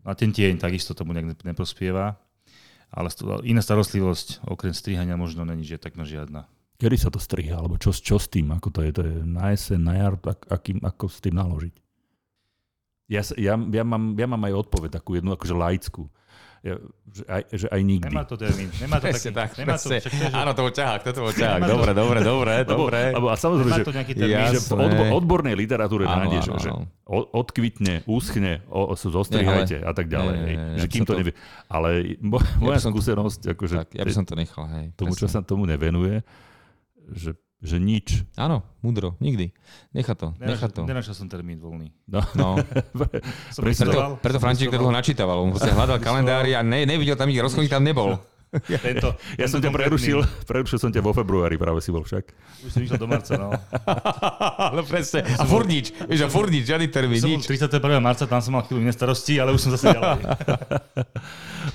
No 0.03 0.09
a 0.11 0.15
ten 0.19 0.35
tieň 0.35 0.59
takisto 0.59 0.99
tomu 0.99 1.15
nejak 1.15 1.31
ne- 1.31 1.47
neprospieva. 1.55 2.19
Ale 2.93 3.09
iná 3.49 3.65
starostlivosť, 3.65 4.45
okrem 4.45 4.77
strihania 4.77 5.17
možno 5.17 5.49
není, 5.49 5.65
že 5.65 5.81
takmer 5.81 6.05
žiadna. 6.05 6.45
Kedy 6.77 6.97
sa 6.99 7.09
to 7.09 7.23
striha, 7.23 7.57
alebo 7.57 7.81
čo, 7.81 7.95
čo 7.95 8.21
s 8.21 8.29
tým, 8.29 8.53
ako 8.53 8.69
to 8.69 8.81
je, 8.85 8.91
to 8.93 9.03
je 9.07 9.15
na 9.25 9.55
jeseň, 9.55 9.81
na 9.81 9.95
jar, 9.97 10.15
ak, 10.19 10.41
akým, 10.51 10.83
ako 10.83 11.09
s 11.09 11.23
tým 11.25 11.39
naložiť? 11.39 11.75
Ja, 13.09 13.23
ja, 13.39 13.55
ja, 13.57 13.85
mám, 13.87 14.13
ja 14.19 14.27
mám 14.29 14.43
aj 14.45 14.67
odpoveď, 14.69 14.99
takú 14.99 15.17
jednu 15.17 15.33
akože 15.33 15.55
laickú, 15.57 16.11
že, 16.63 17.23
aj, 17.27 17.43
že 17.51 17.67
aj 17.67 17.81
nikdy. 17.83 18.07
Nemá 18.07 18.23
to 18.23 18.39
termín, 18.39 18.71
nemá 18.79 18.97
to 18.97 19.11
taký, 19.11 19.35
tak, 19.35 19.51
nemá 19.59 19.75
to, 19.75 19.91
však 19.91 19.99
že- 20.07 20.31
Áno, 20.31 20.55
to 20.55 20.63
bol 20.63 20.71
ťahák, 20.71 21.01
toto 21.03 21.19
bol 21.27 21.35
ťahák. 21.35 21.59
To- 21.59 21.71
Dobre, 21.75 21.91
dobre, 21.91 22.19
dobre, 22.23 22.53
Lebo, 22.63 22.71
dobre. 22.87 23.01
lebo, 23.11 23.27
a 23.27 23.37
samozrejme, 23.37 23.71
že, 23.73 23.83
to 23.83 23.91
nejaký 23.91 24.13
Ja- 24.15 24.47
termín. 24.47 24.55
že 24.55 24.61
v 24.63 24.71
odbo, 24.79 25.03
odbornej 25.19 25.55
literatúre 25.59 26.07
Áno, 26.07 26.15
nájdeš, 26.23 26.45
áno, 26.47 26.59
že 26.59 26.71
áno. 26.71 26.87
o- 27.03 27.29
odkvitne, 27.35 28.07
uschne, 28.07 28.63
o, 28.71 28.95
zostrihajte 28.95 29.83
a 29.83 29.91
tak 29.91 30.07
ďalej. 30.07 30.35
Nie, 30.39 30.47
nie, 30.47 30.55
nie, 30.55 30.79
že 30.79 30.87
ja 30.87 30.93
kým 30.95 31.03
to 31.03 31.13
to- 31.13 31.19
nevie. 31.19 31.35
Ale 31.67 31.89
moja 32.23 32.79
to- 32.79 32.95
skúsenosť, 32.95 33.41
akože 33.53 33.75
tak, 33.83 33.89
ja 33.93 34.05
by 34.07 34.13
som 34.15 34.23
to 34.23 34.39
nechal, 34.39 34.65
hej. 34.71 34.95
tomu, 34.95 35.19
čo 35.19 35.27
sa 35.27 35.43
tomu 35.43 35.67
nevenuje, 35.67 36.23
že, 37.11 37.35
že 37.63 37.79
nič. 37.79 38.27
Áno, 38.35 38.67
múdro, 38.83 39.15
nikdy. 39.23 39.55
Nechá 39.95 40.19
to, 40.19 40.35
nechá 40.43 40.67
Nenašiel, 40.67 40.71
to. 40.75 40.83
nenašiel 40.83 41.15
som 41.15 41.31
termín 41.31 41.63
voľný. 41.63 41.95
No. 42.11 42.19
No, 42.35 42.59
Som 43.55 43.63
preto, 43.63 44.19
preto 44.19 44.39
František 44.43 44.75
to 44.75 44.83
dlho 44.83 44.91
načítaval, 44.91 45.39
on 45.39 45.55
sa 45.55 45.71
hľadal 45.71 46.03
kalendári 46.03 46.59
a 46.59 46.67
ne, 46.67 46.83
nevidel 46.83 47.15
tam 47.15 47.31
ich 47.31 47.39
rozchodník, 47.39 47.71
tam 47.71 47.87
nebol. 47.87 48.19
Tento, 48.53 49.17
Ja 49.41 49.49
som 49.49 49.65
ťa 49.65 49.73
tento 49.73 49.81
prerušil, 49.81 50.21
prerušil 50.51 50.77
som 50.77 50.93
ťa 50.93 51.01
vo 51.01 51.17
februári, 51.17 51.57
práve 51.57 51.81
si 51.81 51.89
bol 51.89 52.05
však. 52.05 52.37
Už 52.69 52.69
som 52.69 52.85
išiel 52.85 53.01
do 53.01 53.09
marca, 53.09 53.33
no. 53.41 53.49
Ale 54.61 54.85
presne. 54.85 55.25
A 55.25 55.49
furt 55.49 55.65
nič, 55.65 55.89
vieš, 56.05 56.21
a 56.21 56.29
furt 56.29 56.53
nič, 56.53 56.69
žiadny 56.69 56.93
termín, 56.93 57.17
nič. 57.17 57.49
31. 57.49 57.81
marca, 57.97 58.29
tam 58.29 58.45
som 58.45 58.53
mal 58.53 58.69
chvíľu 58.69 58.85
iné 58.85 58.93
starosti, 58.93 59.41
ale 59.41 59.57
už 59.57 59.61
som 59.65 59.71
zase 59.73 59.97
ďalej. 59.97 60.21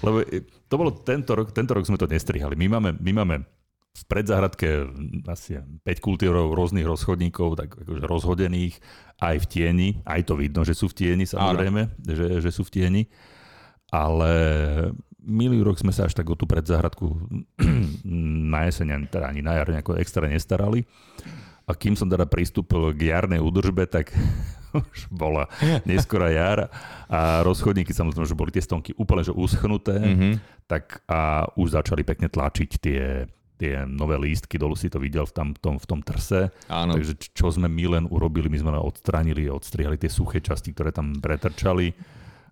Lebo 0.06 0.18
e, 0.22 0.46
to 0.70 0.76
bolo 0.78 0.94
tento 1.02 1.34
rok, 1.34 1.50
tento 1.50 1.74
rok 1.74 1.82
sme 1.82 1.98
to 1.98 2.06
nestrihali. 2.06 2.54
My 2.54 2.78
máme, 2.78 2.94
my 3.02 3.12
máme 3.26 3.36
v 3.98 4.04
predzahradke 4.06 4.86
asi 5.26 5.58
5 5.58 5.82
kultúrov 5.98 6.54
rôznych 6.54 6.86
rozchodníkov, 6.86 7.58
tak 7.58 7.74
akože 7.74 8.06
rozhodených, 8.06 8.78
aj 9.18 9.36
v 9.42 9.46
tieni, 9.50 9.90
aj 10.06 10.22
to 10.30 10.38
vidno, 10.38 10.62
že 10.62 10.78
sú 10.78 10.86
v 10.86 10.94
tieni 10.94 11.26
samozrejme, 11.26 11.82
že, 12.06 12.38
že 12.38 12.50
sú 12.54 12.62
v 12.62 12.74
tieni, 12.78 13.04
ale 13.90 14.32
minulý 15.18 15.66
rok 15.66 15.82
sme 15.82 15.90
sa 15.90 16.06
až 16.06 16.14
tak 16.14 16.30
o 16.30 16.38
tú 16.38 16.46
predzahradku 16.46 17.10
na 18.54 18.70
jeseň, 18.70 19.10
teda 19.10 19.34
ani 19.34 19.42
na 19.42 19.58
jar 19.58 19.68
nejako 19.74 19.98
extra 19.98 20.30
nestarali. 20.30 20.86
A 21.68 21.76
kým 21.76 22.00
som 22.00 22.08
teda 22.08 22.24
pristúpil 22.24 22.96
k 22.96 23.12
jarnej 23.12 23.44
údržbe, 23.44 23.92
tak 23.92 24.16
už 24.94 25.12
bola 25.12 25.52
neskorá 25.84 26.32
jar. 26.32 26.72
A 27.12 27.44
rozchodníky 27.44 27.92
samozrejme, 27.92 28.24
že 28.24 28.40
boli 28.40 28.56
tie 28.56 28.64
stonky 28.64 28.96
úplne 28.96 29.28
že 29.28 29.36
uschnuté, 29.36 30.00
Mhm. 30.00 30.30
tak 30.64 31.04
a 31.08 31.48
už 31.60 31.76
začali 31.76 32.08
pekne 32.08 32.32
tlačiť 32.32 32.72
tie, 32.80 33.28
tie 33.58 33.84
nové 33.90 34.16
lístky, 34.22 34.62
dolu 34.62 34.78
si 34.78 34.88
to 34.88 35.02
videl 35.02 35.26
v, 35.26 35.34
tam, 35.34 35.48
tom, 35.58 35.82
v 35.82 35.86
tom 35.90 36.00
trse. 36.06 36.54
Áno, 36.70 36.94
Takže 36.94 37.18
čo 37.34 37.50
sme 37.50 37.66
my 37.66 37.86
len 37.98 38.06
urobili, 38.06 38.48
my 38.48 38.62
sme 38.62 38.72
len 38.78 38.82
odstranili, 38.82 39.50
odstrihali 39.50 39.98
tie 39.98 40.08
suché 40.08 40.40
časti, 40.40 40.72
ktoré 40.72 40.94
tam 40.94 41.18
pretrčali 41.18 41.92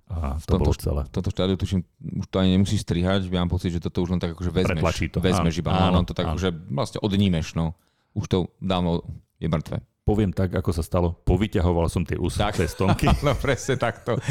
a 0.05 0.37
to 0.37 0.53
tomto 0.53 0.69
bolo 0.69 0.73
celé. 0.77 1.01
v 1.09 1.11
tomto 1.17 1.31
štádiu 1.33 1.57
tuším, 1.57 1.81
už 2.21 2.25
to 2.29 2.37
ani 2.37 2.53
nemusíš 2.53 2.85
strihať, 2.85 3.25
ja 3.25 3.41
mám 3.41 3.49
pocit, 3.49 3.73
že 3.73 3.81
toto 3.81 4.05
už 4.05 4.13
len 4.13 4.21
tak 4.21 4.37
akože 4.37 4.53
vezmeš. 4.53 4.77
Pretlačí 4.77 5.05
to, 5.09 5.17
Vezmeš 5.17 5.55
áno, 5.57 5.61
iba, 5.65 5.71
áno, 5.73 5.81
áno, 5.81 5.99
to 6.05 6.13
tak 6.13 6.29
áno. 6.29 6.37
akože 6.37 6.49
vlastne 6.69 6.99
odnímeš, 7.01 7.57
no. 7.57 7.73
Už 8.13 8.25
to 8.29 8.37
dávno 8.61 9.01
je 9.41 9.49
mŕtve. 9.49 9.81
Poviem 10.05 10.29
tak, 10.29 10.53
ako 10.53 10.69
sa 10.69 10.85
stalo, 10.85 11.17
povyťahoval 11.25 11.89
som 11.89 12.05
tie 12.05 12.13
uschnuté 12.13 12.69
stonky. 12.69 13.09
No 13.25 13.33
presne 13.33 13.73
takto. 13.73 14.21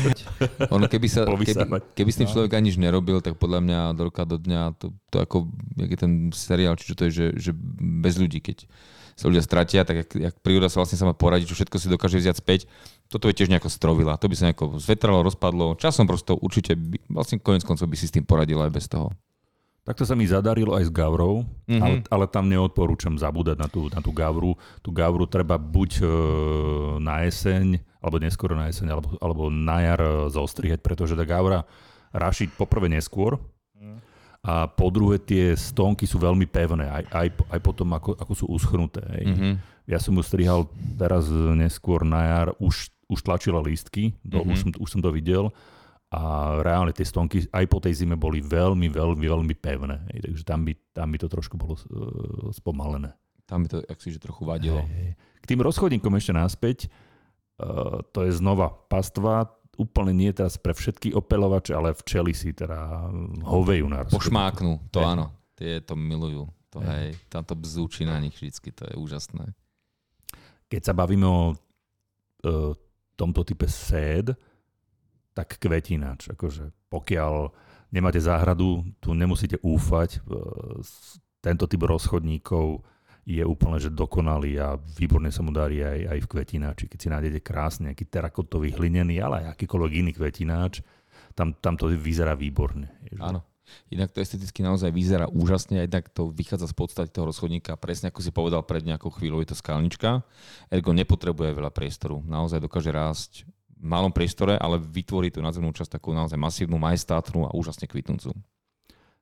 Ono 0.71 0.87
keby, 0.87 1.09
sa, 1.11 1.27
keby, 1.27 1.51
keby 1.99 2.11
s 2.15 2.19
tým 2.23 2.31
človek 2.31 2.55
ani 2.55 2.71
nič 2.71 2.79
nerobil, 2.79 3.19
tak 3.19 3.35
podľa 3.43 3.59
mňa 3.59 3.79
do 3.99 4.07
roka 4.07 4.23
do 4.23 4.39
dňa, 4.39 4.79
to, 4.79 4.95
to 5.11 5.19
ako, 5.19 5.51
jak 5.75 5.91
je 5.91 5.99
ten 5.99 6.13
seriál, 6.31 6.79
či 6.79 6.87
čo 6.87 6.95
to 6.95 7.11
je, 7.11 7.11
že, 7.11 7.27
že 7.35 7.51
bez 7.99 8.15
ľudí, 8.23 8.39
keď 8.39 8.71
sa 9.19 9.27
ľudia 9.27 9.43
stratia, 9.43 9.83
tak 9.83 10.07
jak, 10.07 10.11
jak 10.31 10.35
príroda 10.47 10.71
sa 10.71 10.79
vlastne 10.79 10.95
sama 10.95 11.11
poradí, 11.11 11.43
čo 11.43 11.59
všetko 11.59 11.77
si 11.83 11.91
dokáže 11.91 12.23
vziať 12.23 12.39
späť, 12.39 12.71
toto 13.11 13.27
je 13.27 13.35
tiež 13.35 13.51
nejako 13.51 13.67
strovila. 13.67 14.15
To 14.19 14.31
by 14.31 14.35
sa 14.39 14.47
nejako 14.51 14.79
zvetralo, 14.79 15.27
rozpadlo. 15.27 15.75
Časom 15.75 16.07
prosto 16.07 16.39
určite, 16.39 16.79
by, 16.79 17.03
vlastne 17.11 17.43
konec 17.43 17.67
koncov 17.67 17.91
by 17.91 17.99
si 17.99 18.07
s 18.07 18.15
tým 18.15 18.23
poradil 18.23 18.63
aj 18.63 18.71
bez 18.71 18.87
toho. 18.87 19.11
Takto 19.85 20.03
sa 20.03 20.13
mi 20.13 20.25
zadarilo 20.25 20.73
aj 20.73 20.89
s 20.89 20.91
gavrou, 20.91 21.45
Mhm. 21.67 21.77
ale, 21.79 21.95
ale 22.09 22.25
tam 22.27 22.49
neodporúčam 22.49 23.15
zabúdať 23.15 23.57
na 23.57 23.69
tú, 23.69 23.87
na 23.87 24.01
tú 24.01 24.11
gavru. 24.11 24.57
Tú 24.81 24.89
gavru 24.91 25.25
treba 25.25 25.55
buď 25.55 25.91
e, 25.99 26.07
na 26.99 27.21
jeseň, 27.21 27.67
alebo 27.99 28.17
neskôr 28.17 28.53
na 28.53 28.67
jeseň, 28.67 28.89
alebo, 28.91 29.09
alebo 29.19 29.43
na 29.47 29.79
jar 29.83 30.01
e, 30.01 30.11
zostrihať, 30.31 30.81
pretože 30.81 31.13
tá 31.13 31.23
gavra 31.23 31.69
raší 32.11 32.49
poprvé 32.49 32.89
neskôr 32.89 33.37
a 34.41 34.65
po 34.67 34.89
druhé 34.89 35.17
tie 35.17 35.53
stonky 35.53 36.05
sú 36.05 36.17
veľmi 36.19 36.45
pevné, 36.45 36.85
aj, 36.85 37.05
aj, 37.11 37.29
aj 37.49 37.61
potom, 37.61 37.89
ako, 37.91 38.13
ako 38.15 38.33
sú 38.35 38.45
uschnuté. 38.47 39.01
Mhm. 39.01 39.57
Ja 39.85 39.97
som 39.97 40.13
ju 40.13 40.21
strihal 40.23 40.65
teraz 40.95 41.29
neskôr 41.29 42.05
na 42.05 42.21
jar, 42.23 42.49
už, 42.57 42.89
už 43.05 43.21
tlačila 43.21 43.61
lístky, 43.61 44.13
Mhm. 44.23 44.45
už, 44.47 44.57
som, 44.59 44.71
už 44.79 44.89
som 44.91 45.01
to 45.01 45.09
videl 45.11 45.49
a 46.13 46.21
reálne 46.63 46.93
tie 46.93 47.07
stonky 47.07 47.49
aj 47.51 47.65
po 47.67 47.79
tej 47.83 48.05
zime 48.05 48.15
boli 48.15 48.39
veľmi, 48.39 48.87
veľmi, 48.93 49.25
veľmi 49.25 49.55
pevné. 49.59 49.97
Hej, 50.15 50.31
takže 50.31 50.43
tam 50.47 50.61
by, 50.63 50.73
tam 50.95 51.09
by 51.11 51.19
to 51.19 51.29
trošku 51.31 51.55
bolo 51.59 51.75
uh, 51.75 52.51
spomalené. 52.55 53.17
Tam 53.49 53.65
by 53.65 53.69
to, 53.69 53.79
ak 53.85 53.99
si, 53.99 54.15
že 54.15 54.23
trochu 54.23 54.47
vadilo. 54.47 54.85
Hej. 54.85 55.19
K 55.43 55.45
tým 55.45 55.61
rozchodníkom 55.65 56.15
ešte 56.15 56.33
naspäť, 56.37 56.79
uh, 57.59 58.05
to 58.15 58.29
je 58.29 58.33
znova 58.37 58.71
pastva, 58.87 59.51
úplne 59.75 60.15
nie 60.15 60.31
teraz 60.31 60.55
pre 60.55 60.71
všetky 60.71 61.13
opelovače, 61.19 61.75
ale 61.75 61.99
včely 61.99 62.31
si 62.31 62.55
teda 62.55 63.11
hovejú 63.43 63.87
na 63.91 64.07
rozchodníku. 64.07 64.23
Pošmáknú, 64.31 64.73
to 64.95 65.03
Hej. 65.03 65.09
áno. 65.11 65.25
Tie 65.55 65.73
to 65.83 65.95
milujú. 65.99 66.51
To, 66.75 66.83
Hej. 66.83 66.91
hej, 66.91 67.11
tam 67.31 67.47
to 67.47 67.55
bzúči 67.55 68.03
na 68.03 68.19
nich 68.19 68.35
vždycky, 68.35 68.75
to 68.75 68.87
je 68.91 68.95
úžasné. 68.99 69.55
Keď 70.67 70.83
sa 70.91 70.95
bavíme 70.95 71.27
o 71.27 71.55
uh, 71.55 72.75
tomto 73.15 73.47
type 73.47 73.67
séd, 73.71 74.35
tak 75.35 75.59
kvetináč. 75.59 76.31
Akože 76.31 76.71
pokiaľ 76.89 77.51
nemáte 77.91 78.23
záhradu, 78.23 78.87
tu 79.03 79.13
nemusíte 79.13 79.59
úfať. 79.61 80.23
S- 80.81 81.19
tento 81.45 81.69
typ 81.69 81.85
rozchodníkov 81.85 82.81
je 83.25 83.41
úplne 83.45 83.81
že 83.81 83.93
dokonalý 83.93 84.61
a 84.61 84.77
výborne 84.77 85.33
sa 85.33 85.41
mu 85.41 85.53
darí 85.53 85.81
aj, 85.81 86.17
aj 86.17 86.19
v 86.25 86.31
kvetináči. 86.31 86.85
Keď 86.89 86.99
si 87.01 87.09
nájdete 87.09 87.41
krásne 87.45 87.93
nejaký 87.93 88.09
terakotový 88.09 88.77
hlinený, 88.77 89.21
ale 89.21 89.45
aj 89.45 89.57
akýkoľvek 89.57 89.93
iný 89.93 90.13
kvetináč, 90.13 90.85
tam, 91.33 91.57
tam 91.57 91.75
to 91.75 91.89
vyzerá 91.89 92.37
výborne. 92.37 92.89
Áno. 93.21 93.43
Inak 93.89 94.13
to 94.13 94.21
esteticky 94.21 94.61
naozaj 94.61 94.93
vyzerá 94.93 95.25
úžasne, 95.25 95.81
aj 95.81 95.89
tak 95.89 96.05
to 96.13 96.29
vychádza 96.29 96.69
z 96.69 96.77
podstate 96.77 97.11
toho 97.11 97.33
rozchodníka. 97.33 97.81
Presne 97.81 98.13
ako 98.13 98.21
si 98.21 98.29
povedal 98.29 98.61
pred 98.61 98.85
nejakou 98.85 99.09
chvíľou, 99.09 99.41
je 99.41 99.51
to 99.51 99.57
skalnička. 99.57 100.21
Ergo 100.69 100.93
nepotrebuje 100.93 101.57
veľa 101.57 101.73
priestoru. 101.73 102.21
Naozaj 102.29 102.61
dokáže 102.61 102.93
rásť 102.93 103.49
malom 103.81 104.11
priestore, 104.11 104.59
ale 104.59 104.79
vytvorí 104.81 105.31
tú 105.35 105.43
nadzemnú 105.43 105.75
časť 105.75 105.99
takú 105.99 106.15
naozaj 106.15 106.39
masívnu, 106.39 106.79
majestátnu 106.79 107.49
a 107.49 107.55
úžasne 107.55 107.91
kvitnúcu. 107.91 108.35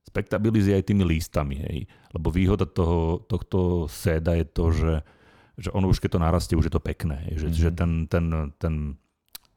Spektabilizuje 0.03 0.75
aj 0.77 0.89
tými 0.89 1.07
lístami, 1.07 1.57
hej. 1.63 1.79
Lebo 2.11 2.35
výhoda 2.35 2.67
toho, 2.67 3.23
tohto 3.25 3.87
séda 3.87 4.35
je 4.35 4.47
to, 4.47 4.65
že, 4.75 4.95
že 5.57 5.69
ono 5.71 5.89
už 5.89 6.03
keď 6.03 6.19
to 6.19 6.25
narastie, 6.25 6.59
už 6.59 6.69
je 6.69 6.75
to 6.75 6.83
pekné. 6.83 7.23
Hej. 7.31 7.47
Že, 7.47 7.49
mm-hmm. 7.49 7.63
že 7.63 7.71
ten, 7.71 7.93
ten, 8.11 8.25
ten 8.59 8.75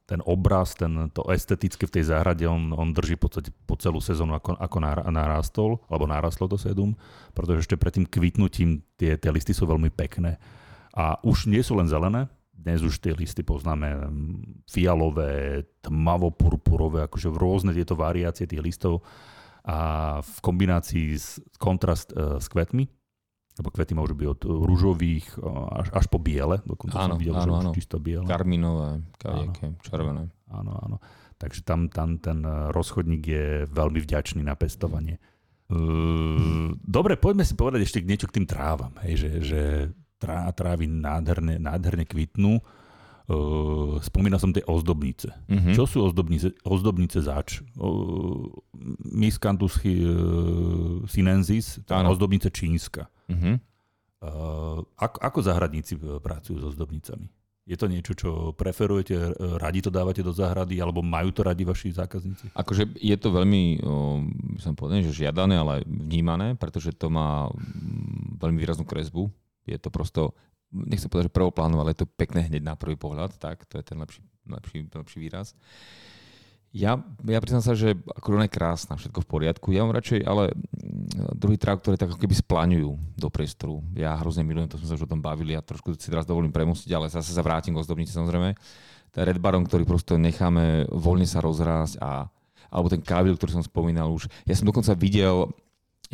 ten 0.05 0.21
obraz, 0.21 0.77
ten, 0.77 1.09
to 1.09 1.25
estetické 1.33 1.89
v 1.89 1.95
tej 1.97 2.13
záhrade, 2.13 2.45
on, 2.45 2.69
on 2.77 2.93
drží 2.93 3.17
po, 3.17 3.25
po 3.65 3.75
celú 3.81 3.97
sezónu, 3.97 4.37
ako, 4.37 4.53
ako 4.53 4.77
narastol, 5.09 5.81
alebo 5.89 6.05
narastlo 6.05 6.45
to 6.45 6.61
sedum, 6.61 6.93
pretože 7.33 7.65
ešte 7.65 7.75
pred 7.75 7.97
tým 7.97 8.05
kvitnutím 8.05 8.85
tie, 9.01 9.17
tie 9.17 9.33
listy 9.33 9.49
sú 9.57 9.65
veľmi 9.65 9.89
pekné. 9.89 10.37
A 10.93 11.17
už 11.25 11.49
nie 11.49 11.59
sú 11.65 11.73
len 11.75 11.89
zelené, 11.89 12.29
dnes 12.65 12.81
už 12.81 12.97
tie 12.97 13.13
listy 13.13 13.45
poznáme 13.45 14.09
fialové, 14.65 15.63
tmavo-purpurové, 15.85 17.05
akože 17.05 17.29
v 17.29 17.37
rôzne 17.37 17.71
tieto 17.77 17.93
variácie 17.93 18.49
tých 18.49 18.65
listov 18.65 19.05
a 19.61 20.19
v 20.25 20.37
kombinácii 20.41 21.07
s 21.13 21.37
kontrast 21.61 22.09
uh, 22.17 22.41
s 22.41 22.49
kvetmi, 22.49 22.89
lebo 23.55 23.69
kvety 23.69 23.93
môžu 23.93 24.17
byť 24.17 24.27
od 24.27 24.41
rúžových 24.67 25.39
až, 25.71 25.87
až 25.93 26.05
po 26.11 26.19
biele, 26.19 26.59
dokonca 26.65 26.99
áno, 26.99 27.15
som 27.15 27.21
videl, 27.21 27.35
áno, 27.37 27.45
že 27.45 27.51
áno. 27.53 27.71
čisto 27.71 27.97
biele. 28.01 28.27
Karminové, 28.27 29.05
kadejaké, 29.15 29.77
červené. 29.85 30.27
Áno, 30.51 30.75
áno. 30.75 30.97
Takže 31.39 31.63
tam, 31.63 31.87
tam 31.87 32.19
ten 32.19 32.43
rozchodník 32.75 33.23
je 33.23 33.47
veľmi 33.69 33.99
vďačný 34.03 34.43
na 34.43 34.59
pestovanie. 34.59 35.23
Dobre, 36.85 37.17
poďme 37.17 37.41
si 37.41 37.57
povedať 37.57 37.81
ešte 37.89 38.05
niečo 38.05 38.29
k 38.29 38.37
tým 38.39 38.47
trávam. 38.47 38.93
Hej, 39.01 39.13
že, 39.17 39.31
že 39.41 39.61
trá, 40.19 40.49
trávy 40.51 40.87
nádherne, 40.87 41.59
nádherne 41.59 42.05
kvitnú. 42.07 42.63
Uh, 43.25 43.97
spomínal 44.05 44.37
som 44.37 44.53
tie 44.53 44.61
ozdobnice. 44.69 45.33
Mhm. 45.49 45.73
Čo 45.73 45.89
sú 45.89 45.97
ozdobnice, 46.05 46.53
ozdobnice 46.61 47.25
zač? 47.25 47.57
Uh, 47.73 48.53
Miscanthus 49.01 49.81
uh, 49.81 51.01
sinensis, 51.09 51.81
tá 51.89 52.05
Áno. 52.05 52.13
ozdobnice 52.13 52.53
čínska. 52.53 53.09
Mhm. 53.25 53.57
Uh, 54.25 54.81
ako, 54.97 55.17
ako 55.21 55.39
záhradníci 55.45 56.01
e, 56.01 56.17
pracujú 56.17 56.57
so 56.57 56.73
ozdobnicami? 56.73 57.29
Je 57.65 57.77
to 57.77 57.89
niečo, 57.89 58.13
čo 58.13 58.29
preferujete, 58.53 59.37
radi 59.57 59.81
to 59.81 59.89
dávate 59.89 60.21
do 60.21 60.29
záhrady, 60.29 60.77
alebo 60.77 61.01
majú 61.01 61.33
to 61.33 61.41
radi 61.41 61.65
vaši 61.65 61.93
zákazníci? 61.97 62.53
Akože 62.53 62.93
je 62.93 63.17
to 63.17 63.33
veľmi, 63.33 63.81
by 64.53 64.61
som 64.61 64.77
povedal, 64.77 65.01
že 65.01 65.25
žiadané, 65.25 65.57
ale 65.57 65.81
vnímané, 65.85 66.53
pretože 66.53 66.93
to 66.93 67.09
má 67.09 67.49
mm, 67.49 68.37
veľmi 68.37 68.57
výraznú 68.61 68.85
kresbu. 68.85 69.33
Je 69.65 69.77
to 69.81 69.89
prosto, 69.89 70.37
nechcem 70.71 71.09
povedať, 71.09 71.29
že 71.29 71.37
prvoplánu, 71.37 71.81
ale 71.81 71.93
je 71.93 72.05
to 72.05 72.09
pekné 72.09 72.45
hneď 72.45 72.61
na 72.61 72.75
prvý 72.77 72.95
pohľad, 72.95 73.37
tak, 73.41 73.65
to 73.65 73.81
je 73.81 73.83
ten 73.85 73.97
lepší, 73.97 74.21
lepší, 74.45 74.79
lepší 74.89 75.19
výraz. 75.19 75.57
Ja, 76.75 76.99
ja 77.23 77.39
priznám 77.39 77.63
sa, 77.63 77.71
že 77.71 77.95
ako 78.19 78.35
ona 78.35 78.51
je 78.51 78.57
krásna, 78.59 78.99
všetko 78.99 79.23
v 79.23 79.29
poriadku. 79.31 79.71
Ja 79.71 79.87
mám 79.87 79.95
radšej 79.95 80.27
ale 80.27 80.51
mm, 80.51 81.39
druhý 81.39 81.55
tráv, 81.55 81.79
ktoré 81.79 81.95
tak 81.95 82.11
ako 82.11 82.19
keby 82.19 82.35
splaňujú 82.35 83.15
do 83.15 83.27
priestoru. 83.31 83.79
Ja 83.95 84.19
hrozne 84.19 84.43
milujem, 84.43 84.67
to 84.67 84.75
sme 84.83 84.91
sa 84.91 84.99
už 84.99 85.07
o 85.07 85.11
tom 85.15 85.23
bavili 85.23 85.55
a 85.55 85.63
trošku 85.63 85.95
si 85.95 86.11
teraz 86.11 86.27
dovolím 86.27 86.51
premostiť, 86.51 86.91
ale 86.91 87.07
zase 87.07 87.31
sa 87.31 87.39
vrátim 87.39 87.71
k 87.71 87.79
ozdobnici 87.79 88.11
samozrejme. 88.11 88.59
Ten 89.15 89.23
Red 89.23 89.39
Baron, 89.39 89.63
ktorý 89.63 89.87
prosto 89.87 90.19
necháme 90.19 90.91
voľne 90.91 91.23
sa 91.23 91.39
rozrásť 91.39 91.95
a 92.03 92.27
alebo 92.67 92.91
ten 92.91 92.99
kávil, 92.99 93.39
ktorý 93.39 93.55
som 93.55 93.63
spomínal 93.63 94.11
už. 94.11 94.27
Ja 94.43 94.51
som 94.51 94.67
dokonca 94.67 94.91
videl 94.99 95.47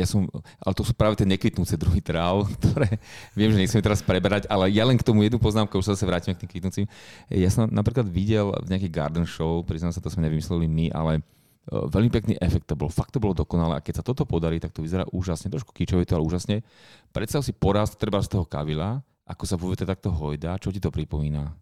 ja 0.01 0.07
som, 0.09 0.25
ale 0.57 0.73
to 0.73 0.81
sú 0.81 0.97
práve 0.97 1.13
tie 1.21 1.29
nekvitnúce 1.29 1.77
druhy 1.77 2.01
tráv, 2.01 2.49
ktoré 2.57 2.97
viem, 3.37 3.53
že 3.53 3.61
nechcem 3.61 3.81
teraz 3.85 4.01
preberať, 4.01 4.49
ale 4.49 4.73
ja 4.73 4.81
len 4.81 4.97
k 4.97 5.05
tomu 5.05 5.21
jednu 5.21 5.37
poznámku, 5.37 5.77
už 5.77 5.85
sa 5.85 5.93
zase 5.93 6.09
vrátime 6.09 6.33
k 6.33 6.41
tým 6.43 6.51
kvitnúcim. 6.57 6.85
Ja 7.29 7.53
som 7.53 7.69
napríklad 7.69 8.09
videl 8.09 8.49
v 8.65 8.67
nejakej 8.73 8.91
garden 8.91 9.25
show, 9.29 9.61
priznám 9.61 9.93
sa, 9.93 10.01
to 10.01 10.09
sme 10.09 10.25
nevymysleli 10.25 10.65
my, 10.65 10.85
ale 10.89 11.21
e, 11.21 11.21
veľmi 11.69 12.09
pekný 12.09 12.33
efekt 12.41 12.65
to 12.65 12.73
bol. 12.73 12.89
Fakt 12.89 13.13
to 13.13 13.21
bolo 13.21 13.37
dokonalé 13.37 13.77
a 13.77 13.85
keď 13.85 14.01
sa 14.01 14.03
toto 14.03 14.25
podarí, 14.25 14.57
tak 14.57 14.73
to 14.73 14.81
vyzerá 14.81 15.05
úžasne, 15.13 15.53
trošku 15.53 15.69
kýčové 15.69 16.09
to, 16.09 16.17
ale 16.17 16.25
úžasne. 16.25 16.65
Predstav 17.13 17.45
si 17.45 17.53
porast 17.53 18.01
treba 18.01 18.17
z 18.25 18.33
toho 18.33 18.49
kavila, 18.49 19.05
ako 19.29 19.43
sa 19.45 19.55
vo 19.55 19.69
vete 19.69 19.85
takto 19.85 20.09
hojdá, 20.09 20.57
čo 20.57 20.73
ti 20.73 20.81
to 20.81 20.89
pripomína? 20.89 21.53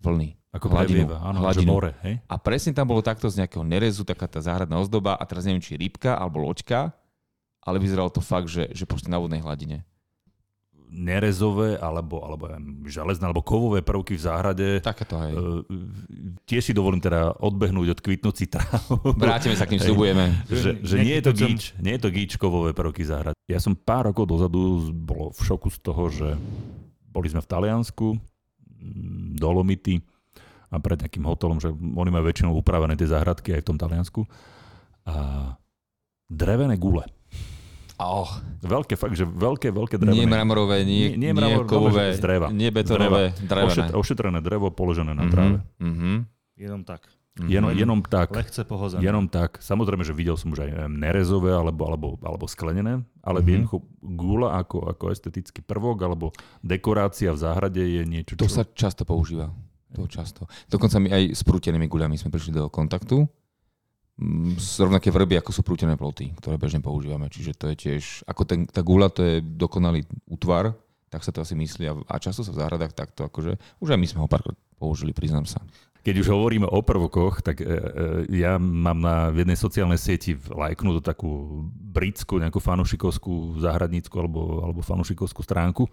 Vlny. 0.00 0.40
Ako 0.50 0.66
Hladinu. 0.66 1.06
prelieva, 1.06 1.18
áno, 1.22 1.46
Hladinu. 1.46 1.70
more, 1.70 1.94
hej? 2.02 2.18
A 2.26 2.34
presne 2.34 2.74
tam 2.74 2.90
bolo 2.90 2.98
takto 3.06 3.30
z 3.30 3.38
nejakého 3.38 3.62
nerezu, 3.62 4.02
taká 4.02 4.26
tá 4.26 4.42
záhradná 4.42 4.82
ozdoba 4.82 5.14
a 5.14 5.22
teraz 5.22 5.46
neviem, 5.46 5.62
či 5.62 5.78
rybka 5.78 6.18
alebo 6.18 6.42
loďka, 6.42 6.90
ale 7.64 7.76
vyzeralo 7.76 8.08
to 8.08 8.24
fakt, 8.24 8.48
že, 8.48 8.72
že 8.72 8.88
proste 8.88 9.12
na 9.12 9.20
vodnej 9.20 9.44
hladine. 9.44 9.84
Nerezové, 10.90 11.78
alebo, 11.78 12.18
alebo 12.26 12.50
železné, 12.82 13.30
alebo 13.30 13.46
kovové 13.46 13.78
prvky 13.78 14.18
v 14.18 14.22
záhrade. 14.26 14.68
Takéto 14.82 15.22
aj. 15.22 15.30
Uh, 15.30 15.62
tiež 16.50 16.66
si 16.66 16.72
dovolím 16.74 16.98
teda 16.98 17.38
odbehnúť 17.38 17.94
od 17.94 18.00
kvitnúcich 18.02 18.50
tráv. 18.50 18.90
Vrátime 19.14 19.54
sa 19.54 19.70
k 19.70 19.78
ním, 19.78 19.80
Hej. 19.80 19.86
slubujeme. 19.94 20.24
že, 20.50 20.82
že 20.82 20.96
nie 20.98 21.14
je 21.14 21.24
to 21.30 21.32
gíč, 21.36 21.62
nie 21.78 21.94
je 21.94 22.02
to 22.02 22.10
gíč 22.10 22.32
kovové 22.42 22.74
prvky 22.74 23.06
záhrady. 23.06 23.38
Ja 23.46 23.62
som 23.62 23.78
pár 23.78 24.10
rokov 24.10 24.26
dozadu 24.26 24.90
bolo 24.90 25.30
v 25.30 25.40
šoku 25.46 25.70
z 25.70 25.78
toho, 25.78 26.02
že 26.10 26.28
boli 27.06 27.30
sme 27.30 27.38
v 27.38 27.50
Taliansku, 27.50 28.18
mm, 28.18 29.38
Dolomity 29.38 30.02
a 30.70 30.78
pred 30.78 30.98
nejakým 30.98 31.26
hotelom, 31.26 31.58
že 31.62 31.70
oni 31.70 32.10
majú 32.10 32.26
väčšinou 32.26 32.54
upravené 32.54 32.98
tie 32.98 33.10
záhradky 33.10 33.54
aj 33.54 33.62
v 33.62 33.68
tom 33.74 33.78
Taliansku. 33.78 34.22
A 35.06 35.14
drevené 36.30 36.78
gule. 36.78 37.06
Oh, 38.00 38.24
Veľké, 38.60 38.92
fakt, 38.94 39.12
že 39.12 39.24
veľké, 39.24 39.68
veľké 39.68 39.96
nie 39.98 40.24
drevené. 40.24 40.24
mramorové, 40.26 40.82
nie, 40.82 41.12
Nie- 41.12 41.12
nie 41.12 41.20
nie, 41.22 41.30
mramor- 41.30 41.64
kovové, 41.64 41.92
dobre, 42.00 42.04
že 42.06 42.16
z 42.16 42.22
dreva. 42.22 42.46
nie 42.50 42.70
betonové, 42.70 43.22
drevené. 43.38 43.68
Ošet, 43.68 43.88
ošetrené 43.92 44.38
drevo 44.38 44.68
položené 44.70 45.12
na 45.12 45.22
Mhm, 45.22 45.30
tráve. 45.30 45.56
mhm, 45.78 46.24
Jenom 46.56 46.80
tak. 46.82 47.04
mhm. 47.36 47.48
Jenom, 47.50 47.70
jenom 47.74 47.98
tak. 48.02 48.28
Lehce 48.30 48.62
pohozené. 48.62 49.00
Jenom 49.02 49.24
tak. 49.26 49.56
Samozrejme, 49.58 50.00
že 50.00 50.12
videl 50.12 50.32
som 50.34 50.48
už 50.48 50.60
aj 50.62 50.70
nerezové 50.88 51.50
alebo, 51.50 51.84
alebo, 51.84 52.08
alebo 52.18 52.44
sklenené, 52.46 53.00
ale 53.18 53.38
Mhm. 53.38 53.42
mm-hmm. 53.42 53.48
jednoducho 53.50 53.76
gula 54.02 54.48
ako, 54.54 54.76
ako 54.86 55.04
estetický 55.10 55.60
prvok 55.60 56.00
alebo 56.00 56.32
dekorácia 56.60 57.28
v 57.28 57.38
záhrade 57.38 57.80
je 57.80 58.02
niečo, 58.02 58.32
čo... 58.34 58.40
To 58.40 58.48
sa 58.50 58.64
často 58.66 59.04
používa. 59.04 59.52
To 59.90 60.06
často. 60.06 60.46
Dokonca 60.68 60.96
my 60.96 61.10
aj 61.10 61.22
s 61.32 61.42
prútenými 61.42 61.84
guľami 61.84 62.14
sme 62.14 62.30
prišli 62.30 62.54
do 62.54 62.64
kontaktu. 62.66 63.26
Rovnaké 64.76 65.08
vrby, 65.08 65.40
ako 65.40 65.50
sú 65.50 65.62
prútené 65.64 65.96
ploty, 65.96 66.36
ktoré 66.36 66.60
bežne 66.60 66.84
používame. 66.84 67.32
Čiže 67.32 67.56
to 67.56 67.72
je 67.72 67.76
tiež, 67.76 68.02
ako 68.28 68.42
ten, 68.44 68.68
tá 68.68 68.84
guľa, 68.84 69.08
to 69.08 69.20
je 69.24 69.34
dokonalý 69.40 70.04
útvar, 70.28 70.76
tak 71.08 71.24
sa 71.24 71.32
to 71.32 71.40
asi 71.40 71.56
myslí. 71.56 71.84
A, 71.88 71.94
a 72.04 72.14
často 72.20 72.44
sa 72.44 72.52
v 72.52 72.60
záhradách 72.60 72.92
takto, 72.92 73.24
akože, 73.24 73.56
už 73.80 73.96
aj 73.96 73.98
my 73.98 74.06
sme 74.06 74.20
ho 74.20 74.28
párkrát 74.28 74.56
použili, 74.76 75.16
priznám 75.16 75.48
sa. 75.48 75.64
Keď 76.00 76.16
už 76.24 76.32
hovoríme 76.32 76.64
o 76.64 76.80
prvkoch, 76.80 77.44
tak 77.44 77.60
e, 77.60 77.68
e, 77.68 78.40
ja 78.40 78.56
mám 78.56 79.04
na 79.04 79.28
v 79.28 79.44
jednej 79.44 79.58
sociálnej 79.60 80.00
sieti 80.00 80.32
lajknutú 80.32 81.04
takú 81.04 81.64
britskú, 81.76 82.40
nejakú 82.40 82.56
fanušikovskú 82.56 83.60
záhradnícku 83.60 84.14
alebo, 84.16 84.64
alebo 84.64 84.80
fanušikovskú 84.80 85.44
stránku. 85.44 85.84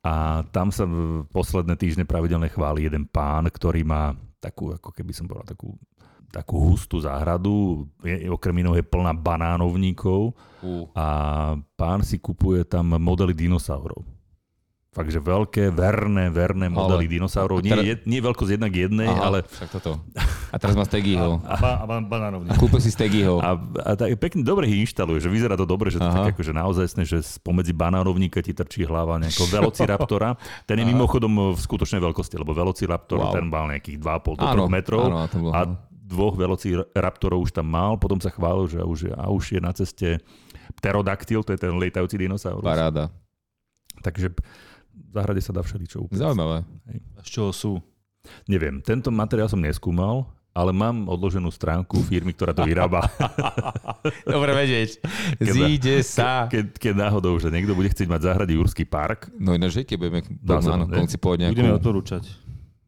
A 0.00 0.44
tam 0.48 0.72
sa 0.72 0.88
v 0.88 1.28
posledné 1.28 1.76
týždne 1.76 2.08
pravidelne 2.08 2.48
chváli 2.48 2.88
jeden 2.88 3.04
pán, 3.04 3.44
ktorý 3.52 3.84
má 3.84 4.16
takú, 4.40 4.72
ako 4.74 4.90
keby 4.90 5.12
som 5.12 5.28
povedal, 5.28 5.52
takú, 5.52 5.76
takú 6.32 6.56
hustú 6.58 6.98
záhradu. 6.98 7.86
Je, 8.00 8.26
okrem 8.26 8.64
iného 8.64 8.74
je 8.74 8.84
plná 8.86 9.12
banánovníkov 9.14 10.34
Uh, 10.60 10.84
a 10.92 11.06
pán 11.72 12.04
si 12.04 12.20
kupuje 12.20 12.68
tam 12.68 12.92
modely 13.00 13.32
dinosaurov. 13.32 14.04
Fakt, 14.90 15.06
že 15.06 15.22
veľké, 15.22 15.70
verné, 15.70 16.34
verné 16.34 16.66
modely 16.66 17.06
Ale- 17.06 17.14
dinosaurov. 17.14 17.58
a 17.58 17.62
Nie, 17.62 17.70
teraz- 17.70 17.86
je, 17.86 17.94
nie 18.10 18.18
veľkosť 18.18 18.50
jedna 18.50 18.66
k 18.66 18.90
jednej, 18.90 19.06
aha, 19.06 19.22
ale 19.22 19.38
Však 19.46 19.70
toto. 19.70 20.02
A 20.50 20.58
teraz 20.58 20.74
má 20.74 20.82
Steggyho. 20.82 21.38
A, 21.46 21.54
a 21.54 21.86
ba, 21.86 22.02
banánovník. 22.02 22.58
Kúpil 22.58 22.82
si 22.82 22.90
Steggyho. 22.90 23.38
a, 23.38 23.54
a 23.54 23.90
tak 23.94 24.10
pekne 24.18 24.42
dobre 24.42 24.66
ich 24.66 24.82
inštaluje, 24.82 25.22
že 25.22 25.30
vyzerá 25.30 25.54
to 25.54 25.62
dobre, 25.62 25.94
že 25.94 26.02
to 26.02 26.10
tak 26.10 26.34
akože 26.34 26.50
naozaj 26.50 26.90
že 27.06 27.22
spomedzi 27.22 27.70
banánovníka 27.70 28.42
ti 28.42 28.50
trčí 28.50 28.82
hlava 28.82 29.22
nejakého 29.22 29.46
velociraptora. 29.46 30.34
Ten 30.66 30.82
je 30.82 30.84
Aha. 30.84 30.90
mimochodom 30.90 31.54
v 31.54 31.60
skutočnej 31.60 32.02
veľkosti, 32.02 32.34
lebo 32.34 32.50
velociraptor 32.50 33.22
Wow. 33.22 33.30
ten 33.30 33.46
mal 33.46 33.70
nejakých 33.70 33.94
2,5 33.94 34.34
do 34.34 34.42
3 34.42 34.58
Áno, 34.58 34.64
metrov. 34.66 35.06
áno, 35.06 35.30
to 35.30 35.38
bolo, 35.38 35.54
a 35.54 35.60
dvoch 35.86 36.34
velociraptorov 36.34 37.38
už 37.46 37.54
tam 37.54 37.70
mal, 37.70 37.94
potom 37.94 38.18
sa 38.18 38.34
chválil, 38.34 38.66
že 38.66 38.82
už, 38.82 39.14
a 39.14 39.30
už 39.30 39.54
je 39.54 39.60
na 39.62 39.70
ceste 39.70 40.18
pterodaktyl, 40.74 41.46
to 41.46 41.54
je 41.54 41.60
ten 41.60 41.70
lietajúci 41.70 42.18
dinosaurus. 42.18 42.66
Paráda. 42.66 43.14
Takže 44.02 44.34
v 45.02 45.12
záhrade 45.12 45.40
sa 45.40 45.50
dá 45.50 45.60
všeličo 45.60 46.02
úplne. 46.02 46.18
Zaujímavé. 46.18 46.56
Z 47.20 47.30
čoho 47.30 47.50
sú? 47.50 47.72
Neviem, 48.44 48.78
tento 48.78 49.08
materiál 49.08 49.46
som 49.46 49.56
neskúmal, 49.56 50.24
ale 50.50 50.70
mám 50.70 51.06
odloženú 51.06 51.48
stránku 51.48 52.02
firmy, 52.04 52.30
ktorá 52.30 52.50
to 52.50 52.62
vyrába. 52.62 53.06
Dobre 54.26 54.52
vedieť. 54.52 55.00
Keď- 55.36 55.48
Zíde 55.48 55.96
sa. 56.02 56.44
Keď, 56.46 56.76
keď 56.76 56.94
náhodou, 56.98 57.34
že 57.36 57.48
niekto 57.48 57.72
bude 57.72 57.88
chcieť 57.88 58.06
mať 58.06 58.20
v 58.20 58.26
záhrade 58.26 58.52
Jurský 58.52 58.84
park, 58.84 59.30
No 59.32 59.52
ináč, 59.52 59.72
že 59.72 59.82
keď 59.84 59.96
budeme 59.98 60.20
Dá 60.36 60.58
sa, 60.58 60.74
áno, 60.74 60.84
ne? 60.84 60.96
koncipovať 60.96 61.48
Budeme 61.48 61.70
nejakú 61.70 61.80
odporúčať. 61.80 62.22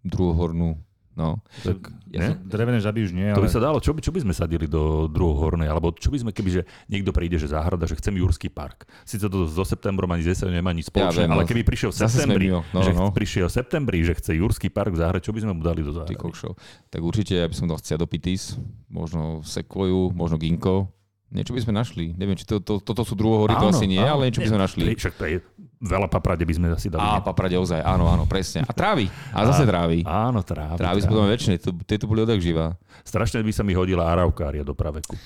druhohornú 0.02 0.76
No, 1.12 1.44
Tak, 1.60 1.92
ja 2.08 2.20
ne? 2.24 2.28
Drevené 2.40 2.80
žaby 2.80 3.04
už 3.04 3.12
nie, 3.12 3.28
To 3.36 3.44
ale 3.44 3.44
by 3.44 3.52
sa 3.52 3.60
dalo, 3.60 3.84
čo 3.84 3.92
by, 3.92 4.00
čo 4.00 4.16
by 4.16 4.24
sme 4.24 4.32
sadili 4.32 4.64
do 4.64 5.12
druhohornej, 5.12 5.68
alebo 5.68 5.92
čo 5.92 6.08
by 6.08 6.24
sme, 6.24 6.30
kebyže 6.32 6.64
niekto 6.88 7.12
príde, 7.12 7.36
že 7.36 7.52
záhrada, 7.52 7.84
že 7.84 8.00
chcem 8.00 8.16
Jurský 8.16 8.48
park. 8.48 8.88
Sice 9.04 9.28
to 9.28 9.44
so 9.44 9.60
septembrom 9.60 10.08
ani 10.08 10.24
z 10.24 10.32
jeseň 10.32 10.56
nemá 10.56 10.72
nič 10.72 10.88
Ja 10.88 11.12
spoločné, 11.12 11.28
viem, 11.28 11.32
ale 11.36 11.44
no. 11.44 11.48
keby 11.52 11.62
prišiel 11.68 11.90
v 11.92 11.96
septembri, 12.00 12.46
no, 12.48 12.64
že 12.80 12.92
no. 12.96 13.12
prišiel 13.12 13.46
v 13.52 13.54
septembri, 13.60 13.98
že 14.08 14.16
chce 14.16 14.32
Jurský 14.40 14.72
park 14.72 14.96
v 14.96 15.04
záhrade, 15.04 15.20
čo 15.20 15.36
by 15.36 15.44
sme 15.44 15.52
mu 15.52 15.60
dali 15.60 15.84
do 15.84 15.92
záhrady? 15.92 16.16
Tak 16.88 17.00
určite 17.04 17.36
ja 17.36 17.44
by 17.44 17.54
som 17.60 17.68
dal 17.68 17.76
Cedopitis, 17.84 18.56
možno 18.88 19.44
Sequoiu, 19.44 20.16
možno 20.16 20.40
Ginko. 20.40 20.88
Niečo 21.32 21.56
by 21.56 21.60
sme 21.64 21.72
našli. 21.72 22.12
Neviem, 22.12 22.36
či 22.36 22.44
to, 22.44 22.60
to, 22.60 22.76
toto 22.80 23.08
sú 23.08 23.16
druhohory, 23.16 23.56
to 23.56 23.72
asi 23.72 23.88
nie, 23.88 24.00
áno. 24.00 24.20
ale 24.20 24.28
niečo 24.28 24.44
by 24.44 24.52
sme 24.52 24.60
našli. 24.60 24.84
Však 24.92 25.16
to 25.16 25.24
je 25.24 25.36
veľa 25.82 26.06
paprade 26.06 26.46
by 26.46 26.54
sme 26.54 26.66
asi 26.70 26.86
dali. 26.86 27.02
Á, 27.02 27.18
paprade 27.20 27.54
ozaj, 27.54 27.82
áno, 27.82 28.06
áno, 28.06 28.24
presne. 28.24 28.62
A 28.62 28.70
trávy. 28.70 29.10
A 29.34 29.42
zase 29.44 29.66
trávy. 29.66 30.06
Áno, 30.06 30.40
trávy. 30.40 30.78
Trávy 30.78 30.98
sú 31.00 31.10
potom 31.10 31.26
väčšie, 31.26 31.58
to- 31.58 31.74
tieto 31.82 32.06
boli 32.06 32.22
odak 32.22 32.38
živá. 32.38 32.78
Strašne 33.02 33.42
by 33.42 33.50
sa 33.50 33.60
mi 33.60 33.74
hodila 33.74 34.06
araukária 34.06 34.62
do 34.62 34.72
praveku. 34.72 35.18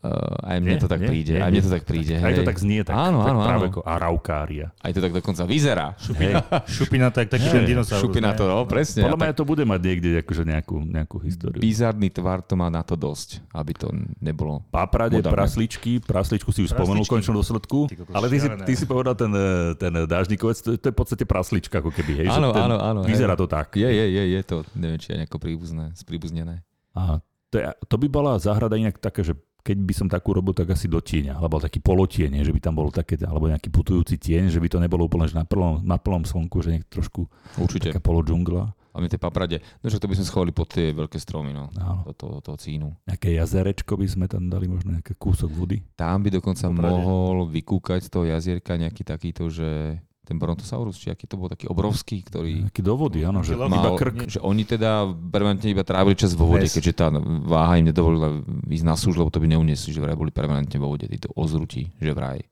Uh, 0.00 0.16
aj 0.48 0.64
mne 0.64 0.72
Nie, 0.72 0.80
to 0.80 0.88
tak 0.88 1.00
nie, 1.04 1.12
príde, 1.12 1.36
nie, 1.36 1.44
aj 1.44 1.50
mne 1.52 1.60
to 1.60 1.72
tak 1.76 1.84
príde. 1.84 2.16
Aj 2.16 2.32
to 2.32 2.40
hej. 2.40 2.48
tak 2.48 2.56
znie, 2.56 2.80
tak, 2.88 2.96
Áno, 2.96 3.20
tak 3.20 3.36
áno, 3.36 3.40
práve 3.44 3.64
áno. 3.68 3.72
ako 3.76 3.80
araukária. 3.84 4.66
Aj 4.80 4.90
to 4.96 5.00
tak 5.04 5.12
dokonca 5.12 5.44
vyzerá. 5.44 5.92
Hej. 6.16 6.40
šupina 6.72 7.12
tak 7.12 7.28
taký 7.28 7.44
Nie, 7.44 7.54
ten 7.60 7.64
dinosaurus. 7.68 8.08
Šupina 8.08 8.32
to, 8.32 8.48
no, 8.48 8.64
presne. 8.64 9.04
Podľa 9.04 9.20
mňa 9.20 9.32
tak 9.36 9.36
to 9.36 9.44
bude 9.44 9.60
mať 9.68 9.80
niekde 9.84 10.10
akože 10.24 10.42
nejakú, 10.48 10.76
nejakú 10.88 11.16
históriu. 11.20 11.60
bizarný 11.60 12.08
tvar 12.08 12.40
to 12.40 12.56
má 12.56 12.72
na 12.72 12.80
to 12.80 12.96
dosť, 12.96 13.44
aby 13.52 13.76
to 13.76 13.92
nebolo. 14.24 14.64
Paprade, 14.72 15.20
Moderne. 15.20 15.36
prasličky, 15.36 16.00
prasličku 16.00 16.48
si 16.48 16.64
už 16.64 16.72
spomenul 16.72 17.04
v 17.04 17.04
Prasličky. 17.04 17.12
končnom 17.20 17.34
dôsledku, 17.36 17.78
ale 18.16 18.26
ty 18.32 18.36
si, 18.40 18.48
ty 18.48 18.72
si 18.72 18.84
povedal 18.88 19.12
ten, 19.12 19.28
eh, 19.36 19.76
ten 19.76 19.92
dážnikovec, 20.08 20.56
to, 20.64 20.80
to 20.80 20.86
je 20.88 20.92
v 20.92 20.98
podstate 20.98 21.28
praslička 21.28 21.84
ako 21.84 21.92
keby, 21.92 22.24
hej? 22.24 22.28
Áno, 22.32 22.56
áno, 22.56 22.80
áno. 22.80 23.00
Vyzerá 23.04 23.36
to 23.36 23.44
tak. 23.44 23.76
Je, 23.76 23.84
je, 23.84 24.04
je, 24.16 24.22
je 24.32 24.40
to, 24.48 24.64
neviem, 24.72 24.96
či 24.96 25.12
je 25.12 25.20
nejako 25.20 25.36
príbuzné, 25.36 25.92
spríbuznené. 25.92 26.64
Aha. 26.96 27.20
To, 27.52 27.58
je, 27.58 27.66
to 27.84 27.96
by 27.98 28.08
bola 28.08 28.40
záhrada 28.40 28.80
inak 28.80 28.96
taká, 28.96 29.20
že 29.20 29.36
keď 29.60 29.76
by 29.80 29.94
som 29.94 30.08
takú 30.08 30.34
robil, 30.34 30.56
tak 30.56 30.72
asi 30.72 30.88
do 30.90 30.98
tieňa, 30.98 31.36
alebo 31.36 31.60
taký 31.60 31.78
polotieň, 31.78 32.42
že 32.42 32.52
by 32.52 32.60
tam 32.60 32.74
bolo 32.76 32.90
také, 32.90 33.20
alebo 33.20 33.46
nejaký 33.46 33.68
putujúci 33.68 34.16
tieň, 34.16 34.50
že 34.50 34.58
by 34.58 34.68
to 34.68 34.78
nebolo 34.80 35.06
úplne 35.06 35.28
že 35.28 35.36
na 35.36 35.44
plnom, 35.44 35.84
na 35.84 36.00
plnom 36.00 36.24
slnku, 36.24 36.64
že 36.64 36.76
nejak 36.76 36.88
trošku 36.88 37.28
Určite. 37.60 37.92
taká 37.92 38.00
polodžungla. 38.00 38.72
A 38.90 38.98
my 38.98 39.06
tie 39.06 39.22
paprade, 39.22 39.62
no 39.80 39.86
však 39.86 40.02
to 40.02 40.10
by 40.10 40.18
sme 40.18 40.26
schovali 40.26 40.50
pod 40.50 40.66
tie 40.74 40.90
veľké 40.90 41.14
stromy, 41.14 41.54
no. 41.54 41.70
Do 42.02 42.10
toho, 42.10 42.42
toho 42.42 42.58
cínu. 42.58 42.90
Nejaké 43.06 43.38
jazerečko 43.38 43.94
by 43.94 44.06
sme 44.10 44.26
tam 44.26 44.50
dali, 44.50 44.66
možno 44.66 44.98
nejaký 44.98 45.14
kúsok 45.14 45.46
vody. 45.46 45.86
Tam 45.94 46.18
by 46.26 46.34
dokonca 46.34 46.66
Poprade. 46.66 46.90
mohol 46.90 47.46
vykúkať 47.46 48.00
z 48.02 48.10
toho 48.10 48.26
jazierka 48.26 48.74
nejaký 48.74 49.06
takýto, 49.06 49.46
že 49.46 50.02
ten 50.22 50.36
Brontosaurus, 50.36 50.94
či 50.94 51.08
aký 51.08 51.24
to 51.24 51.34
bol 51.34 51.46
taký 51.46 51.66
obrovský, 51.66 52.22
ktorý 52.22 52.64
Nejaký 52.64 52.80
do 52.80 52.94
vody, 52.94 53.20
áno, 53.22 53.40
že 53.40 53.52
Mal- 53.52 53.66
iba 53.66 53.90
krk. 53.92 54.28
že 54.28 54.38
oni 54.38 54.62
teda 54.62 55.04
permanentne 55.08 55.68
iba 55.68 55.82
trávili 55.82 56.14
čas 56.14 56.32
vo 56.32 56.46
vode, 56.46 56.64
Pes. 56.64 56.72
keďže 56.72 56.92
tá 56.94 57.06
váha 57.42 57.76
im 57.76 57.86
nedovolila 57.86 58.38
ísť 58.64 58.84
na 58.84 58.94
súž, 58.94 59.16
lebo 59.16 59.26
to 59.26 59.36
by 59.36 59.48
neuniesli, 59.48 59.90
že 59.90 59.98
vraj 59.98 60.14
boli 60.14 60.30
permanentne 60.30 60.76
vo 60.76 60.86
vode, 60.88 61.04
títo 61.04 61.32
ozrutí, 61.32 61.90
že 61.96 62.10
vraj. 62.10 62.46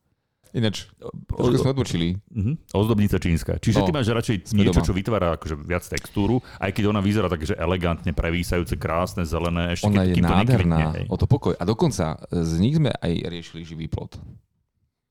Ináč, 0.49 0.89
trošku 1.29 1.61
sme 1.61 1.71
odbočili. 1.71 2.09
Mhm. 2.27 2.73
Ozdobnica 2.73 3.17
čínska. 3.17 3.61
Čiže 3.61 3.79
No, 3.79 3.85
ty 3.85 3.93
máš 3.93 4.09
radšej 4.09 4.37
niečo, 4.51 4.73
doma. 4.75 4.87
čo 4.89 4.97
vytvára 4.97 5.29
akože 5.37 5.55
viac 5.61 5.85
textúru, 5.85 6.41
aj 6.57 6.73
keď 6.73 6.85
ona 6.89 6.99
vyzerá 6.99 7.29
tak, 7.29 7.45
že 7.45 7.53
elegantne 7.53 8.11
prevísajúce, 8.11 8.75
krásne, 8.75 9.23
zelené, 9.23 9.77
ešte 9.77 9.87
Ona 9.87 10.03
keď, 10.03 10.09
je 10.09 10.15
to 10.17 10.25
nádherná, 10.25 10.79
hej. 10.97 11.07
o 11.07 11.15
to 11.15 11.27
pokoj. 11.27 11.53
A 11.53 11.63
dokonca 11.63 12.17
z 12.27 12.53
nich 12.59 12.75
sme 12.75 12.91
aj 12.91 13.13
riešili 13.29 13.61
živý 13.63 13.87
plot. 13.87 14.17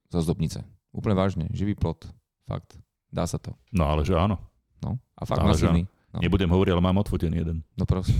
Zo 0.09 0.19
zdobnice. 0.19 0.65
Úplne 0.89 1.15
vážne, 1.15 1.45
živý 1.53 1.77
plot. 1.77 2.09
Fakt. 2.47 2.79
Dá 3.11 3.27
sa 3.27 3.37
to. 3.37 3.55
No 3.75 3.91
ale 3.91 4.07
že 4.07 4.15
áno. 4.15 4.39
No. 4.79 4.95
A 5.19 5.23
fakt 5.27 5.43
Ale 5.43 5.51
masívny. 5.51 5.83
No. 6.07 6.23
Nebudem 6.23 6.47
hovoriť, 6.47 6.71
ale 6.71 6.79
mám 6.81 6.97
odfotený 6.97 7.35
jeden. 7.37 7.57
No 7.75 7.83
prosím. 7.83 8.15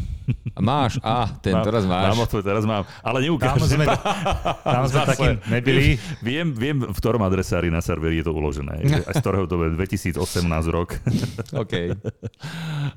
A 0.51 0.59
máš, 0.59 0.99
a 0.99 1.23
ten 1.39 1.55
Mám- 1.55 1.63
teraz 1.63 1.87
máš. 1.87 2.11
Mám 2.11 2.21
odfotený, 2.21 2.45
teraz 2.45 2.63
mám. 2.63 2.83
Ale 2.99 3.17
Tam 3.17 3.25
neukážem. 3.25 3.63
sme, 3.63 3.85
tam 4.75 4.83
sme 4.85 4.99
Zase. 4.99 5.07
takým 5.07 5.33
nebyli. 5.47 5.83
Viem, 6.19 6.47
viem, 6.51 6.77
v 6.83 6.91
ktorom 6.93 7.23
adresári 7.23 7.71
na 7.71 7.79
serveri 7.79 8.19
je 8.19 8.27
to 8.27 8.35
uložené. 8.35 8.75
že 8.83 9.01
Aj 9.01 9.15
z 9.15 9.21
ktorého 9.23 9.47
to 9.47 9.55
je 9.57 9.71
2018 9.73 10.19
rok. 10.67 10.99
OK. 11.63 11.73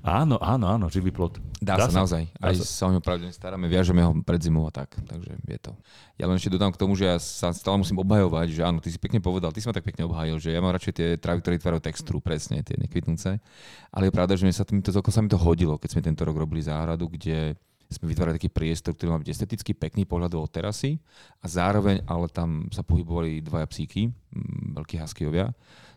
áno, 0.03 0.37
áno, 0.37 0.67
áno, 0.67 0.87
živý 0.89 1.11
plot. 1.11 1.39
Dá, 1.57 1.77
Dá 1.77 1.87
sa, 1.87 1.91
sa. 1.91 1.97
naozaj. 1.97 2.23
Dá 2.33 2.51
Aj 2.51 2.55
sa. 2.57 2.65
sa 2.65 2.85
o 2.89 2.93
ňo 2.93 3.01
pravidelne 3.01 3.31
staráme, 3.31 3.67
viažeme 3.67 4.03
ho 4.03 4.13
pred 4.21 4.41
zimou 4.41 4.67
a 4.67 4.73
tak. 4.73 4.99
Takže 4.99 5.39
je 5.41 5.59
to. 5.61 5.73
Ja 6.17 6.27
len 6.27 6.37
ešte 6.37 6.51
dodám 6.51 6.69
k 6.69 6.77
tomu, 6.77 6.93
že 6.93 7.07
ja 7.07 7.17
sa 7.17 7.49
stále 7.51 7.79
musím 7.79 7.97
obhajovať, 7.97 8.49
že 8.51 8.61
áno, 8.61 8.77
ty 8.77 8.91
si 8.91 8.99
pekne 8.99 9.23
povedal, 9.23 9.49
ty 9.49 9.63
si 9.63 9.67
ma 9.67 9.73
tak 9.73 9.87
pekne 9.87 10.05
obhajil, 10.05 10.37
že 10.37 10.51
ja 10.51 10.61
mám 10.61 10.75
radšej 10.75 10.93
tie 10.93 11.09
trávy, 11.17 11.41
ktoré 11.41 11.57
vytvárajú 11.57 11.81
textúru, 11.81 12.19
presne, 12.19 12.61
tie 12.61 12.77
nekvitnúce. 12.77 13.41
Ale 13.89 14.03
je 14.05 14.13
pravda, 14.13 14.37
že 14.37 14.45
mi 14.45 14.53
sa 14.53 14.69
týmto 14.81 14.97
celkom 14.97 15.13
sa 15.13 15.21
mi 15.21 15.29
to 15.29 15.37
hodilo, 15.37 15.77
keď 15.77 15.89
sme 15.93 16.07
tento 16.09 16.25
rok 16.25 16.41
robili 16.41 16.65
záhradu, 16.65 17.05
kde 17.13 17.53
sme 17.91 18.09
vytvárali 18.09 18.39
taký 18.39 18.49
priestor, 18.49 18.97
ktorý 18.97 19.13
má 19.13 19.19
byť 19.21 19.29
esteticky 19.29 19.77
pekný 19.77 20.07
pohľadov 20.09 20.47
od 20.47 20.51
terasy 20.51 20.97
a 21.43 21.47
zároveň 21.51 22.01
ale 22.09 22.31
tam 22.33 22.71
sa 22.73 22.87
pohybovali 22.87 23.43
dvaja 23.43 23.67
psíky, 23.67 24.09
mm, 24.09 24.79
veľkí 24.79 24.97
huskyovia, 24.97 25.51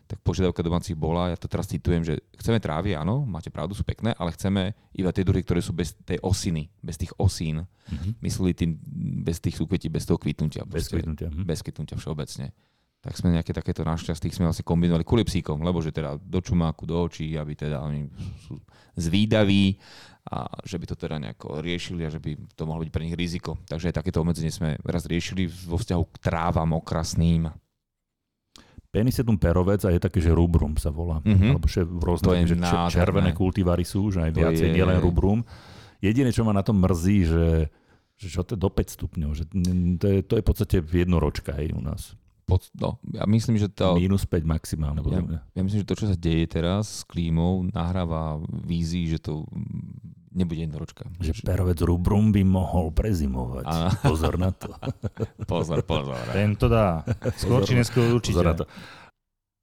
tak 0.04 0.20
požiadavka 0.20 0.60
domácich 0.60 0.98
bola, 0.98 1.32
ja 1.32 1.38
to 1.38 1.48
teraz 1.48 1.64
citujem, 1.70 2.04
že 2.04 2.20
chceme 2.36 2.60
trávy, 2.60 2.92
áno, 2.92 3.24
máte 3.24 3.48
pravdu, 3.48 3.72
sú 3.72 3.86
pekné, 3.86 4.12
ale 4.20 4.36
chceme 4.36 4.76
iba 4.92 5.08
tie 5.14 5.24
druhy, 5.24 5.40
ktoré 5.40 5.64
sú 5.64 5.72
bez 5.72 5.96
tej 6.04 6.20
osiny, 6.20 6.68
bez 6.84 7.00
tých 7.00 7.14
osín. 7.16 7.64
Mhm. 7.88 8.20
Mysleli 8.20 8.52
tým 8.52 8.76
bez 9.24 9.40
tých 9.40 9.56
súkvetí, 9.56 9.88
bez 9.88 10.04
toho 10.04 10.20
kvitnutia. 10.20 10.66
Bez 10.68 10.92
kvitnutia. 10.92 11.32
mhm. 11.32 11.46
bez 11.48 11.62
kvitnutia 11.64 11.96
všeobecne. 11.96 12.52
Tak 13.04 13.20
sme 13.20 13.36
nejaké 13.36 13.52
takéto 13.52 13.84
našťastí 13.84 14.32
sme 14.32 14.48
vlastne 14.48 14.64
kombinovali 14.64 15.04
kvôli 15.04 15.22
psíkom, 15.22 15.60
lebo 15.60 15.84
že 15.84 15.92
teda 15.92 16.16
do 16.16 16.40
čumáku, 16.40 16.88
do 16.88 17.04
očí, 17.04 17.36
aby 17.36 17.52
teda 17.52 17.84
oni 17.84 18.08
sú 18.42 18.56
zvídaví 18.96 19.76
a 20.24 20.48
že 20.64 20.80
by 20.80 20.86
to 20.88 20.96
teda 20.96 21.20
nejako 21.20 21.60
riešili 21.60 22.08
a 22.08 22.10
že 22.10 22.16
by 22.16 22.32
to 22.56 22.64
mohlo 22.64 22.80
byť 22.80 22.88
pre 22.88 23.04
nich 23.04 23.12
riziko. 23.12 23.60
Takže 23.68 23.92
aj 23.92 24.00
takéto 24.00 24.24
obmedzenie 24.24 24.48
sme 24.48 24.80
raz 24.80 25.04
riešili 25.04 25.44
vo 25.44 25.76
vzťahu 25.76 26.02
k 26.08 26.16
trávam 26.16 26.72
okrasným. 26.72 27.52
Penisetum 28.88 29.36
perovec 29.36 29.82
a 29.84 29.90
je 29.90 29.98
také, 29.98 30.22
že 30.22 30.30
rubrum 30.30 30.78
sa 30.78 30.88
volá. 30.88 31.18
Mhm. 31.26 31.58
Alebo 31.58 31.66
že 31.66 31.82
v 31.82 31.98
rôzne, 32.00 32.24
To 32.24 32.32
je 32.32 32.46
že 32.46 32.56
nádherné. 32.56 32.94
červené 32.94 33.30
kultivary 33.34 33.84
sú, 33.84 34.08
že 34.08 34.22
aj 34.22 34.32
viacej, 34.32 34.66
je- 34.70 34.74
nielen 34.74 34.96
rubrum. 34.96 35.42
Jediné, 36.00 36.30
čo 36.30 36.40
ma 36.40 36.56
na 36.56 36.64
tom 36.64 36.80
mrzí, 36.80 37.18
že 37.28 37.44
že 38.14 38.30
čo 38.30 38.46
to 38.46 38.54
je 38.54 38.62
do 38.62 38.70
5 38.70 38.94
stupňov, 38.94 39.30
že 39.34 39.44
to 39.98 40.06
je, 40.06 40.18
to 40.22 40.32
je 40.38 40.42
v 40.42 40.46
podstate 40.46 40.76
jednoročka 40.86 41.50
hej, 41.58 41.74
u 41.74 41.82
nás. 41.82 42.14
Pod, 42.44 42.60
no, 42.76 43.00
ja 43.08 43.24
myslím, 43.24 43.56
že 43.56 43.72
to, 43.72 43.96
Minus 43.96 44.28
5 44.28 44.44
maximálne. 44.44 45.00
mňa. 45.00 45.56
ja 45.56 45.60
myslím, 45.64 45.80
že 45.80 45.88
to, 45.88 45.96
čo 45.96 46.06
sa 46.12 46.16
deje 46.16 46.44
teraz 46.44 47.00
s 47.00 47.08
klímou, 47.08 47.64
nahráva 47.64 48.36
vízii, 48.44 49.08
že 49.08 49.16
to 49.16 49.48
nebude 50.34 50.60
jednoročka. 50.60 51.08
Že 51.22 51.40
perovec 51.40 51.78
rubrum 51.80 52.34
by 52.34 52.42
mohol 52.44 52.90
prezimovať. 52.92 53.64
Áno. 53.64 53.90
Pozor 54.02 54.34
na 54.36 54.50
to. 54.52 54.74
Pozor, 55.50 55.86
pozor. 55.86 56.20
Ten 56.34 56.58
to 56.58 56.66
dá. 56.66 57.06
Skôr 57.38 57.62
či 57.64 57.78
neskôr 57.78 58.10
určite. 58.12 58.34
Pozor 58.36 58.46
na 58.50 58.56
to. 58.60 58.64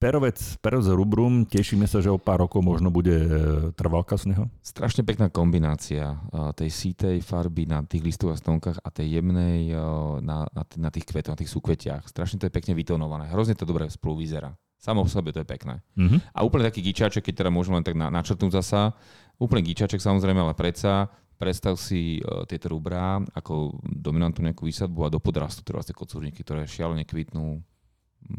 Perovec, 0.01 0.57
perovec 0.65 0.89
rubrum, 0.97 1.45
tešíme 1.45 1.85
sa, 1.85 2.01
že 2.01 2.09
o 2.09 2.17
pár 2.17 2.41
rokov 2.41 2.65
možno 2.65 2.89
bude 2.89 3.13
e, 3.13 3.29
trvalka 3.77 4.17
z 4.17 4.33
neho. 4.33 4.49
Strašne 4.65 5.05
pekná 5.05 5.29
kombinácia 5.29 6.17
uh, 6.17 6.49
tej 6.57 6.73
sítej 6.73 7.21
farby 7.21 7.69
na 7.69 7.85
tých 7.85 8.01
listových 8.01 8.41
stónkach 8.41 8.81
a 8.81 8.89
tej 8.89 9.21
jemnej 9.21 9.77
uh, 9.77 10.17
na, 10.17 10.49
na, 10.57 10.65
na 10.65 10.89
tých 10.89 11.05
kvetoch, 11.05 11.37
na 11.37 11.39
tých 11.45 11.53
súkvetiach. 11.53 12.09
Strašne 12.09 12.41
to 12.41 12.49
je 12.49 12.55
pekne 12.57 12.73
vytónované. 12.73 13.29
Hrozne 13.29 13.53
to 13.53 13.61
dobre 13.61 13.93
spolu 13.93 14.25
vyzerá. 14.25 14.57
Samo 14.81 15.05
v 15.05 15.13
sebe 15.13 15.29
to 15.29 15.45
je 15.45 15.45
pekné. 15.45 15.85
Mhm. 15.93 16.33
A 16.33 16.39
úplne 16.41 16.65
taký 16.65 16.81
gíčaček, 16.81 17.21
keď 17.21 17.45
teda 17.45 17.53
môžem 17.53 17.77
len 17.77 17.85
tak 17.85 17.93
na, 17.93 18.09
načrtnúť 18.09 18.57
zasa, 18.57 18.97
úplne 19.37 19.61
gíčaček 19.61 20.01
samozrejme, 20.01 20.41
ale 20.41 20.57
predsa 20.57 21.13
predstav 21.37 21.77
si 21.77 22.17
uh, 22.25 22.41
tieto 22.49 22.73
rubrá 22.73 23.21
ako 23.37 23.77
dominantnú 23.85 24.49
nejakú 24.49 24.65
výsadbu 24.65 25.05
a 25.05 25.13
do 25.13 25.21
podrastu 25.21 25.61
teda 25.61 25.77
vlastne 25.77 25.93
kocúrniky, 25.93 26.41
ktoré 26.41 26.65
šialene 26.65 27.05
kvitnú 27.05 27.61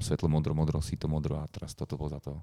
svetlo 0.00 0.28
modro, 0.30 0.52
modro, 0.54 0.78
síto 0.80 1.06
modro 1.10 1.38
a 1.40 1.46
teraz 1.50 1.74
toto 1.74 1.98
poza 1.98 2.20
to. 2.22 2.40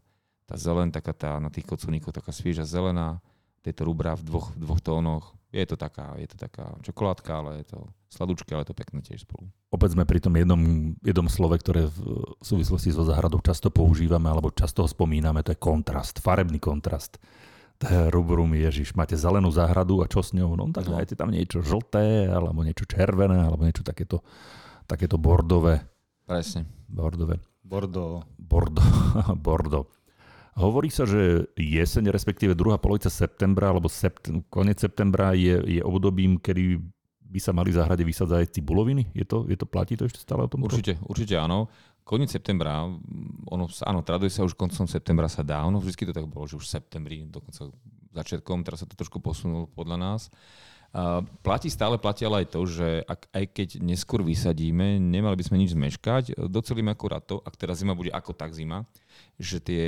Tá 0.49 0.57
zelen, 0.57 0.89
taká 0.89 1.13
tá 1.13 1.37
na 1.37 1.53
tých 1.53 1.65
kocúrnikoch, 1.65 2.13
taká 2.13 2.33
svieža 2.33 2.65
zelená, 2.65 3.21
tieto 3.61 3.83
rubrá 3.85 4.15
v 4.15 4.23
dvoch, 4.25 4.55
v 4.55 4.59
dvoch 4.65 4.81
tónoch. 4.81 5.25
Je 5.49 5.65
to 5.65 5.75
taká, 5.75 6.13
je 6.21 6.29
to 6.29 6.37
taká 6.37 6.77
čokoládka, 6.85 7.31
ale 7.33 7.65
je 7.65 7.73
to 7.73 7.79
sladučké, 8.13 8.53
ale 8.53 8.63
je 8.65 8.69
to 8.69 8.77
pekné 8.77 9.01
tiež 9.01 9.25
spolu. 9.25 9.49
Opäť 9.73 9.97
sme 9.97 10.05
pri 10.05 10.21
tom 10.21 10.33
jednom, 10.37 10.93
jednom 11.01 11.25
slove, 11.25 11.57
ktoré 11.57 11.89
v 11.89 11.97
súvislosti 12.41 12.93
so 12.93 13.01
záhradou 13.01 13.41
často 13.41 13.73
používame, 13.73 14.29
alebo 14.29 14.53
často 14.53 14.85
ho 14.85 14.89
spomíname, 14.89 15.41
to 15.41 15.53
je 15.53 15.59
kontrast, 15.59 16.21
farebný 16.21 16.61
kontrast. 16.61 17.17
Rubrum, 18.13 18.51
ježiš, 18.59 18.91
máte 18.93 19.15
zelenú 19.15 19.49
záhradu 19.49 20.03
a 20.03 20.09
čo 20.11 20.19
s 20.19 20.35
ňou? 20.35 20.53
No 20.53 20.67
tak 20.69 20.85
No. 20.91 20.99
dajte 20.99 21.15
tam 21.15 21.31
niečo 21.31 21.63
žlté, 21.63 22.27
alebo 22.27 22.59
niečo 22.61 22.83
červené, 22.83 23.39
alebo 23.39 23.63
niečo 23.63 23.87
takéto, 23.87 24.19
takéto 24.85 25.15
bordové. 25.15 25.81
Presne. 26.27 26.67
Bordové. 26.89 27.37
Bordo. 27.63 28.25
Bordo, 28.35 28.81
bordo. 29.45 29.79
Hovorí 30.59 30.91
sa, 30.91 31.07
že 31.07 31.47
jeseň, 31.55 32.11
respektíve 32.11 32.57
druhá 32.57 32.75
polovica 32.75 33.07
septembra, 33.07 33.71
alebo 33.71 33.87
sept, 33.87 34.27
koniec 34.51 34.81
septembra 34.81 35.31
je, 35.31 35.79
je 35.79 35.81
obdobím, 35.85 36.35
kedy 36.35 36.81
by 37.29 37.39
sa 37.39 37.53
mali 37.53 37.69
v 37.69 37.79
záhrade 37.79 38.03
vysadzať 38.03 38.37
aj 38.43 38.53
cibuloviny? 38.57 39.13
Je 39.13 39.23
to, 39.23 39.45
je 39.45 39.55
to, 39.55 39.69
platí 39.69 39.93
to 39.95 40.09
ešte 40.09 40.19
stále 40.19 40.43
o 40.43 40.51
tom? 40.51 40.65
Určite, 40.65 40.97
určite 41.05 41.37
áno. 41.37 41.69
Koniec 42.03 42.33
septembra, 42.33 42.89
ono, 43.47 43.69
sa- 43.69 43.85
áno, 43.87 44.01
traduje 44.01 44.33
sa 44.33 44.41
už 44.41 44.57
koncom 44.57 44.89
septembra 44.89 45.29
sa 45.29 45.45
dá, 45.45 45.61
ono 45.61 45.77
vždy 45.77 46.09
to 46.09 46.13
tak 46.17 46.25
bolo, 46.25 46.49
že 46.49 46.57
už 46.57 46.65
v 46.65 46.73
septembri, 46.81 47.17
dokonca 47.29 47.69
začiatkom, 48.17 48.65
teraz 48.65 48.81
sa 48.81 48.89
to 48.89 48.97
trošku 48.97 49.21
posunulo 49.21 49.69
podľa 49.69 49.97
nás. 50.01 50.21
A 50.89 51.21
platí 51.45 51.69
stále, 51.69 52.01
platí 52.01 52.25
ale 52.25 52.45
aj 52.45 52.47
to, 52.49 52.61
že 52.65 53.05
ak, 53.05 53.29
aj 53.29 53.45
keď 53.53 53.69
neskôr 53.77 54.25
vysadíme, 54.25 54.97
nemali 54.97 55.37
by 55.37 55.43
sme 55.45 55.61
nič 55.61 55.77
zmeškať, 55.77 56.33
docelíme 56.49 56.89
akurát 56.89 57.21
to, 57.21 57.37
ak 57.45 57.53
teraz 57.53 57.85
zima 57.85 57.93
bude 57.93 58.09
ako 58.09 58.33
tak 58.33 58.57
zima, 58.57 58.89
že 59.37 59.61
tie 59.61 59.85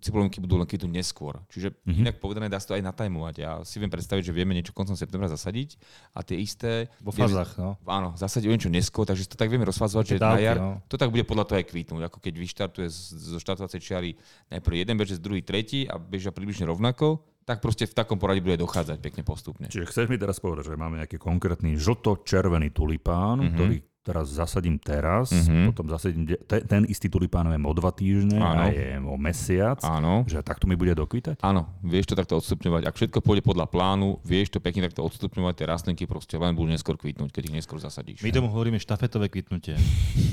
cibulonky 0.00 0.40
budú 0.40 0.56
len 0.56 0.64
keď 0.64 0.88
neskôr. 0.88 1.36
Čiže 1.52 1.76
mm-hmm. 1.76 2.00
inak 2.00 2.16
povedané, 2.24 2.48
dá 2.48 2.56
sa 2.56 2.72
to 2.72 2.76
aj 2.80 2.88
natajmovať. 2.88 3.34
Ja 3.36 3.60
si 3.68 3.76
viem 3.76 3.92
predstaviť, 3.92 4.24
že 4.24 4.32
vieme 4.32 4.56
niečo 4.56 4.72
koncom 4.72 4.96
septembra 4.96 5.28
zasadiť 5.28 5.76
a 6.16 6.24
tie 6.24 6.40
isté... 6.40 6.88
Vo 7.04 7.12
fázach, 7.12 7.52
no. 7.60 7.76
Áno, 7.84 8.16
zasadiť 8.16 8.48
o 8.48 8.52
niečo 8.56 8.72
neskôr, 8.72 9.04
takže 9.04 9.28
to 9.28 9.36
tak 9.36 9.52
vieme 9.52 9.68
rozfázovať, 9.68 10.04
že 10.08 10.14
dávky, 10.16 10.24
na 10.24 10.40
jar 10.40 10.56
no. 10.56 10.80
to 10.88 10.96
tak 10.96 11.12
bude 11.12 11.28
podľa 11.28 11.52
toho 11.52 11.60
aj 11.60 11.68
kvítnuť. 11.68 12.02
Ako 12.08 12.16
keď 12.16 12.34
vyštartuje 12.40 12.88
zo 13.28 13.36
štartovacej 13.36 13.80
čiary 13.84 14.10
najprv 14.48 14.74
jeden 14.88 14.96
bežec, 14.96 15.20
druhý, 15.20 15.44
tretí 15.44 15.84
a 15.84 16.00
bežia 16.00 16.32
približne 16.32 16.64
rovnako, 16.64 17.20
tak 17.44 17.58
proste 17.64 17.88
v 17.88 17.96
takom 17.96 18.20
poradí 18.20 18.44
bude 18.44 18.60
dochádzať 18.60 18.98
pekne 19.00 19.22
postupne. 19.24 19.66
Čiže 19.66 19.88
chceš 19.88 20.06
mi 20.06 20.20
teraz 20.20 20.38
povedať, 20.38 20.70
že 20.70 20.80
máme 20.80 21.00
nejaký 21.02 21.18
konkrétny 21.18 21.74
žlto-červený 21.80 22.70
tulipán, 22.70 23.40
mm-hmm. 23.40 23.54
ktorý 23.56 23.76
teraz 24.00 24.32
zasadím 24.32 24.80
teraz, 24.80 25.28
mm-hmm. 25.28 25.64
potom 25.72 25.86
zasadím, 25.92 26.24
te, 26.24 26.64
ten 26.64 26.88
istý 26.88 27.12
tulipán 27.12 27.44
viem 27.52 27.60
o 27.68 27.72
dva 27.76 27.92
týždne 27.92 28.40
Áno. 28.40 28.64
a 28.64 28.72
je 28.72 28.96
o 28.96 29.16
mesiac, 29.20 29.76
Áno. 29.84 30.24
že 30.24 30.40
takto 30.40 30.64
mi 30.64 30.72
bude 30.72 30.96
dokvitať? 30.96 31.44
Áno, 31.44 31.68
vieš 31.84 32.12
to 32.12 32.14
takto 32.16 32.40
odstupňovať. 32.40 32.88
Ak 32.88 32.96
všetko 32.96 33.20
pôjde 33.20 33.44
podľa 33.44 33.68
plánu, 33.68 34.16
vieš 34.24 34.56
to 34.56 34.58
pekne 34.58 34.88
takto 34.88 35.04
odstupňovať, 35.04 35.52
tie 35.52 35.66
rastlinky 35.68 36.04
proste 36.08 36.40
len 36.40 36.56
budú 36.56 36.72
neskôr 36.72 36.96
kvitnúť, 36.96 37.28
keď 37.28 37.42
ich 37.52 37.54
neskôr 37.60 37.76
zasadíš. 37.76 38.24
My 38.24 38.32
tomu 38.32 38.48
hovoríme 38.48 38.80
štafetové 38.80 39.28
kvitnutie. 39.28 39.76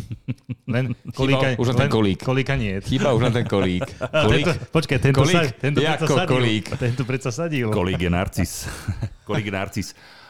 len 0.74 0.96
kolíka, 1.12 1.56
Chýba 1.56 1.60
už 1.60 1.68
len 1.76 1.78
ten 1.84 1.92
kolík. 1.92 2.20
Kolíka 2.24 2.56
nie. 2.56 2.80
Chýba 2.80 3.12
už 3.12 3.22
len 3.28 3.34
ten 3.36 3.48
kolík. 3.48 3.84
kolík. 4.28 4.46
Tento, 4.48 4.72
počkaj, 4.72 4.98
tento, 5.04 5.20
kolík? 5.20 5.36
Sa, 5.36 5.60
tento 5.60 5.80
Jako 5.84 6.06
sadil. 6.08 6.32
kolík. 6.32 6.66
Tento 6.80 7.04
predsa 7.04 7.30
sadil. 7.36 7.68
Kolík 7.76 8.00
je 8.00 8.12
narcis. 8.12 8.52
kolík 9.28 9.52
je 9.52 9.54
narcis. 9.54 9.88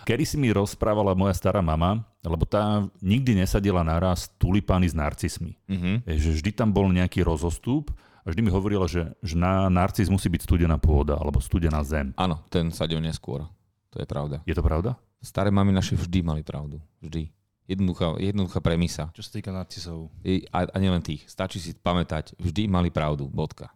Kedy 0.07 0.23
si 0.23 0.39
mi 0.39 0.55
rozprávala 0.55 1.11
moja 1.11 1.35
stará 1.35 1.59
mama, 1.59 2.07
lebo 2.23 2.47
tá 2.47 2.87
nikdy 3.03 3.43
nesadila 3.43 3.83
naraz 3.83 4.31
tulipány 4.39 4.87
s 4.87 4.95
narcismi. 4.95 5.59
Mm-hmm. 5.67 6.07
Že 6.07 6.29
vždy 6.31 6.51
tam 6.55 6.71
bol 6.71 6.87
nejaký 6.95 7.27
rozostup 7.27 7.91
a 8.23 8.31
vždy 8.31 8.39
mi 8.39 8.47
hovorila, 8.47 8.87
že, 8.87 9.11
že 9.19 9.35
na 9.35 9.67
narcis 9.67 10.07
musí 10.07 10.31
byť 10.31 10.47
studená 10.47 10.79
pôda 10.79 11.19
alebo 11.19 11.43
studená 11.43 11.83
zem. 11.83 12.15
Áno, 12.15 12.39
ten 12.47 12.71
sadil 12.71 13.03
neskôr. 13.03 13.51
To 13.91 13.99
je 13.99 14.07
pravda. 14.07 14.39
Je 14.47 14.55
to 14.55 14.63
pravda? 14.63 14.95
Staré 15.19 15.51
mamy 15.51 15.75
naše 15.75 15.99
vždy 15.99 16.23
mali 16.23 16.39
pravdu. 16.39 16.79
Vždy. 17.03 17.27
Jednoduchá, 17.67 18.15
jednoduchá 18.15 18.63
premisa. 18.63 19.11
Čo 19.11 19.27
sa 19.27 19.31
týka 19.35 19.51
narcisov. 19.51 20.07
I, 20.23 20.47
a, 20.55 20.71
a 20.71 20.77
nielen 20.79 21.03
tých. 21.03 21.27
Stačí 21.27 21.59
si 21.59 21.75
pamätať, 21.75 22.39
vždy 22.39 22.71
mali 22.71 22.95
pravdu. 22.95 23.27
Bodka. 23.27 23.75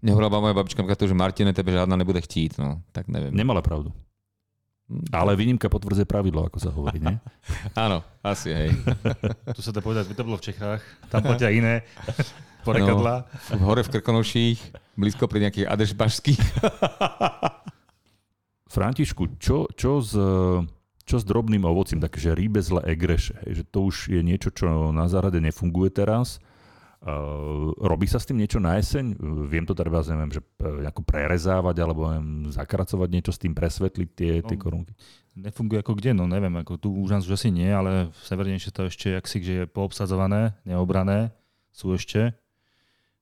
Nehovorila 0.00 0.40
moja 0.40 0.56
babička 0.56 0.80
to, 0.80 1.04
že 1.04 1.12
Martine, 1.12 1.52
tebe 1.52 1.76
žiadna 1.76 1.92
nebude 1.92 2.24
chtít. 2.24 2.56
No, 2.56 2.80
tak 2.96 3.12
neviem. 3.12 3.36
Nemala 3.36 3.60
pravdu. 3.60 3.92
Ale 5.12 5.36
výnimka 5.36 5.68
potvrdzuje 5.68 6.08
pravidlo, 6.08 6.48
ako 6.48 6.58
sa 6.58 6.72
hovorí, 6.72 6.96
nie? 6.96 7.16
Áno, 7.84 8.00
asi, 8.24 8.48
hej. 8.48 8.70
tu 9.56 9.60
sa 9.60 9.68
dá 9.68 9.84
povedať, 9.84 10.08
to 10.16 10.24
bolo 10.24 10.40
v 10.40 10.48
Čechách, 10.48 10.80
tam 11.12 11.20
platia 11.20 11.52
iné 11.52 11.84
porekadla. 12.66 13.28
No, 13.52 13.68
hore 13.68 13.84
v 13.84 13.92
Krkonoších, 13.92 14.60
blízko 14.96 15.28
pri 15.28 15.48
nejakých 15.48 15.68
adešbašských. 15.68 16.42
Františku, 18.68 19.36
čo, 19.36 19.68
čo, 19.76 20.00
s, 20.00 20.16
čo 21.04 21.16
s 21.20 21.24
drobným 21.24 21.68
ovocím, 21.68 22.00
takže 22.00 22.32
rýbezle 22.32 22.80
egreše, 22.88 23.36
hej, 23.44 23.60
že 23.60 23.64
to 23.68 23.92
už 23.92 24.08
je 24.08 24.20
niečo, 24.24 24.48
čo 24.48 24.88
na 24.88 25.04
zárade 25.04 25.36
nefunguje 25.36 25.92
teraz 25.92 26.40
robí 27.78 28.10
sa 28.10 28.18
s 28.18 28.26
tým 28.26 28.42
niečo 28.42 28.58
na 28.58 28.74
jeseň? 28.74 29.14
Viem 29.46 29.62
to 29.62 29.74
treba, 29.74 30.02
neviem, 30.02 30.34
že 30.34 30.42
nejako 30.58 31.06
prerezávať 31.06 31.76
alebo 31.78 32.10
neviem, 32.10 32.50
zakracovať 32.50 33.08
niečo 33.08 33.30
s 33.30 33.38
tým, 33.38 33.54
presvetliť 33.54 34.08
tie, 34.18 34.32
no, 34.42 34.48
tie 34.50 34.58
korunky? 34.58 34.92
Nefunguje 35.38 35.78
ako 35.78 35.94
kde, 35.94 36.10
no 36.18 36.26
neviem, 36.26 36.50
ako 36.58 36.74
tu 36.74 36.88
už 36.90 37.14
nás 37.14 37.22
už 37.22 37.38
asi 37.38 37.54
nie, 37.54 37.70
ale 37.70 38.10
severnejšie 38.26 38.74
to 38.74 38.90
ešte, 38.90 39.14
jak 39.14 39.24
si, 39.30 39.38
že 39.38 39.54
je 39.62 39.64
poobsadzované, 39.70 40.58
neobrané, 40.66 41.30
sú 41.70 41.94
ešte. 41.94 42.34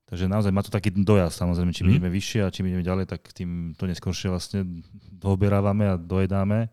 Takže 0.07 0.31
naozaj 0.31 0.55
má 0.55 0.63
to 0.63 0.73
taký 0.73 0.95
dojazd, 0.95 1.37
samozrejme, 1.45 1.75
čím 1.75 1.91
mm. 1.91 1.93
ideme 1.93 2.11
vyššie 2.15 2.41
a 2.47 2.53
čím 2.55 2.71
ideme 2.71 2.87
ďalej, 2.87 3.11
tak 3.11 3.27
tým 3.35 3.75
to 3.75 3.85
neskôršie 3.91 4.33
vlastne 4.33 4.65
doobierávame 5.13 5.85
a 5.93 6.01
dojedáme. 6.01 6.73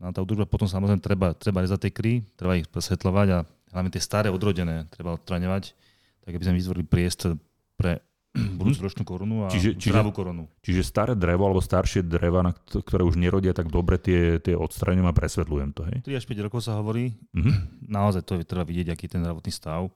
No 0.00 0.10
a 0.10 0.10
tá 0.10 0.18
údržba 0.24 0.48
potom 0.48 0.66
samozrejme 0.66 0.98
treba, 0.98 1.36
treba 1.36 1.62
rezať 1.62 1.86
tie 1.86 1.92
kry, 1.94 2.12
treba 2.34 2.58
ich 2.58 2.66
presvetľovať 2.66 3.28
a 3.30 3.38
hlavne 3.70 3.90
tie 3.94 4.02
staré 4.02 4.32
odrodené 4.32 4.90
treba 4.90 5.14
odstraňovať 5.14 5.76
tak 6.24 6.32
aby 6.32 6.44
sme 6.48 6.56
vytvorili 6.56 6.84
priestor 6.88 7.36
pre 7.76 8.00
budúcoročnú 8.58 9.04
korunu 9.06 9.46
a 9.46 9.52
čiže, 9.52 9.78
čiže, 9.78 9.94
zdravú 9.94 10.10
korunu. 10.10 10.50
Čiže 10.64 10.82
staré 10.82 11.12
drevo 11.14 11.46
alebo 11.46 11.62
staršie 11.62 12.02
dreva, 12.02 12.42
na 12.42 12.50
ktoré 12.56 13.06
už 13.06 13.20
nerodia 13.20 13.54
tak 13.54 13.70
dobre, 13.70 14.00
tie, 14.00 14.42
tie 14.42 14.58
odstraňujem 14.58 15.06
a 15.06 15.14
presvetľujem 15.14 15.70
to, 15.70 15.82
hej? 15.86 15.98
3 16.02 16.18
až 16.18 16.24
5 16.26 16.46
rokov 16.50 16.60
sa 16.66 16.80
hovorí. 16.80 17.14
Mm-hmm. 17.36 17.56
Naozaj 18.00 18.22
to 18.26 18.32
je 18.40 18.48
treba 18.48 18.66
vidieť, 18.66 18.90
aký 18.90 19.06
je 19.06 19.12
ten 19.14 19.22
zdravotný 19.22 19.52
stav. 19.54 19.86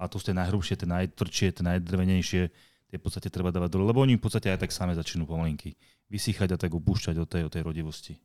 A 0.00 0.10
to 0.10 0.18
sú 0.18 0.32
tie 0.32 0.36
najhrubšie, 0.38 0.74
tie 0.80 0.88
najtvrdšie, 0.88 1.46
tie 1.52 1.62
najdrevenejšie, 1.62 2.42
tie 2.90 2.96
v 2.98 3.02
podstate 3.02 3.30
treba 3.30 3.54
dávať 3.54 3.70
dole, 3.76 3.86
lebo 3.86 4.02
oni 4.02 4.18
v 4.18 4.24
podstate 4.24 4.50
aj 4.50 4.66
tak 4.66 4.74
same 4.74 4.96
začnú 4.98 5.28
pomalinky 5.28 5.78
vysychať 6.10 6.48
a 6.52 6.60
tak 6.60 6.74
upúšťať 6.74 7.16
od 7.22 7.28
tej, 7.30 7.42
od 7.46 7.52
tej 7.54 7.62
rodivosti. 7.62 8.18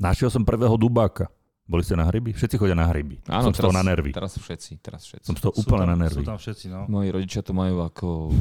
Našiel 0.00 0.32
som 0.32 0.48
prvého 0.48 0.80
dubáka. 0.80 1.28
Boli 1.70 1.86
ste 1.86 1.94
na 1.94 2.02
hryby? 2.10 2.34
Všetci 2.34 2.58
chodia 2.58 2.74
na 2.74 2.90
hryby. 2.90 3.22
Áno, 3.30 3.46
som 3.46 3.54
teraz, 3.54 3.62
z 3.62 3.64
toho 3.70 3.74
na 3.78 3.86
nervy. 3.86 4.10
Teraz 4.10 4.34
všetci, 4.34 4.72
teraz 4.82 5.06
všetci. 5.06 5.26
Som 5.30 5.38
z 5.38 5.42
toho 5.46 5.54
úplne 5.54 5.86
tam, 5.86 5.92
na 5.94 5.96
nervy. 6.02 6.26
Sú 6.26 6.26
tam 6.26 6.40
všetci, 6.42 6.66
no. 6.66 6.90
Moji 6.90 7.08
rodičia 7.14 7.46
to 7.46 7.54
majú 7.54 7.86
ako 7.86 8.34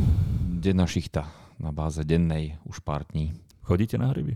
denná 0.57 0.89
šichta 0.89 1.29
na 1.61 1.69
báze 1.69 2.01
dennej 2.01 2.57
už 2.65 2.81
pár 2.81 3.05
dní. 3.13 3.37
Chodíte 3.61 4.01
na 4.01 4.09
hryby? 4.09 4.33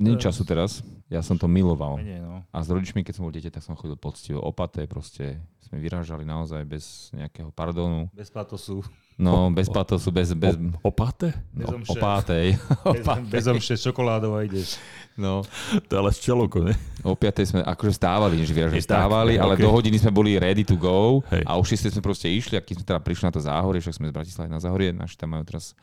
Nie 0.00 0.16
času 0.16 0.46
teraz, 0.48 0.80
ja 1.10 1.20
som 1.20 1.36
to 1.36 1.50
miloval. 1.50 2.00
Menej, 2.00 2.22
no. 2.24 2.46
A 2.48 2.56
s 2.62 2.70
rodičmi, 2.70 3.04
keď 3.04 3.18
som 3.18 3.26
bol 3.26 3.34
dieťa, 3.34 3.50
tak 3.50 3.66
som 3.66 3.74
chodil 3.76 3.98
poctivo 3.98 4.40
opaté, 4.40 4.86
proste 4.88 5.42
sme 5.68 5.76
vyrážali 5.82 6.24
naozaj 6.24 6.64
bez 6.64 7.12
nejakého 7.12 7.52
pardonu. 7.52 8.08
Bez 8.16 8.32
patosu. 8.32 8.80
No, 9.18 9.50
bez 9.50 9.66
patosu, 9.66 10.14
bez... 10.14 10.30
bez... 10.30 10.54
O, 10.54 10.94
opáte? 10.94 11.34
No, 11.50 11.82
opátej. 11.90 12.54
Bez, 12.86 13.02
bez 13.34 13.44
omše 13.50 13.74
s 13.74 13.82
čokoládou 13.90 14.38
a 14.38 14.46
ideš. 14.46 14.78
No. 15.18 15.42
To 15.90 15.90
je 15.90 15.98
ale 15.98 16.14
z 16.14 16.30
čeloko, 16.30 16.62
ne? 16.62 16.78
O 17.02 17.18
5 17.18 17.42
sme 17.42 17.60
akože 17.66 17.98
stávali, 17.98 18.38
že 18.46 18.54
vyražali 18.54 18.78
stávali, 18.78 19.34
tak, 19.34 19.42
ale 19.42 19.52
okay. 19.58 19.64
do 19.66 19.74
hodiny 19.74 19.98
sme 19.98 20.14
boli 20.14 20.38
ready 20.38 20.62
to 20.62 20.78
go 20.78 21.18
Hej. 21.34 21.42
a 21.42 21.58
o 21.58 21.62
6 21.66 21.98
sme 21.98 22.02
proste 22.06 22.30
išli 22.30 22.54
a 22.54 22.62
keď 22.62 22.74
sme 22.78 22.86
teda 22.86 23.00
prišli 23.02 23.26
na 23.26 23.34
to 23.34 23.42
záhorie, 23.42 23.82
však 23.82 23.98
sme 23.98 24.06
z 24.06 24.14
Bratislavy 24.14 24.50
na 24.54 24.62
záhorie, 24.62 24.94
naši 24.94 25.18
tam 25.18 25.34
majú 25.34 25.42
teraz 25.42 25.74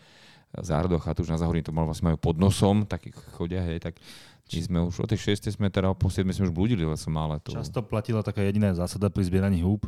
záhradu 0.55 0.95
a 0.95 1.03
chatu 1.03 1.27
už 1.27 1.35
na 1.35 1.39
záhorí, 1.43 1.59
to 1.59 1.75
mal 1.75 1.83
vlastne 1.83 2.07
majú 2.07 2.15
pod 2.15 2.39
nosom, 2.39 2.87
tak 2.87 3.11
chodia, 3.35 3.59
hej, 3.67 3.83
tak 3.83 3.99
my 4.47 4.59
sme 4.63 4.79
už 4.87 5.03
o 5.03 5.07
tej 5.11 5.35
6 5.35 5.59
sme 5.59 5.67
teda, 5.67 5.91
po 5.91 6.07
7 6.07 6.23
sme 6.31 6.47
už 6.47 6.55
blúdili 6.55 6.87
lesom, 6.87 7.11
ale 7.19 7.43
to... 7.43 7.51
Často 7.51 7.83
platila 7.83 8.23
taká 8.23 8.39
jediná 8.39 8.71
zásada 8.71 9.11
pri 9.11 9.27
zbieraní 9.27 9.59
húb, 9.59 9.83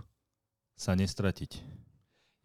sa 0.76 0.92
nestratiť. 0.92 1.77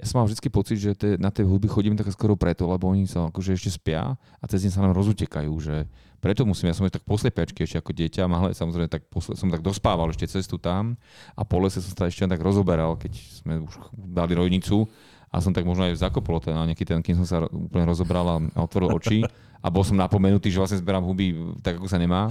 Ja 0.01 0.07
som 0.11 0.19
mal 0.19 0.27
vždy 0.27 0.49
pocit, 0.51 0.79
že 0.83 0.93
te, 0.99 1.15
na 1.21 1.31
tie 1.31 1.47
húby 1.47 1.71
chodíme 1.71 1.95
tak 1.95 2.11
skoro 2.11 2.35
preto, 2.35 2.67
lebo 2.67 2.91
oni 2.91 3.07
sa 3.07 3.31
akože 3.31 3.55
ešte 3.55 3.71
spia 3.71 4.19
a 4.19 4.45
cez 4.51 4.67
deň 4.67 4.73
sa 4.75 4.83
nám 4.83 4.99
rozutekajú, 4.99 5.53
že 5.63 5.87
preto 6.19 6.43
musím, 6.47 6.71
ja 6.71 6.79
som 6.79 6.87
tak 6.87 7.07
poslepiačky 7.07 7.67
ešte 7.67 7.79
ako 7.83 7.95
dieťa, 7.95 8.27
ale 8.27 8.55
samozrejme 8.55 8.91
tak 8.91 9.07
posle, 9.11 9.39
som 9.39 9.51
tak 9.51 9.63
dospával 9.63 10.11
ešte 10.11 10.27
cestu 10.27 10.59
tam 10.59 10.99
a 11.35 11.43
po 11.43 11.59
lese 11.63 11.83
som 11.83 11.95
sa 11.95 12.11
ešte 12.11 12.27
tak 12.27 12.43
rozoberal, 12.43 12.95
keď 12.99 13.15
sme 13.15 13.63
už 13.63 13.75
dali 13.95 14.35
rojnicu 14.35 14.87
a 15.31 15.39
som 15.43 15.55
tak 15.55 15.67
možno 15.67 15.87
aj 15.87 15.99
zakopol 15.99 16.43
ten, 16.43 16.55
nejaký 16.55 16.83
ten, 16.83 16.99
kým 17.03 17.23
som 17.23 17.27
sa 17.27 17.37
úplne 17.47 17.87
rozobral 17.87 18.27
a 18.27 18.37
otvoril 18.59 18.91
oči 18.95 19.23
a 19.63 19.67
bol 19.71 19.87
som 19.87 19.95
napomenutý, 19.95 20.51
že 20.51 20.59
vlastne 20.59 20.83
zberám 20.83 21.07
huby 21.07 21.59
tak, 21.63 21.79
ako 21.79 21.87
sa 21.87 21.99
nemá 21.99 22.31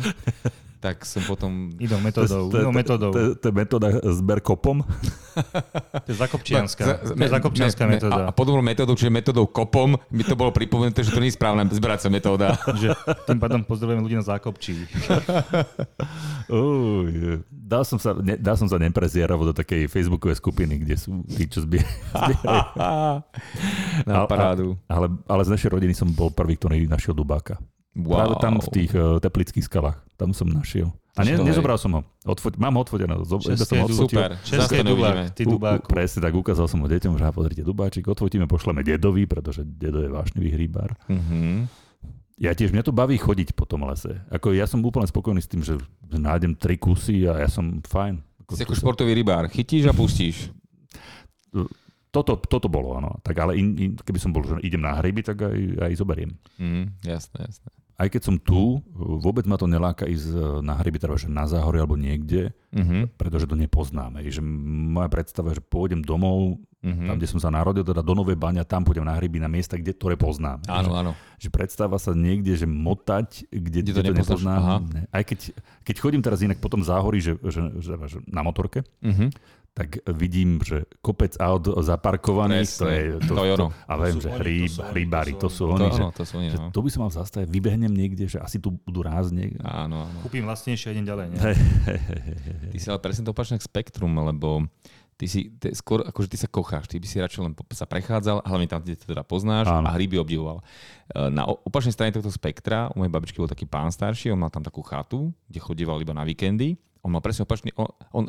tak 0.82 1.06
som 1.06 1.22
potom... 1.30 1.70
Inou 1.78 2.02
metodou. 2.02 2.50
Inou 2.50 2.74
metodou. 2.74 3.14
To 3.14 3.46
je 3.46 3.54
metóda 3.54 4.02
zber 4.02 4.42
kopom? 4.42 4.82
To 5.94 6.10
je 6.10 6.18
zakopčianská. 6.18 7.14
To 7.14 7.22
je 7.22 7.30
zakopčianská 7.30 7.86
metóda. 7.86 8.26
A 8.26 8.34
podobnou 8.34 8.66
metódou, 8.66 8.98
čiže 8.98 9.14
metódou 9.14 9.46
kopom, 9.46 9.94
mi 10.10 10.26
to 10.26 10.34
bolo 10.34 10.50
pripomenuté, 10.50 11.06
že 11.06 11.14
to 11.14 11.22
nie 11.22 11.30
je 11.30 11.38
správna 11.38 11.70
zberacia 11.70 12.10
metóda. 12.10 12.58
Že 12.82 12.98
tým 13.30 13.38
pádom 13.38 13.62
pozdravujem 13.62 14.02
ľudí 14.02 14.18
na 14.18 14.26
zákopčí. 14.26 14.74
dal, 17.72 17.84
som 17.86 18.02
sa, 18.02 18.18
ne, 18.18 18.34
dal 18.42 18.58
som 18.58 18.66
sa 18.66 18.82
neprezieravo 18.82 19.46
do 19.46 19.54
takej 19.54 19.86
facebookovej 19.86 20.42
skupiny, 20.42 20.82
kde 20.82 20.98
sú 20.98 21.22
tí, 21.30 21.46
čo 21.46 21.62
zbierajú. 21.70 21.94
Na 24.10 24.26
parádu. 24.26 24.82
Ale, 24.90 25.14
ale 25.30 25.42
z 25.46 25.50
našej 25.54 25.70
rodiny 25.78 25.94
som 25.94 26.10
bol 26.10 26.34
prvý, 26.34 26.58
ktorý 26.58 26.90
našiel 26.90 27.14
dubáka. 27.14 27.62
Wow. 27.92 28.24
Práve 28.24 28.36
tam 28.40 28.54
v 28.64 28.68
tých 28.72 28.92
uh, 28.96 29.20
teplických 29.20 29.68
skalách. 29.68 30.00
Tam 30.16 30.32
som 30.32 30.48
našiel. 30.48 30.96
A 31.20 31.28
ne, 31.28 31.36
nezobral 31.44 31.76
som 31.76 31.92
ho. 31.92 32.02
Odfoť, 32.24 32.56
mám 32.56 32.80
ho 32.80 32.88
odfotené. 32.88 33.20
Zob, 33.28 33.44
som 33.44 33.84
odfotil. 33.84 34.16
Super, 34.16 34.40
zase 34.48 34.80
to 34.80 34.84
neuvidíme. 34.88 35.28
U, 35.44 35.60
u, 35.60 35.84
presne 35.84 36.24
tak, 36.24 36.32
ukázal 36.32 36.72
som 36.72 36.80
ho 36.80 36.88
deťom, 36.88 37.20
že 37.20 37.28
pozrite 37.36 37.64
dubáčik, 37.68 38.08
odfotíme, 38.08 38.48
pošleme 38.48 38.80
dedovi, 38.80 39.28
pretože 39.28 39.68
dedo 39.68 40.00
je 40.00 40.08
vášnivý 40.08 40.56
hríbar. 40.56 40.96
Mm-hmm. 41.12 41.68
Ja 42.40 42.56
tiež, 42.56 42.72
mňa 42.72 42.88
to 42.88 42.96
baví 42.96 43.20
chodiť 43.20 43.52
po 43.54 43.68
tom 43.68 43.84
lese. 43.84 44.24
Ako 44.32 44.56
ja 44.56 44.64
som 44.66 44.80
úplne 44.82 45.06
spokojný 45.06 45.44
s 45.44 45.52
tým, 45.52 45.62
že 45.62 45.78
nájdem 46.08 46.56
tri 46.56 46.80
kusy 46.80 47.28
a 47.28 47.44
ja 47.44 47.52
som 47.52 47.84
fajn. 47.84 48.24
Ako, 48.48 48.52
si 48.56 48.64
ako 48.64 48.74
športový 48.80 49.12
rybár. 49.12 49.52
Chytíš 49.52 49.92
a 49.92 49.94
pustíš. 49.94 50.48
toto, 52.10 52.40
toto 52.40 52.72
bolo, 52.72 52.96
áno. 52.96 53.20
Tak 53.20 53.36
ale 53.36 53.60
in, 53.60 53.68
in, 53.76 53.92
keby 54.00 54.18
som 54.18 54.32
bol, 54.32 54.48
že 54.48 54.64
idem 54.64 54.80
na 54.80 54.96
hryby, 54.96 55.28
tak 55.28 55.44
aj, 55.44 55.60
aj 55.86 55.92
zoberiem. 56.00 56.40
Mm, 56.56 56.96
jasné, 57.04 57.52
jasné. 57.52 57.70
Aj 58.02 58.10
keď 58.10 58.22
som 58.24 58.36
tu, 58.36 58.82
vôbec 58.96 59.46
ma 59.46 59.56
to 59.56 59.66
neláka 59.66 60.04
ísť 60.04 60.26
e, 60.28 60.38
na 60.60 60.74
hryby, 60.74 60.98
teda 60.98 61.14
že 61.16 61.30
na 61.30 61.46
záhory 61.46 61.78
alebo 61.78 61.94
niekde, 61.94 62.50
Mhm, 62.72 63.14
pretože 63.14 63.46
to 63.46 63.54
nepoznáme. 63.54 64.24
Že 64.24 64.40
moja 64.88 65.06
predstava 65.06 65.52
je, 65.52 65.60
že 65.60 65.64
pôjdem 65.64 66.00
domov, 66.00 66.56
mhm. 66.80 67.04
tam, 67.06 67.16
kde 67.16 67.28
som 67.28 67.38
sa 67.38 67.52
narodil, 67.52 67.84
teda 67.84 68.00
do 68.00 68.16
Novej 68.16 68.34
Bane 68.34 68.58
a 68.58 68.66
tam 68.66 68.82
pôjdem 68.82 69.04
na 69.04 69.14
hryby 69.14 69.38
na 69.38 69.46
miesta, 69.46 69.76
kde, 69.76 69.92
ktoré 69.92 70.16
poznáme. 70.16 70.64
Áno, 70.66 70.96
áno. 70.96 71.12
Že, 71.36 71.46
že 71.46 71.50
predstava 71.52 71.96
sa 71.96 72.16
niekde, 72.16 72.56
že 72.56 72.64
motať, 72.64 73.44
kde, 73.46 73.80
Kde 73.84 73.92
to 73.92 74.02
to, 74.02 74.12
nepoznám. 74.16 74.56
aha. 74.58 74.76
Aj 75.12 75.22
keď, 75.22 75.52
keď 75.84 75.96
chodím 76.00 76.24
teraz 76.24 76.40
inak 76.40 76.58
potom 76.58 76.80
záhory, 76.80 77.20
že, 77.20 77.36
že, 77.44 77.60
že, 77.78 77.94
že 78.08 78.18
na 78.26 78.42
motorke, 78.42 78.82
Mhm. 79.04 79.36
Tak 79.72 80.04
vidím, 80.20 80.60
že 80.60 80.84
kopec 81.00 81.32
aut 81.40 81.64
zaparkovaných, 81.80 82.68
Presne. 82.68 82.84
to 82.84 82.88
je 82.92 83.04
to, 83.24 83.34
To 83.40 83.44
je 83.48 83.52
ono. 83.56 83.68
a 83.72 83.94
viem, 84.04 84.18
že 84.20 84.30
hríb, 84.36 84.68
to 84.68 84.76
sú 84.76 84.82
oni, 84.84 84.92
hríbári, 84.92 85.32
to 85.40 85.48
sú 85.48 85.64
To, 85.64 85.74
oni, 85.80 85.88
to 86.12 86.24
sú 86.28 86.34
oni, 86.44 86.48
že 86.52 86.58
no. 86.60 86.76
to 86.76 86.80
by 86.84 86.90
som 86.92 87.00
mal 87.08 87.12
zastaviť, 87.16 87.48
vybehnem 87.48 87.94
niekde, 87.96 88.28
že 88.28 88.44
asi 88.44 88.60
tu 88.60 88.76
budú 88.84 89.08
niekde. 89.32 89.64
Áno, 89.64 90.12
áno. 90.12 90.18
Kúpim 90.28 90.44
lacnejšie 90.44 90.88
a 90.88 90.92
idem 90.92 91.08
ďalej. 91.08 91.26
Nie? 91.32 91.40
Ty 92.68 92.78
si 92.78 92.88
ale 92.92 93.00
presne 93.00 93.24
to 93.24 93.32
opačné 93.32 93.56
k 93.58 93.64
spektrum, 93.64 94.12
lebo 94.12 94.68
ty 95.16 95.30
si 95.32 95.54
ty, 95.56 95.72
skôr, 95.72 96.04
akože 96.04 96.34
ty 96.34 96.38
sa 96.42 96.52
kocháš, 96.52 96.92
ty 96.92 97.00
by 97.00 97.08
si 97.08 97.22
radšej 97.24 97.40
len 97.46 97.54
sa 97.72 97.86
prechádzal, 97.88 98.44
hlavne 98.44 98.68
tam, 98.68 98.84
kde 98.84 99.00
teda 99.00 99.24
poznáš 99.24 99.72
Áno. 99.72 99.88
a 99.88 99.96
hryby 99.96 100.18
obdivoval. 100.20 100.66
E, 101.14 101.30
Na 101.30 101.46
opačnej 101.48 101.94
strane 101.96 102.12
tohto 102.12 102.28
spektra, 102.34 102.90
u 102.92 103.00
mojej 103.00 103.14
babičky 103.14 103.38
bol 103.40 103.48
taký 103.48 103.70
pán 103.70 103.94
starší, 103.94 104.34
on 104.34 104.42
mal 104.42 104.50
tam 104.52 104.66
takú 104.66 104.84
chatu, 104.84 105.32
kde 105.48 105.64
chodíval 105.64 106.02
iba 106.02 106.12
na 106.12 106.26
víkendy. 106.28 106.74
On 107.06 107.14
mal 107.14 107.22
presne 107.22 107.46
opačný, 107.46 107.70
on, 107.80 107.88
on 108.12 108.24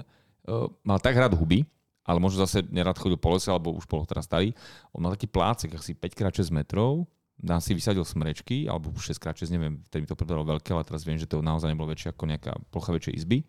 mal 0.83 0.99
tak 0.99 1.15
rád 1.15 1.35
huby, 1.39 1.63
ale 2.03 2.19
možno 2.19 2.43
zase 2.43 2.67
nerad 2.67 2.99
chodil 2.99 3.19
po 3.19 3.31
lese, 3.35 3.51
alebo 3.51 3.75
už 3.75 3.87
bol 3.87 4.03
teraz 4.03 4.27
starý. 4.27 4.51
On 4.91 4.99
mal 4.99 5.15
taký 5.15 5.31
plácek, 5.31 5.79
asi 5.79 5.95
5x6 5.95 6.51
metrov, 6.51 7.07
tam 7.43 7.59
si 7.59 7.75
vysadil 7.75 8.07
smrečky, 8.07 8.71
alebo 8.71 8.95
6x6, 8.95 9.51
neviem, 9.51 9.83
vtedy 9.91 10.07
mi 10.07 10.09
to 10.09 10.15
predalo 10.15 10.47
veľké, 10.47 10.71
ale 10.71 10.87
teraz 10.87 11.03
viem, 11.03 11.19
že 11.19 11.27
to 11.27 11.43
naozaj 11.43 11.67
nebolo 11.67 11.91
väčšie 11.91 12.15
ako 12.15 12.25
nejaká 12.31 12.55
plocha 12.71 12.95
väčšej 12.95 13.15
izby. 13.19 13.43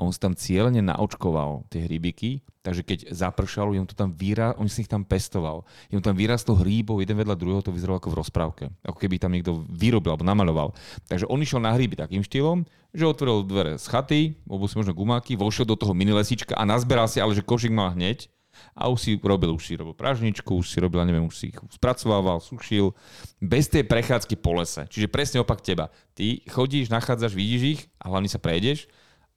A 0.00 0.08
on 0.08 0.10
si 0.10 0.18
tam 0.18 0.32
cieľne 0.32 0.80
naočkoval 0.80 1.68
tie 1.68 1.84
hríbiky, 1.84 2.40
takže 2.64 2.80
keď 2.80 2.98
zapršalo, 3.12 3.76
on 3.76 3.84
to 3.84 3.92
tam 3.92 4.16
vyra, 4.16 4.56
on 4.56 4.64
si 4.72 4.82
ich 4.82 4.90
tam 4.90 5.04
pestoval. 5.04 5.68
Jemu 5.92 6.00
tam 6.00 6.16
vyrastlo 6.16 6.56
hríbov 6.56 7.04
jeden 7.04 7.20
vedľa 7.20 7.36
druhého, 7.36 7.60
to 7.60 7.68
vyzeralo 7.68 8.00
ako 8.00 8.16
v 8.16 8.18
rozprávke. 8.24 8.64
Ako 8.80 8.96
keby 8.96 9.20
tam 9.20 9.36
niekto 9.36 9.60
vyrobil 9.68 10.16
alebo 10.16 10.24
namaľoval. 10.24 10.72
Takže 11.12 11.28
on 11.28 11.44
išiel 11.44 11.60
na 11.60 11.76
hríby 11.76 12.00
takým 12.00 12.24
štýlom, 12.24 12.64
že 12.96 13.04
otvoril 13.04 13.44
dvere 13.44 13.76
z 13.76 13.86
chaty, 13.92 14.20
obul 14.48 14.72
si 14.72 14.80
možno 14.80 14.96
gumáky, 14.96 15.36
vošiel 15.36 15.68
do 15.68 15.76
toho 15.76 15.92
minilesička 15.92 16.56
a 16.56 16.64
nazberal 16.64 17.12
si, 17.12 17.20
ale 17.20 17.36
že 17.36 17.44
košík 17.44 17.74
mal 17.74 17.92
hneď 17.92 18.32
a 18.72 18.88
už 18.88 18.98
si 18.98 19.10
robil, 19.18 19.50
už 19.50 19.64
si 19.64 19.74
robil 19.74 19.92
pražničku, 19.92 20.54
už 20.54 20.66
si 20.66 20.78
robil, 20.78 21.02
neviem, 21.02 21.24
už 21.24 21.36
si 21.36 21.44
ich 21.50 21.58
spracovával, 21.70 22.38
sušil, 22.38 22.92
bez 23.38 23.66
tej 23.66 23.84
prechádzky 23.84 24.34
po 24.36 24.56
lese. 24.56 24.86
Čiže 24.86 25.06
presne 25.06 25.38
opak 25.40 25.60
teba. 25.60 25.88
Ty 26.12 26.24
chodíš, 26.46 26.88
nachádzaš, 26.88 27.32
vidíš 27.32 27.62
ich 27.62 27.80
a 27.98 28.08
hlavne 28.08 28.26
sa 28.26 28.38
prejdeš. 28.38 28.86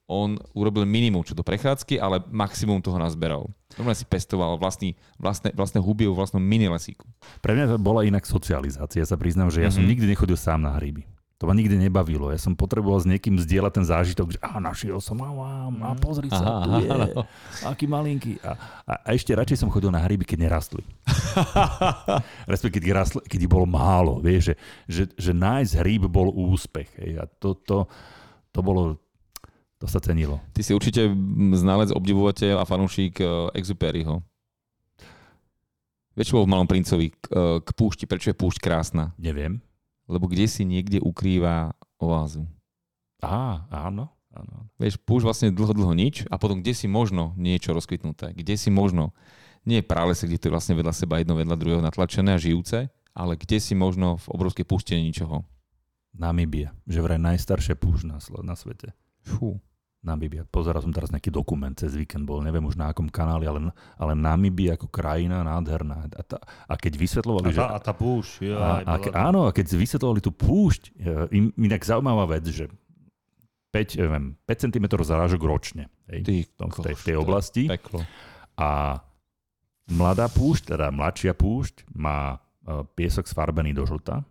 On 0.08 0.40
urobil 0.56 0.88
minimum 0.88 1.20
čo 1.20 1.36
do 1.36 1.44
prechádzky, 1.44 2.00
ale 2.00 2.24
maximum 2.32 2.80
toho 2.80 2.96
nazberal. 2.96 3.52
Normálne 3.76 4.00
si 4.00 4.08
pestoval 4.08 4.56
vlastný, 4.56 4.96
vlastné, 5.20 5.52
vlastné 5.52 5.84
huby 5.84 6.08
vo 6.08 6.16
vlastnom 6.16 6.40
mini 6.40 6.72
lesíku. 6.72 7.04
Pre 7.44 7.52
mňa 7.52 7.76
to 7.76 7.78
bola 7.78 8.08
inak 8.08 8.24
socializácia. 8.24 9.04
Ja 9.04 9.10
sa 9.10 9.20
priznám, 9.20 9.52
že 9.52 9.60
ja 9.60 9.68
som 9.68 9.84
Mhm. 9.84 9.90
nikdy 9.92 10.06
nechodil 10.08 10.40
sám 10.40 10.64
na 10.64 10.72
hryby. 10.80 11.04
To 11.38 11.46
ma 11.46 11.54
nikdy 11.54 11.78
nebavilo. 11.78 12.34
Ja 12.34 12.42
som 12.42 12.58
potreboval 12.58 12.98
s 12.98 13.06
niekým 13.06 13.38
zdieľať 13.38 13.72
ten 13.78 13.86
zážitok, 13.86 14.28
že 14.34 14.40
a 14.42 14.58
našiel 14.58 14.98
som 14.98 15.22
a, 15.22 15.30
a, 15.30 15.50
a 15.70 15.90
pozri 15.94 16.34
sa, 16.34 16.42
Aha, 16.42 16.66
tu 16.66 16.70
je, 16.82 16.90
áno. 16.90 17.06
aký 17.62 17.86
malinký. 17.86 18.42
A, 18.42 18.58
a, 18.90 18.94
a 19.06 19.10
ešte 19.14 19.38
radšej 19.38 19.62
som 19.62 19.70
chodil 19.70 19.94
na 19.94 20.02
hryby, 20.02 20.26
keď 20.26 20.50
nerastli. 20.50 20.82
Respektíve, 22.52 22.90
keď, 22.90 22.94
rastli, 22.98 23.22
keď 23.22 23.40
ich 23.46 23.54
bolo 23.54 23.70
málo. 23.70 24.18
Vieš, 24.18 24.50
že, 24.50 24.56
že, 24.90 25.04
že 25.14 25.32
nájsť 25.38 25.78
hríb 25.78 26.10
bol 26.10 26.34
úspech. 26.34 26.90
Hej. 27.06 27.22
A 27.22 27.30
to, 27.30 27.54
to, 27.54 27.86
to 28.50 28.60
bolo, 28.66 28.98
to 29.78 29.86
sa 29.86 30.02
cenilo. 30.02 30.42
Ty 30.58 30.66
si 30.66 30.74
určite 30.74 31.06
znalec, 31.54 31.94
obdivovateľ 31.94 32.58
a 32.58 32.66
fanúšik 32.66 33.22
uh, 33.22 33.54
Exupéryho. 33.54 34.26
Vieš, 36.18 36.34
čo 36.34 36.42
bol 36.42 36.50
v 36.50 36.54
Malom 36.58 36.66
princovi 36.66 37.14
k, 37.14 37.30
uh, 37.30 37.62
k 37.62 37.70
púšti? 37.78 38.10
Prečo 38.10 38.34
je 38.34 38.42
púšť 38.42 38.58
krásna? 38.58 39.14
Neviem. 39.22 39.62
Lebo 40.08 40.32
kde 40.32 40.48
si 40.48 40.64
niekde 40.64 41.04
ukrýva 41.04 41.76
oázu. 42.00 42.48
Á, 43.20 43.68
áno. 43.70 44.08
áno. 44.32 44.72
Vieš, 44.80 45.02
púšť 45.04 45.26
vlastne 45.28 45.48
dlho, 45.52 45.74
dlho 45.76 45.94
nič 45.94 46.24
a 46.32 46.40
potom 46.40 46.64
kde 46.64 46.72
si 46.72 46.88
možno 46.88 47.36
niečo 47.36 47.76
rozkvitnuté. 47.76 48.32
Kde 48.32 48.56
si 48.56 48.72
možno, 48.72 49.12
nie 49.68 49.84
je 49.84 49.90
pralese, 49.90 50.30
kde 50.30 50.40
to 50.40 50.48
je 50.48 50.56
vlastne 50.56 50.78
vedľa 50.78 50.94
seba 50.96 51.20
jedno 51.20 51.36
vedľa 51.36 51.56
druhého 51.60 51.84
natlačené 51.84 52.38
a 52.38 52.42
žijúce, 52.42 52.88
ale 53.18 53.34
kde 53.36 53.58
si 53.58 53.74
možno 53.74 54.22
v 54.22 54.26
obrovskej 54.32 54.64
púšte 54.64 54.94
ničoho. 54.96 55.44
Namibia. 56.14 56.74
Že 56.86 57.04
vraj 57.04 57.20
najstaršia 57.22 57.78
púšť 57.78 58.04
na, 58.10 58.18
na 58.46 58.56
svete. 58.58 58.94
Fú. 59.22 59.60
Namibia. 60.08 60.48
Pozeral 60.48 60.80
som 60.80 60.96
teraz 60.96 61.12
nejaký 61.12 61.28
dokument 61.28 61.76
cez 61.76 61.92
víkend, 62.00 62.24
bol 62.24 62.40
neviem 62.40 62.64
už 62.64 62.80
na 62.80 62.96
akom 62.96 63.12
kanáli, 63.12 63.44
ale, 63.44 63.76
ale 64.00 64.14
Namibia 64.16 64.80
ako 64.80 64.88
krajina 64.88 65.44
nádherná. 65.44 66.08
A, 66.16 66.24
tá, 66.24 66.40
a 66.40 66.74
keď 66.80 66.96
A 66.96 67.00
vysvetlovali, 67.04 67.52
že... 67.52 67.60
tá, 67.60 67.76
a 67.76 67.80
tá 67.84 67.92
púšť. 67.92 68.32
Jo, 68.48 68.56
A, 68.56 68.72
a, 68.88 68.94
ke, 69.04 69.12
áno, 69.12 69.44
a 69.46 69.52
keď 69.52 69.76
vysvetlovali 69.76 70.24
tú 70.24 70.32
púšť, 70.32 70.96
e, 70.96 71.12
im, 71.36 71.46
inak 71.60 71.84
zaujímavá 71.84 72.40
vec, 72.40 72.48
že 72.48 72.72
5, 73.76 74.00
neviem, 74.00 74.26
5 74.48 74.64
cm 74.72 74.86
zarážok 75.04 75.42
ročne 75.44 75.92
hej, 76.08 76.22
Ty 76.24 76.34
v, 76.48 76.52
tom, 76.56 76.70
v, 76.72 76.78
tej, 76.88 76.96
v 76.96 77.04
tej 77.04 77.16
oblasti. 77.20 77.64
Peklo. 77.68 78.08
A 78.56 79.04
mladá 79.92 80.32
púšť, 80.32 80.74
teda 80.74 80.88
mladšia 80.90 81.36
púšť, 81.36 81.92
má 81.94 82.40
e, 82.64 82.88
piesok 82.96 83.28
sfarbený 83.28 83.76
do 83.76 83.84
žlta. 83.84 84.24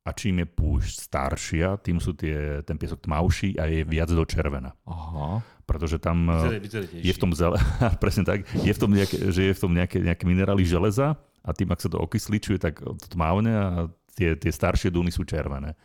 A 0.00 0.16
čím 0.16 0.40
je 0.40 0.46
púšť 0.48 1.12
staršia, 1.12 1.76
tým 1.76 2.00
sú 2.00 2.16
tie, 2.16 2.64
ten 2.64 2.80
piesok 2.80 3.04
tmavší 3.04 3.60
a 3.60 3.68
je 3.68 3.84
viac 3.84 4.08
do 4.08 4.24
červena. 4.24 4.72
Aha. 4.88 5.44
Pretože 5.68 6.00
tam 6.00 6.24
Vyzerá 6.26 6.88
je 6.88 7.12
v 7.12 7.20
tom 7.20 7.30
zele, 7.36 7.60
presne 8.02 8.24
tak, 8.24 8.48
je 8.48 8.72
v 8.72 8.80
tom 8.80 8.90
nejaké, 8.90 9.28
že 9.28 9.52
je 9.52 9.54
v 9.54 9.60
tom 9.60 9.72
nejaké, 9.76 10.00
nejaké 10.00 10.24
minerály 10.24 10.64
železa 10.64 11.20
a 11.44 11.50
tým, 11.52 11.68
ak 11.70 11.84
sa 11.84 11.92
to 11.92 12.00
okysličuje, 12.00 12.56
tak 12.58 12.80
to 12.80 13.06
tmavne 13.12 13.52
a 13.52 13.66
tie, 14.16 14.34
tie 14.40 14.50
staršie 14.50 14.88
duny 14.88 15.12
sú 15.12 15.22
červené. 15.28 15.76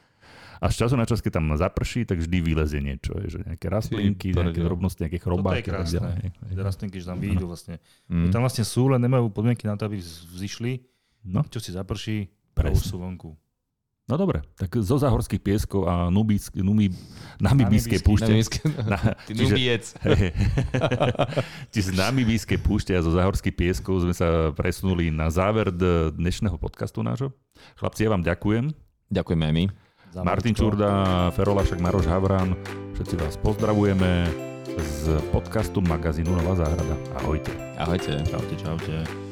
A 0.64 0.72
z 0.72 0.88
času 0.88 0.96
na 0.96 1.04
čas, 1.04 1.20
keď 1.20 1.38
tam 1.38 1.52
zaprší, 1.52 2.08
tak 2.08 2.24
vždy 2.24 2.38
vylezie 2.40 2.80
niečo, 2.80 3.12
že 3.28 3.44
nejaké 3.44 3.68
rastlinky, 3.68 4.32
nejaké 4.32 4.64
drobnosti, 4.64 5.04
nejaké 5.04 5.20
je 5.20 5.24
chrobáky. 5.28 5.52
a 5.52 5.62
tak 5.62 5.68
krásne. 5.68 6.32
Rastlinky, 6.56 6.98
že 7.04 7.12
tam 7.12 7.20
vyjdú 7.20 7.46
vlastne. 7.46 7.84
Mm. 8.08 8.32
Tam 8.32 8.42
vlastne 8.42 8.64
sú, 8.64 8.88
len 8.88 9.04
nemajú 9.04 9.28
podmienky 9.30 9.68
na 9.68 9.76
to, 9.76 9.92
aby 9.92 10.00
vzýšli. 10.00 10.80
No, 11.28 11.44
Čo 11.46 11.60
si 11.60 11.76
zaprší, 11.76 12.32
Presne. 12.56 12.80
už 12.80 12.84
sú 12.88 12.96
vonku. 13.02 13.36
No 14.06 14.16
dobre, 14.16 14.46
tak 14.56 14.70
zo 14.78 14.96
záhorských 14.96 15.42
pieskov 15.42 15.86
a 15.86 16.08
nubísk, 16.08 16.54
namibijské 16.56 17.42
Namibijský. 17.42 17.96
púšte. 18.02 18.32
Na, 18.92 18.98
Ty 19.26 19.32
čiže- 19.32 19.44
nubiec. 19.50 19.84
Hej. 20.06 20.30
Čiže 21.74 21.88
z 21.92 21.96
namibijskej 21.98 22.60
púšte 22.62 22.94
a 22.94 23.02
zo 23.02 23.12
záhorských 23.12 23.54
pieskov 23.54 24.06
sme 24.06 24.14
sa 24.14 24.54
presunuli 24.54 25.10
na 25.10 25.28
záver 25.34 25.74
dnešného 26.14 26.56
podcastu 26.56 27.02
nášho. 27.02 27.34
Chlapci, 27.76 28.06
ja 28.06 28.14
vám 28.14 28.24
ďakujem. 28.24 28.72
Ďakujeme 29.12 29.44
aj 29.46 29.54
my. 29.54 29.66
Martin. 30.24 30.56
Čurda, 30.56 30.90
Ferolašek, 31.36 31.84
Maroš 31.84 32.08
Havran, 32.08 32.56
všetci 32.96 33.20
vás 33.20 33.36
pozdravujeme 33.36 34.32
z 34.80 35.20
podcastu 35.36 35.84
magazínu 35.84 36.32
Nová 36.32 36.56
záhrada. 36.56 36.96
Ahojte. 37.20 37.52
Ahojte. 37.76 38.24
Čaute, 38.24 38.56
čaute. 38.56 39.25